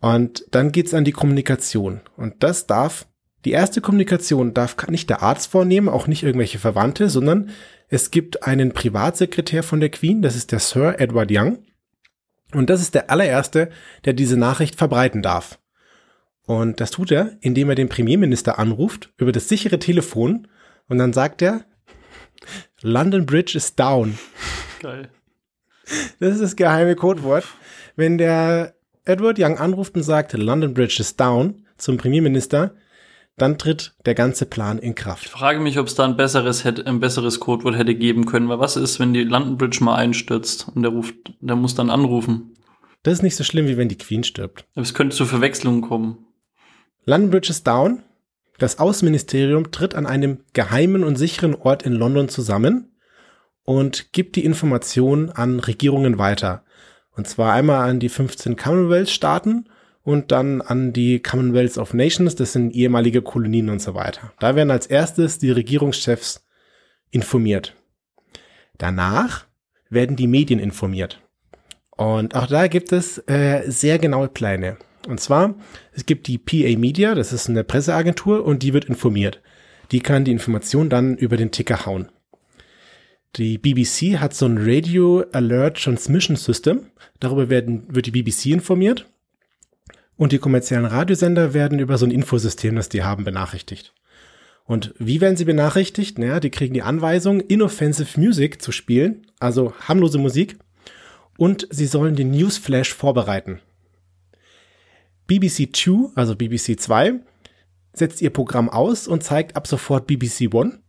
Und 0.00 0.44
dann 0.50 0.72
geht's 0.72 0.92
an 0.92 1.04
die 1.04 1.12
Kommunikation. 1.12 2.00
Und 2.16 2.42
das 2.42 2.66
darf, 2.66 3.06
die 3.44 3.52
erste 3.52 3.80
Kommunikation 3.80 4.54
darf 4.54 4.76
nicht 4.88 5.08
der 5.08 5.22
Arzt 5.22 5.50
vornehmen, 5.50 5.88
auch 5.88 6.06
nicht 6.06 6.24
irgendwelche 6.24 6.58
Verwandte, 6.58 7.08
sondern 7.08 7.50
es 7.88 8.10
gibt 8.10 8.42
einen 8.42 8.72
Privatsekretär 8.72 9.62
von 9.62 9.80
der 9.80 9.90
Queen, 9.90 10.20
das 10.20 10.34
ist 10.34 10.50
der 10.50 10.58
Sir 10.58 10.98
Edward 10.98 11.30
Young. 11.30 11.58
Und 12.52 12.70
das 12.70 12.80
ist 12.80 12.94
der 12.94 13.10
allererste, 13.10 13.70
der 14.04 14.14
diese 14.14 14.36
Nachricht 14.36 14.76
verbreiten 14.76 15.22
darf. 15.22 15.58
Und 16.46 16.80
das 16.80 16.90
tut 16.90 17.10
er, 17.10 17.36
indem 17.40 17.70
er 17.70 17.74
den 17.74 17.88
Premierminister 17.88 18.58
anruft 18.58 19.12
über 19.16 19.32
das 19.32 19.48
sichere 19.48 19.78
Telefon 19.78 20.48
und 20.88 20.98
dann 20.98 21.12
sagt 21.12 21.42
er, 21.42 21.64
London 22.82 23.26
Bridge 23.26 23.56
is 23.56 23.74
down. 23.74 24.18
Geil. 24.80 25.08
Das 26.20 26.34
ist 26.34 26.42
das 26.42 26.56
geheime 26.56 26.96
Codewort. 26.96 27.44
Wenn 27.96 28.18
der 28.18 28.74
Edward 29.04 29.38
Young 29.38 29.58
anruft 29.58 29.94
und 29.94 30.02
sagt, 30.02 30.32
London 30.32 30.74
Bridge 30.74 30.96
is 31.00 31.16
down 31.16 31.66
zum 31.76 31.96
Premierminister, 31.96 32.74
dann 33.36 33.58
tritt 33.58 33.94
der 34.06 34.14
ganze 34.14 34.46
Plan 34.46 34.78
in 34.78 34.94
Kraft. 34.94 35.26
Ich 35.26 35.30
frage 35.30 35.60
mich, 35.60 35.78
ob 35.78 35.88
es 35.88 35.94
da 35.94 36.04
ein 36.04 36.16
besseres, 36.16 36.64
ein 36.64 37.00
besseres 37.00 37.40
Codewort 37.40 37.76
hätte 37.76 37.94
geben 37.94 38.26
können, 38.26 38.48
weil 38.48 38.60
was 38.60 38.76
ist, 38.76 39.00
wenn 39.00 39.12
die 39.12 39.24
London 39.24 39.58
Bridge 39.58 39.82
mal 39.82 39.96
einstürzt 39.96 40.68
und 40.74 40.82
der 40.82 40.92
ruft, 40.92 41.14
der 41.40 41.56
muss 41.56 41.74
dann 41.74 41.90
anrufen? 41.90 42.54
Das 43.02 43.14
ist 43.14 43.22
nicht 43.22 43.36
so 43.36 43.44
schlimm, 43.44 43.66
wie 43.66 43.76
wenn 43.76 43.88
die 43.88 43.98
Queen 43.98 44.24
stirbt. 44.24 44.64
Aber 44.74 44.82
es 44.82 44.94
könnte 44.94 45.16
zu 45.16 45.26
Verwechslungen 45.26 45.82
kommen. 45.82 46.26
London 47.04 47.30
Bridge 47.30 47.50
is 47.50 47.62
down 47.62 48.02
das 48.58 48.78
Außenministerium 48.78 49.70
tritt 49.70 49.94
an 49.94 50.06
einem 50.06 50.40
geheimen 50.52 51.04
und 51.04 51.16
sicheren 51.16 51.54
Ort 51.54 51.82
in 51.82 51.92
London 51.92 52.28
zusammen 52.28 52.92
und 53.64 54.12
gibt 54.12 54.36
die 54.36 54.44
Information 54.44 55.30
an 55.30 55.60
Regierungen 55.60 56.18
weiter. 56.18 56.64
Und 57.16 57.28
zwar 57.28 57.52
einmal 57.52 57.88
an 57.88 58.00
die 58.00 58.08
15 58.08 58.56
Commonwealth-Staaten 58.56 59.68
und 60.02 60.32
dann 60.32 60.60
an 60.60 60.92
die 60.92 61.20
Commonwealth 61.20 61.78
of 61.78 61.94
Nations, 61.94 62.34
das 62.36 62.52
sind 62.52 62.74
ehemalige 62.74 63.22
Kolonien 63.22 63.70
und 63.70 63.80
so 63.80 63.94
weiter. 63.94 64.32
Da 64.38 64.54
werden 64.54 64.70
als 64.70 64.86
erstes 64.86 65.38
die 65.38 65.50
Regierungschefs 65.50 66.44
informiert. 67.10 67.74
Danach 68.78 69.46
werden 69.88 70.16
die 70.16 70.26
Medien 70.26 70.60
informiert. 70.60 71.20
Und 71.90 72.34
auch 72.34 72.48
da 72.48 72.66
gibt 72.66 72.92
es 72.92 73.18
äh, 73.28 73.62
sehr 73.66 73.98
genaue 73.98 74.28
Pläne. 74.28 74.76
Und 75.06 75.20
zwar, 75.20 75.54
es 75.92 76.06
gibt 76.06 76.26
die 76.26 76.38
PA 76.38 76.78
Media, 76.78 77.14
das 77.14 77.32
ist 77.32 77.48
eine 77.48 77.64
Presseagentur 77.64 78.44
und 78.44 78.62
die 78.62 78.72
wird 78.72 78.86
informiert. 78.86 79.40
Die 79.92 80.00
kann 80.00 80.24
die 80.24 80.32
Information 80.32 80.88
dann 80.88 81.16
über 81.16 81.36
den 81.36 81.50
Ticker 81.50 81.86
hauen. 81.86 82.08
Die 83.36 83.58
BBC 83.58 84.18
hat 84.18 84.34
so 84.34 84.46
ein 84.46 84.58
Radio 84.58 85.24
Alert 85.32 85.82
Transmission 85.82 86.36
System. 86.36 86.86
Darüber 87.18 87.50
werden, 87.50 87.82
wird 87.88 88.06
die 88.06 88.12
BBC 88.12 88.46
informiert. 88.46 89.06
Und 90.16 90.30
die 90.30 90.38
kommerziellen 90.38 90.84
Radiosender 90.84 91.52
werden 91.52 91.80
über 91.80 91.98
so 91.98 92.06
ein 92.06 92.12
Infosystem, 92.12 92.76
das 92.76 92.88
die 92.88 93.02
haben, 93.02 93.24
benachrichtigt. 93.24 93.92
Und 94.64 94.94
wie 94.98 95.20
werden 95.20 95.36
sie 95.36 95.44
benachrichtigt? 95.44 96.18
Naja, 96.18 96.38
die 96.38 96.50
kriegen 96.50 96.74
die 96.74 96.82
Anweisung, 96.82 97.40
inoffensive 97.40 98.18
Music 98.18 98.62
zu 98.62 98.70
spielen, 98.70 99.26
also 99.40 99.74
harmlose 99.80 100.18
Musik. 100.18 100.56
Und 101.36 101.66
sie 101.70 101.86
sollen 101.86 102.14
den 102.14 102.30
Newsflash 102.30 102.94
vorbereiten. 102.94 103.60
BBC 105.26 105.74
2, 105.74 106.12
also 106.14 106.36
BBC 106.36 106.78
2, 106.78 107.20
setzt 107.92 108.20
ihr 108.22 108.30
Programm 108.30 108.68
aus 108.68 109.06
und 109.06 109.22
zeigt 109.22 109.56
ab 109.56 109.66
sofort 109.66 110.06
BBC 110.06 110.52
One. 110.52 110.80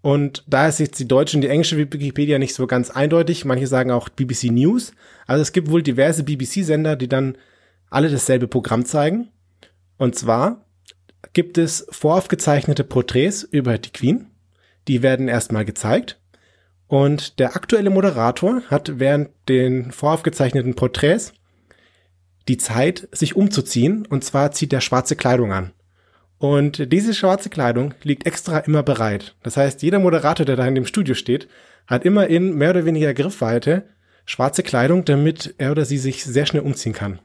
Und 0.00 0.44
da 0.46 0.68
ist 0.68 0.78
jetzt 0.78 0.98
die 1.00 1.08
deutsche 1.08 1.36
und 1.36 1.42
die 1.42 1.48
englische 1.48 1.76
Wikipedia 1.76 2.38
nicht 2.38 2.54
so 2.54 2.66
ganz 2.66 2.90
eindeutig. 2.90 3.44
Manche 3.44 3.66
sagen 3.66 3.90
auch 3.90 4.08
BBC 4.08 4.44
News. 4.44 4.92
Also 5.26 5.42
es 5.42 5.52
gibt 5.52 5.70
wohl 5.70 5.82
diverse 5.82 6.22
BBC-Sender, 6.22 6.96
die 6.96 7.08
dann 7.08 7.36
alle 7.90 8.08
dasselbe 8.08 8.48
Programm 8.48 8.84
zeigen. 8.84 9.28
Und 9.96 10.14
zwar 10.14 10.64
gibt 11.32 11.58
es 11.58 11.86
voraufgezeichnete 11.90 12.84
Porträts 12.84 13.42
über 13.42 13.76
die 13.78 13.90
Queen. 13.90 14.26
Die 14.86 15.02
werden 15.02 15.28
erstmal 15.28 15.64
gezeigt. 15.64 16.20
Und 16.86 17.38
der 17.38 17.54
aktuelle 17.54 17.90
Moderator 17.90 18.62
hat 18.68 18.98
während 18.98 19.30
den 19.48 19.90
voraufgezeichneten 19.90 20.74
Porträts 20.74 21.34
die 22.48 22.56
Zeit, 22.56 23.08
sich 23.12 23.36
umzuziehen. 23.36 24.06
Und 24.06 24.24
zwar 24.24 24.52
zieht 24.52 24.72
er 24.72 24.80
schwarze 24.80 25.16
Kleidung 25.16 25.52
an. 25.52 25.72
Und 26.38 26.92
diese 26.92 27.14
schwarze 27.14 27.50
Kleidung 27.50 27.94
liegt 28.02 28.26
extra 28.26 28.58
immer 28.58 28.82
bereit. 28.82 29.34
Das 29.42 29.56
heißt, 29.56 29.82
jeder 29.82 29.98
Moderator, 29.98 30.46
der 30.46 30.56
da 30.56 30.66
in 30.66 30.74
dem 30.74 30.86
Studio 30.86 31.14
steht, 31.14 31.48
hat 31.86 32.04
immer 32.04 32.28
in 32.28 32.54
mehr 32.54 32.70
oder 32.70 32.84
weniger 32.84 33.12
Griffweite 33.14 33.84
schwarze 34.24 34.62
Kleidung, 34.62 35.04
damit 35.04 35.54
er 35.58 35.72
oder 35.72 35.84
sie 35.84 35.98
sich 35.98 36.24
sehr 36.24 36.46
schnell 36.46 36.62
umziehen 36.62 36.92
kann. 36.92 37.18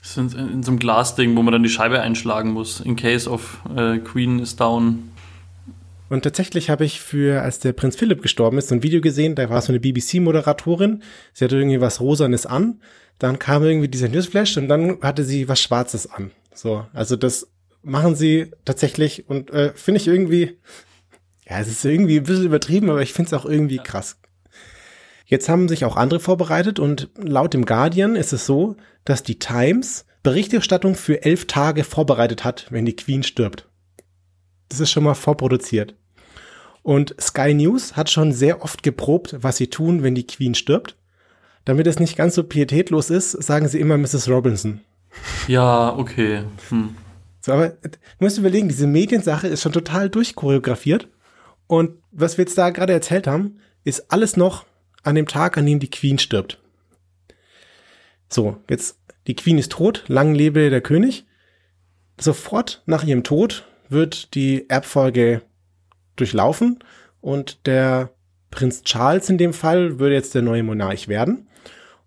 Das 0.00 0.16
ist 0.16 0.34
in, 0.34 0.62
so 0.62 0.70
einem 0.70 0.78
Glasding, 0.78 1.36
wo 1.36 1.42
man 1.42 1.52
dann 1.52 1.62
die 1.62 1.68
Scheibe 1.68 2.00
einschlagen 2.00 2.50
muss, 2.50 2.80
in 2.80 2.96
case 2.96 3.28
of 3.28 3.60
uh, 3.68 3.98
Queen 3.98 4.38
is 4.38 4.56
down. 4.56 5.10
Und 6.08 6.22
tatsächlich 6.22 6.70
habe 6.70 6.86
ich 6.86 7.00
für, 7.00 7.42
als 7.42 7.58
der 7.58 7.74
Prinz 7.74 7.96
Philipp 7.96 8.22
gestorben 8.22 8.56
ist, 8.56 8.68
so 8.68 8.74
ein 8.74 8.82
Video 8.82 9.02
gesehen, 9.02 9.34
da 9.34 9.50
war 9.50 9.60
so 9.60 9.72
eine 9.72 9.80
BBC-Moderatorin, 9.80 11.02
sie 11.34 11.44
hatte 11.44 11.56
irgendwie 11.56 11.82
was 11.82 12.00
Rosanes 12.00 12.46
an, 12.46 12.80
dann 13.18 13.38
kam 13.38 13.64
irgendwie 13.64 13.88
dieser 13.88 14.08
Newsflash 14.08 14.56
und 14.56 14.68
dann 14.68 15.00
hatte 15.02 15.24
sie 15.24 15.48
was 15.48 15.60
Schwarzes 15.60 16.10
an. 16.10 16.30
So, 16.54 16.86
also 16.92 17.16
das 17.16 17.48
machen 17.82 18.14
sie 18.14 18.50
tatsächlich 18.64 19.28
und 19.28 19.50
äh, 19.50 19.72
finde 19.74 20.00
ich 20.00 20.08
irgendwie, 20.08 20.58
ja, 21.48 21.58
es 21.60 21.68
ist 21.68 21.84
irgendwie 21.84 22.18
ein 22.18 22.24
bisschen 22.24 22.46
übertrieben, 22.46 22.90
aber 22.90 23.02
ich 23.02 23.12
finde 23.12 23.28
es 23.28 23.34
auch 23.34 23.46
irgendwie 23.46 23.78
krass. 23.78 24.18
Jetzt 25.26 25.48
haben 25.48 25.68
sich 25.68 25.84
auch 25.84 25.96
andere 25.96 26.20
vorbereitet 26.20 26.78
und 26.78 27.10
laut 27.16 27.54
dem 27.54 27.66
Guardian 27.66 28.16
ist 28.16 28.32
es 28.32 28.46
so, 28.46 28.76
dass 29.04 29.22
die 29.22 29.38
Times 29.38 30.06
Berichterstattung 30.22 30.94
für 30.94 31.22
elf 31.22 31.46
Tage 31.46 31.84
vorbereitet 31.84 32.44
hat, 32.44 32.66
wenn 32.70 32.86
die 32.86 32.96
Queen 32.96 33.22
stirbt. 33.22 33.68
Das 34.68 34.80
ist 34.80 34.90
schon 34.90 35.04
mal 35.04 35.14
vorproduziert. 35.14 35.94
Und 36.82 37.14
Sky 37.20 37.54
News 37.54 37.96
hat 37.96 38.10
schon 38.10 38.32
sehr 38.32 38.62
oft 38.62 38.82
geprobt, 38.82 39.36
was 39.40 39.58
sie 39.58 39.68
tun, 39.68 40.02
wenn 40.02 40.14
die 40.14 40.26
Queen 40.26 40.54
stirbt. 40.54 40.96
Damit 41.68 41.86
es 41.86 41.98
nicht 41.98 42.16
ganz 42.16 42.34
so 42.34 42.44
pietätlos 42.44 43.10
ist, 43.10 43.32
sagen 43.32 43.68
sie 43.68 43.78
immer 43.78 43.98
Mrs. 43.98 44.30
Robinson. 44.30 44.80
Ja, 45.48 45.94
okay. 45.94 46.44
Hm. 46.70 46.96
So, 47.42 47.52
aber 47.52 47.68
du 47.68 47.98
musst 48.20 48.38
überlegen, 48.38 48.68
diese 48.68 48.86
Mediensache 48.86 49.48
ist 49.48 49.60
schon 49.60 49.74
total 49.74 50.08
durchchoreografiert. 50.08 51.08
Und 51.66 51.90
was 52.10 52.38
wir 52.38 52.46
jetzt 52.46 52.56
da 52.56 52.70
gerade 52.70 52.94
erzählt 52.94 53.26
haben, 53.26 53.58
ist 53.84 54.10
alles 54.10 54.38
noch 54.38 54.64
an 55.02 55.14
dem 55.14 55.26
Tag, 55.26 55.58
an 55.58 55.66
dem 55.66 55.78
die 55.78 55.90
Queen 55.90 56.18
stirbt. 56.18 56.58
So, 58.30 58.56
jetzt, 58.70 58.98
die 59.26 59.36
Queen 59.36 59.58
ist 59.58 59.72
tot, 59.72 60.04
lang 60.08 60.34
lebe 60.34 60.70
der 60.70 60.80
König. 60.80 61.26
Sofort 62.18 62.82
nach 62.86 63.04
ihrem 63.04 63.24
Tod 63.24 63.66
wird 63.90 64.34
die 64.34 64.70
Erbfolge 64.70 65.42
durchlaufen 66.16 66.78
und 67.20 67.66
der 67.66 68.14
Prinz 68.50 68.84
Charles 68.84 69.28
in 69.28 69.36
dem 69.36 69.52
Fall 69.52 69.98
würde 69.98 70.14
jetzt 70.14 70.34
der 70.34 70.40
neue 70.40 70.62
Monarch 70.62 71.08
werden. 71.08 71.47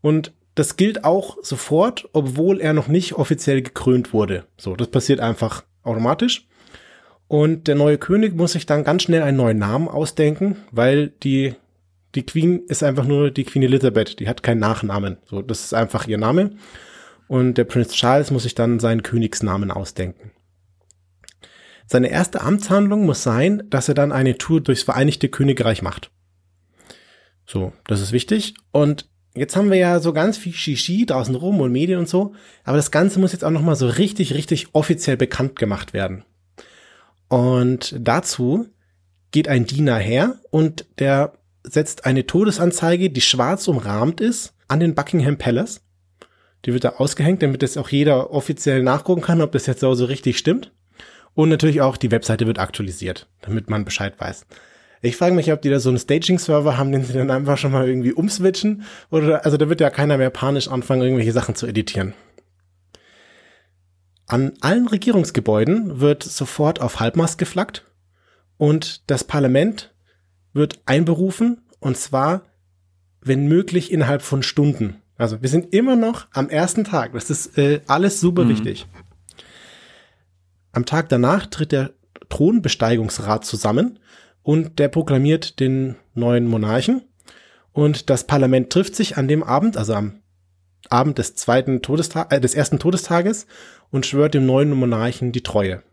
Und 0.01 0.33
das 0.55 0.75
gilt 0.75 1.03
auch 1.03 1.37
sofort, 1.41 2.09
obwohl 2.13 2.59
er 2.59 2.73
noch 2.73 2.87
nicht 2.87 3.13
offiziell 3.13 3.61
gekrönt 3.61 4.13
wurde. 4.13 4.45
So, 4.57 4.75
das 4.75 4.89
passiert 4.89 5.19
einfach 5.19 5.63
automatisch. 5.83 6.47
Und 7.27 7.67
der 7.67 7.75
neue 7.75 7.97
König 7.97 8.35
muss 8.35 8.51
sich 8.51 8.65
dann 8.65 8.83
ganz 8.83 9.03
schnell 9.03 9.21
einen 9.21 9.37
neuen 9.37 9.57
Namen 9.57 9.87
ausdenken, 9.87 10.57
weil 10.71 11.07
die, 11.23 11.55
die 12.13 12.25
Queen 12.25 12.65
ist 12.67 12.83
einfach 12.83 13.05
nur 13.05 13.31
die 13.31 13.45
Queen 13.45 13.63
Elizabeth. 13.63 14.19
Die 14.19 14.27
hat 14.27 14.43
keinen 14.43 14.59
Nachnamen. 14.59 15.17
So, 15.25 15.41
das 15.41 15.63
ist 15.63 15.73
einfach 15.73 16.07
ihr 16.07 16.17
Name. 16.17 16.51
Und 17.29 17.57
der 17.57 17.63
Prinz 17.63 17.93
Charles 17.93 18.31
muss 18.31 18.43
sich 18.43 18.55
dann 18.55 18.81
seinen 18.81 19.03
Königsnamen 19.03 19.71
ausdenken. 19.71 20.31
Seine 21.87 22.09
erste 22.09 22.41
Amtshandlung 22.41 23.05
muss 23.05 23.23
sein, 23.23 23.63
dass 23.69 23.87
er 23.87 23.95
dann 23.95 24.11
eine 24.11 24.37
Tour 24.37 24.59
durchs 24.59 24.83
Vereinigte 24.83 25.29
Königreich 25.29 25.81
macht. 25.81 26.11
So, 27.45 27.71
das 27.87 28.01
ist 28.01 28.11
wichtig. 28.11 28.55
Und 28.71 29.09
jetzt 29.35 29.55
haben 29.55 29.69
wir 29.69 29.77
ja 29.77 29.99
so 29.99 30.13
ganz 30.13 30.37
viel 30.37 30.53
Shishi 30.53 31.05
draußen 31.05 31.35
rum 31.35 31.59
und 31.61 31.71
Medien 31.71 31.99
und 31.99 32.09
so, 32.09 32.33
aber 32.63 32.77
das 32.77 32.91
Ganze 32.91 33.19
muss 33.19 33.31
jetzt 33.31 33.43
auch 33.43 33.51
nochmal 33.51 33.75
so 33.75 33.87
richtig, 33.87 34.33
richtig 34.33 34.67
offiziell 34.73 35.17
bekannt 35.17 35.57
gemacht 35.57 35.93
werden. 35.93 36.23
Und 37.27 37.95
dazu 37.99 38.67
geht 39.31 39.47
ein 39.47 39.65
Diener 39.65 39.97
her 39.97 40.35
und 40.49 40.85
der 40.99 41.33
setzt 41.63 42.05
eine 42.05 42.25
Todesanzeige, 42.25 43.09
die 43.09 43.21
schwarz 43.21 43.67
umrahmt 43.67 44.19
ist, 44.19 44.53
an 44.67 44.79
den 44.79 44.95
Buckingham 44.95 45.37
Palace. 45.37 45.81
Die 46.65 46.73
wird 46.73 46.83
da 46.83 46.89
ausgehängt, 46.89 47.41
damit 47.41 47.63
das 47.63 47.77
auch 47.77 47.89
jeder 47.89 48.31
offiziell 48.31 48.83
nachgucken 48.83 49.21
kann, 49.21 49.41
ob 49.41 49.51
das 49.51 49.65
jetzt 49.65 49.79
so, 49.79 49.91
richtig 49.91 50.37
stimmt. 50.37 50.71
Und 51.33 51.49
natürlich 51.49 51.81
auch 51.81 51.97
die 51.97 52.11
Webseite 52.11 52.45
wird 52.45 52.59
aktualisiert, 52.59 53.27
damit 53.41 53.69
man 53.69 53.85
Bescheid 53.85 54.13
weiß. 54.17 54.45
Ich 55.03 55.17
frage 55.17 55.33
mich, 55.33 55.51
ob 55.51 55.61
die 55.61 55.69
da 55.69 55.79
so 55.79 55.89
einen 55.89 55.97
Staging-Server 55.97 56.77
haben, 56.77 56.91
den 56.91 57.03
sie 57.03 57.13
dann 57.13 57.31
einfach 57.31 57.57
schon 57.57 57.71
mal 57.71 57.87
irgendwie 57.87 58.13
umswitchen. 58.13 58.83
Oder, 59.09 59.45
also 59.45 59.57
da 59.57 59.67
wird 59.67 59.81
ja 59.81 59.89
keiner 59.89 60.17
mehr 60.17 60.29
panisch 60.29 60.67
anfangen, 60.67 61.01
irgendwelche 61.01 61.31
Sachen 61.31 61.55
zu 61.55 61.65
editieren. 61.65 62.13
An 64.27 64.53
allen 64.61 64.87
Regierungsgebäuden 64.87 65.99
wird 65.99 66.23
sofort 66.23 66.79
auf 66.79 66.99
Halbmast 66.99 67.37
geflaggt 67.37 67.85
und 68.57 69.09
das 69.09 69.23
Parlament 69.23 69.93
wird 70.53 70.79
einberufen 70.85 71.61
und 71.79 71.97
zwar, 71.97 72.43
wenn 73.21 73.47
möglich, 73.47 73.91
innerhalb 73.91 74.21
von 74.21 74.43
Stunden. 74.43 75.01
Also 75.17 75.41
wir 75.41 75.49
sind 75.49 75.73
immer 75.73 75.95
noch 75.95 76.27
am 76.31 76.49
ersten 76.49 76.83
Tag. 76.83 77.13
Das 77.13 77.29
ist 77.29 77.57
äh, 77.57 77.81
alles 77.87 78.21
super 78.21 78.45
mhm. 78.45 78.49
wichtig. 78.49 78.87
Am 80.71 80.85
Tag 80.85 81.09
danach 81.09 81.47
tritt 81.47 81.71
der 81.71 81.91
Thronbesteigungsrat 82.29 83.43
zusammen 83.43 83.99
und 84.43 84.79
der 84.79 84.87
proklamiert 84.87 85.59
den 85.59 85.95
neuen 86.13 86.47
Monarchen. 86.47 87.03
Und 87.73 88.09
das 88.09 88.27
Parlament 88.27 88.69
trifft 88.69 88.95
sich 88.95 89.17
an 89.17 89.27
dem 89.27 89.43
Abend, 89.43 89.77
also 89.77 89.93
am 89.93 90.21
Abend 90.89 91.17
des 91.17 91.35
zweiten 91.35 91.81
Todestages, 91.81 92.35
äh, 92.35 92.41
des 92.41 92.53
ersten 92.53 92.79
Todestages 92.79 93.47
und 93.91 94.05
schwört 94.05 94.33
dem 94.33 94.45
neuen 94.45 94.71
Monarchen 94.71 95.31
die 95.31 95.43
Treue. 95.43 95.83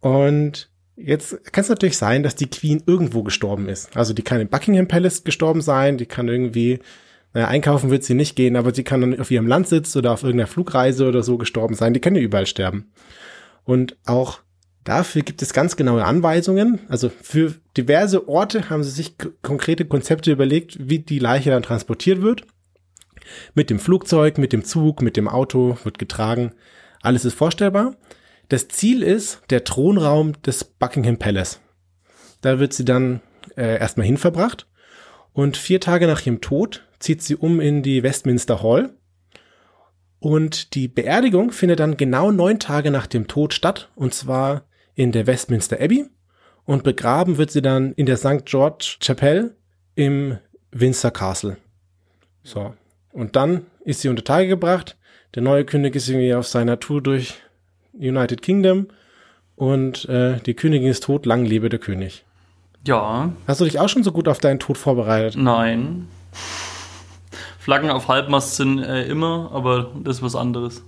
Und 0.00 0.70
jetzt 0.96 1.52
kann 1.52 1.62
es 1.62 1.68
natürlich 1.68 1.96
sein, 1.96 2.22
dass 2.22 2.36
die 2.36 2.48
Queen 2.48 2.82
irgendwo 2.86 3.22
gestorben 3.22 3.68
ist. 3.68 3.96
Also 3.96 4.12
die 4.12 4.22
kann 4.22 4.40
im 4.40 4.48
Buckingham 4.48 4.86
Palace 4.86 5.24
gestorben 5.24 5.62
sein, 5.62 5.98
die 5.98 6.06
kann 6.06 6.28
irgendwie, 6.28 6.78
naja, 7.32 7.48
einkaufen 7.48 7.90
wird 7.90 8.04
sie 8.04 8.14
nicht 8.14 8.36
gehen, 8.36 8.56
aber 8.56 8.72
sie 8.72 8.84
kann 8.84 9.00
dann 9.00 9.18
auf 9.18 9.30
ihrem 9.30 9.48
Landsitz 9.48 9.96
oder 9.96 10.12
auf 10.12 10.22
irgendeiner 10.22 10.46
Flugreise 10.46 11.08
oder 11.08 11.22
so 11.22 11.38
gestorben 11.38 11.74
sein. 11.74 11.94
Die 11.94 12.00
kann 12.00 12.14
ja 12.14 12.20
überall 12.20 12.46
sterben. 12.46 12.92
Und 13.64 13.96
auch 14.06 14.40
Dafür 14.88 15.20
gibt 15.20 15.42
es 15.42 15.52
ganz 15.52 15.76
genaue 15.76 16.02
Anweisungen. 16.02 16.80
Also 16.88 17.10
für 17.10 17.52
diverse 17.76 18.26
Orte 18.26 18.70
haben 18.70 18.82
sie 18.82 18.90
sich 18.90 19.16
konkrete 19.42 19.84
Konzepte 19.84 20.32
überlegt, 20.32 20.78
wie 20.80 20.98
die 20.98 21.18
Leiche 21.18 21.50
dann 21.50 21.62
transportiert 21.62 22.22
wird. 22.22 22.46
Mit 23.52 23.68
dem 23.68 23.80
Flugzeug, 23.80 24.38
mit 24.38 24.50
dem 24.54 24.64
Zug, 24.64 25.02
mit 25.02 25.18
dem 25.18 25.28
Auto 25.28 25.76
wird 25.84 25.98
getragen. 25.98 26.52
Alles 27.02 27.26
ist 27.26 27.34
vorstellbar. 27.34 27.96
Das 28.48 28.68
Ziel 28.68 29.02
ist 29.02 29.42
der 29.50 29.62
Thronraum 29.62 30.40
des 30.40 30.64
Buckingham 30.64 31.18
Palace. 31.18 31.60
Da 32.40 32.58
wird 32.58 32.72
sie 32.72 32.86
dann 32.86 33.20
äh, 33.58 33.78
erstmal 33.78 34.06
hinverbracht. 34.06 34.66
Und 35.34 35.58
vier 35.58 35.82
Tage 35.82 36.06
nach 36.06 36.24
ihrem 36.24 36.40
Tod 36.40 36.86
zieht 36.98 37.20
sie 37.20 37.36
um 37.36 37.60
in 37.60 37.82
die 37.82 38.02
Westminster 38.02 38.62
Hall. 38.62 38.94
Und 40.18 40.74
die 40.74 40.88
Beerdigung 40.88 41.52
findet 41.52 41.80
dann 41.80 41.98
genau 41.98 42.30
neun 42.30 42.58
Tage 42.58 42.90
nach 42.90 43.06
dem 43.06 43.28
Tod 43.28 43.52
statt. 43.52 43.90
Und 43.94 44.14
zwar 44.14 44.62
in 44.98 45.12
der 45.12 45.28
Westminster 45.28 45.80
Abbey 45.80 46.06
und 46.64 46.82
begraben 46.82 47.38
wird 47.38 47.52
sie 47.52 47.62
dann 47.62 47.92
in 47.92 48.04
der 48.04 48.16
St. 48.16 48.44
George 48.44 48.96
Chapel 48.98 49.54
im 49.94 50.38
Windsor 50.72 51.12
Castle. 51.12 51.56
So. 52.42 52.74
Und 53.12 53.36
dann 53.36 53.66
ist 53.84 54.00
sie 54.00 54.08
unter 54.08 54.24
Tage 54.24 54.48
gebracht. 54.48 54.96
Der 55.36 55.42
neue 55.42 55.64
König 55.64 55.94
ist 55.94 56.08
irgendwie 56.08 56.34
auf 56.34 56.48
seiner 56.48 56.80
Tour 56.80 57.00
durch 57.00 57.34
United 57.92 58.42
Kingdom 58.42 58.88
und 59.54 60.08
äh, 60.08 60.40
die 60.40 60.54
Königin 60.54 60.88
ist 60.88 61.04
tot, 61.04 61.26
lang 61.26 61.44
lebe 61.44 61.68
der 61.68 61.78
König. 61.78 62.24
Ja. 62.84 63.32
Hast 63.46 63.60
du 63.60 63.66
dich 63.66 63.78
auch 63.78 63.88
schon 63.88 64.02
so 64.02 64.10
gut 64.10 64.26
auf 64.26 64.40
deinen 64.40 64.58
Tod 64.58 64.78
vorbereitet? 64.78 65.36
Nein. 65.36 66.08
Flaggen 67.60 67.90
auf 67.90 68.08
Halbmast 68.08 68.56
sind 68.56 68.80
äh, 68.80 69.04
immer, 69.04 69.50
aber 69.52 69.92
das 70.02 70.16
ist 70.16 70.22
was 70.22 70.34
anderes. 70.34 70.82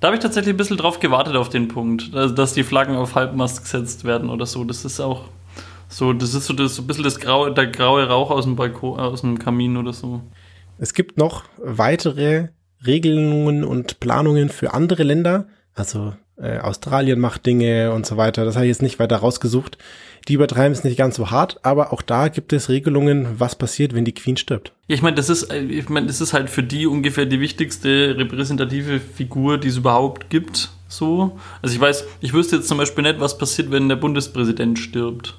Da 0.00 0.08
habe 0.08 0.16
ich 0.16 0.22
tatsächlich 0.22 0.54
ein 0.54 0.56
bisschen 0.56 0.78
drauf 0.78 0.98
gewartet 0.98 1.36
auf 1.36 1.50
den 1.50 1.68
Punkt, 1.68 2.14
dass 2.14 2.54
die 2.54 2.64
Flaggen 2.64 2.96
auf 2.96 3.14
Halbmast 3.14 3.62
gesetzt 3.62 4.04
werden 4.04 4.30
oder 4.30 4.46
so. 4.46 4.64
Das 4.64 4.86
ist 4.86 4.98
auch 4.98 5.26
so, 5.88 6.12
das 6.14 6.32
ist 6.32 6.46
so, 6.46 6.54
das, 6.54 6.76
so 6.76 6.82
ein 6.82 6.86
bisschen 6.86 7.04
das 7.04 7.20
graue, 7.20 7.52
der 7.52 7.66
graue 7.66 8.08
Rauch 8.08 8.30
aus 8.30 8.44
dem 8.44 8.56
Balkon, 8.56 8.98
aus 8.98 9.20
dem 9.20 9.38
Kamin 9.38 9.76
oder 9.76 9.92
so. 9.92 10.22
Es 10.78 10.94
gibt 10.94 11.18
noch 11.18 11.44
weitere 11.58 12.48
Regelungen 12.86 13.62
und 13.62 14.00
Planungen 14.00 14.48
für 14.48 14.72
andere 14.72 15.02
Länder. 15.02 15.48
Also 15.74 16.14
äh, 16.38 16.58
Australien 16.58 17.20
macht 17.20 17.44
Dinge 17.44 17.92
und 17.92 18.06
so 18.06 18.16
weiter. 18.16 18.46
Das 18.46 18.54
habe 18.54 18.64
ich 18.64 18.70
jetzt 18.70 18.82
nicht 18.82 18.98
weiter 18.98 19.18
rausgesucht. 19.18 19.76
Die 20.28 20.34
übertreiben 20.34 20.72
es 20.72 20.84
nicht 20.84 20.96
ganz 20.96 21.16
so 21.16 21.30
hart, 21.30 21.58
aber 21.62 21.92
auch 21.92 22.02
da 22.02 22.28
gibt 22.28 22.52
es 22.52 22.68
Regelungen, 22.68 23.38
was 23.38 23.56
passiert, 23.56 23.94
wenn 23.94 24.04
die 24.04 24.14
Queen 24.14 24.36
stirbt. 24.36 24.72
Ja, 24.86 24.94
ich 24.94 25.02
meine, 25.02 25.16
das 25.16 25.28
ist, 25.28 25.44
äh, 25.44 25.60
ich 25.60 25.88
meine, 25.88 26.06
das 26.06 26.20
ist 26.20 26.32
halt 26.32 26.50
für 26.50 26.62
die 26.62 26.86
ungefähr 26.86 27.26
die 27.26 27.40
wichtigste 27.40 28.16
repräsentative 28.16 29.00
Figur, 29.00 29.58
die 29.58 29.68
es 29.68 29.78
überhaupt 29.78 30.30
gibt. 30.30 30.70
So. 30.88 31.38
Also 31.62 31.74
ich 31.74 31.80
weiß, 31.80 32.04
ich 32.20 32.32
wüsste 32.32 32.56
jetzt 32.56 32.68
zum 32.68 32.78
Beispiel 32.78 33.02
nicht, 33.02 33.20
was 33.20 33.38
passiert, 33.38 33.70
wenn 33.70 33.88
der 33.88 33.96
Bundespräsident 33.96 34.78
stirbt. 34.78 35.38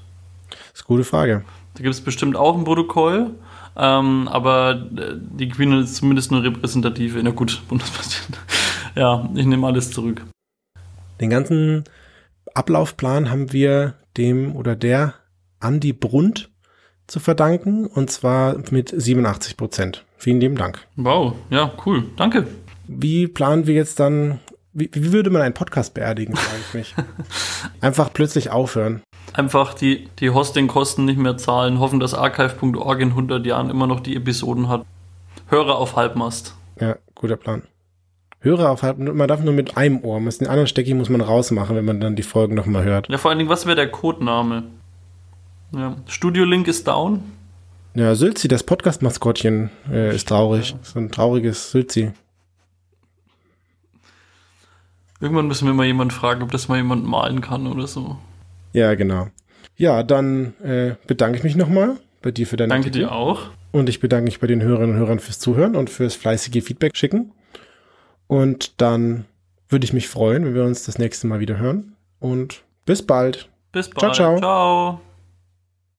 Das 0.49 0.59
ist 0.73 0.81
eine 0.81 0.87
gute 0.87 1.03
Frage. 1.03 1.43
Da 1.75 1.83
gibt 1.83 1.93
es 1.93 2.01
bestimmt 2.01 2.35
auch 2.35 2.57
ein 2.57 2.63
Protokoll. 2.63 3.31
Ähm, 3.75 4.27
aber 4.27 4.87
äh, 4.97 5.13
die 5.15 5.49
Queen 5.49 5.71
ist 5.73 5.95
zumindest 5.95 6.31
eine 6.31 6.43
repräsentative. 6.43 7.21
Na 7.23 7.31
gut, 7.31 7.61
Bundespräsident. 7.67 8.39
ja, 8.95 9.29
ich 9.35 9.45
nehme 9.45 9.67
alles 9.67 9.91
zurück. 9.91 10.23
Den 11.19 11.29
ganzen 11.29 11.83
Ablaufplan 12.53 13.29
haben 13.29 13.53
wir 13.53 13.93
dem 14.17 14.55
oder 14.55 14.75
der 14.75 15.13
Andi 15.59 15.93
Brunt 15.93 16.49
zu 17.07 17.19
verdanken 17.19 17.85
und 17.87 18.09
zwar 18.09 18.57
mit 18.71 18.93
87 18.95 19.57
Prozent. 19.57 20.05
Vielen 20.17 20.39
lieben 20.39 20.55
Dank. 20.55 20.87
Wow, 20.95 21.33
ja, 21.49 21.71
cool. 21.85 22.05
Danke. 22.15 22.47
Wie 22.87 23.27
planen 23.27 23.67
wir 23.67 23.75
jetzt 23.75 23.99
dann, 23.99 24.39
wie, 24.73 24.89
wie 24.93 25.11
würde 25.11 25.29
man 25.29 25.41
einen 25.41 25.53
Podcast 25.53 25.93
beerdigen, 25.93 26.35
frage 26.35 26.61
ich 26.67 26.73
mich. 26.73 26.95
Einfach 27.81 28.13
plötzlich 28.13 28.49
aufhören. 28.49 29.01
Einfach 29.33 29.73
die, 29.73 30.09
die 30.19 30.29
Hostingkosten 30.29 31.05
nicht 31.05 31.17
mehr 31.17 31.37
zahlen, 31.37 31.79
hoffen, 31.79 31.99
dass 31.99 32.13
archive.org 32.13 32.99
in 32.99 33.09
100 33.09 33.45
Jahren 33.45 33.69
immer 33.69 33.87
noch 33.87 34.01
die 34.01 34.15
Episoden 34.15 34.67
hat. 34.67 34.85
Hörer 35.47 35.77
auf 35.77 35.95
Halbmast. 35.95 36.55
Ja, 36.79 36.97
guter 37.15 37.37
Plan. 37.37 37.63
Hörer 38.43 38.71
auf 38.71 38.81
man 38.97 39.27
darf 39.27 39.43
nur 39.43 39.53
mit 39.53 39.77
einem 39.77 40.03
Ohr, 40.03 40.19
den 40.19 40.47
anderen 40.47 40.65
Stecki 40.67 40.95
muss 40.95 41.09
man 41.09 41.21
rausmachen, 41.21 41.75
wenn 41.75 41.85
man 41.85 42.01
dann 42.01 42.15
die 42.15 42.23
Folgen 42.23 42.55
nochmal 42.55 42.83
hört. 42.83 43.07
Ja, 43.07 43.19
vor 43.19 43.29
allen 43.29 43.37
Dingen, 43.37 43.51
was 43.51 43.67
wäre 43.67 43.75
der 43.75 43.89
Codename? 43.89 44.63
Ja. 45.73 45.95
Studio 46.07 46.43
Link 46.43 46.67
ist 46.67 46.87
down. 46.87 47.21
Ja, 47.93 48.15
Sülzi, 48.15 48.47
das 48.47 48.63
Podcast-Maskottchen, 48.63 49.69
äh, 49.91 50.15
ist 50.15 50.27
traurig. 50.27 50.75
So 50.81 50.97
ein 50.97 51.11
trauriges 51.11 51.71
Sülzi. 51.71 52.13
Irgendwann 55.19 55.47
müssen 55.47 55.67
wir 55.67 55.73
mal 55.75 55.85
jemanden 55.85 56.11
fragen, 56.11 56.41
ob 56.41 56.49
das 56.49 56.67
mal 56.67 56.77
jemand 56.77 57.05
malen 57.05 57.41
kann 57.41 57.67
oder 57.67 57.85
so. 57.85 58.17
Ja, 58.73 58.95
genau. 58.95 59.27
Ja, 59.77 60.01
dann 60.01 60.55
äh, 60.63 60.95
bedanke 61.05 61.37
ich 61.37 61.43
mich 61.43 61.55
nochmal 61.55 61.97
bei 62.23 62.31
dir 62.31 62.47
für 62.47 62.57
deine 62.57 62.69
Danke 62.69 62.87
Artikel. 62.87 63.07
dir 63.07 63.11
auch. 63.11 63.49
Und 63.71 63.87
ich 63.87 63.99
bedanke 63.99 64.25
mich 64.25 64.39
bei 64.39 64.47
den 64.47 64.63
Hörerinnen 64.63 64.95
und 64.95 64.99
Hörern 64.99 65.19
fürs 65.19 65.39
Zuhören 65.39 65.75
und 65.75 65.89
fürs 65.91 66.15
fleißige 66.15 66.63
Feedback 66.63 66.97
schicken. 66.97 67.31
Und 68.31 68.79
dann 68.79 69.25
würde 69.67 69.83
ich 69.83 69.91
mich 69.91 70.07
freuen, 70.07 70.45
wenn 70.45 70.55
wir 70.55 70.63
uns 70.63 70.85
das 70.85 70.97
nächste 70.97 71.27
Mal 71.27 71.41
wieder 71.41 71.57
hören. 71.57 71.97
Und 72.21 72.63
bis 72.85 73.05
bald. 73.05 73.49
Bis 73.73 73.89
bald. 73.89 74.15
Ciao, 74.15 74.37
ciao. 74.37 74.39
ciao. 74.39 75.01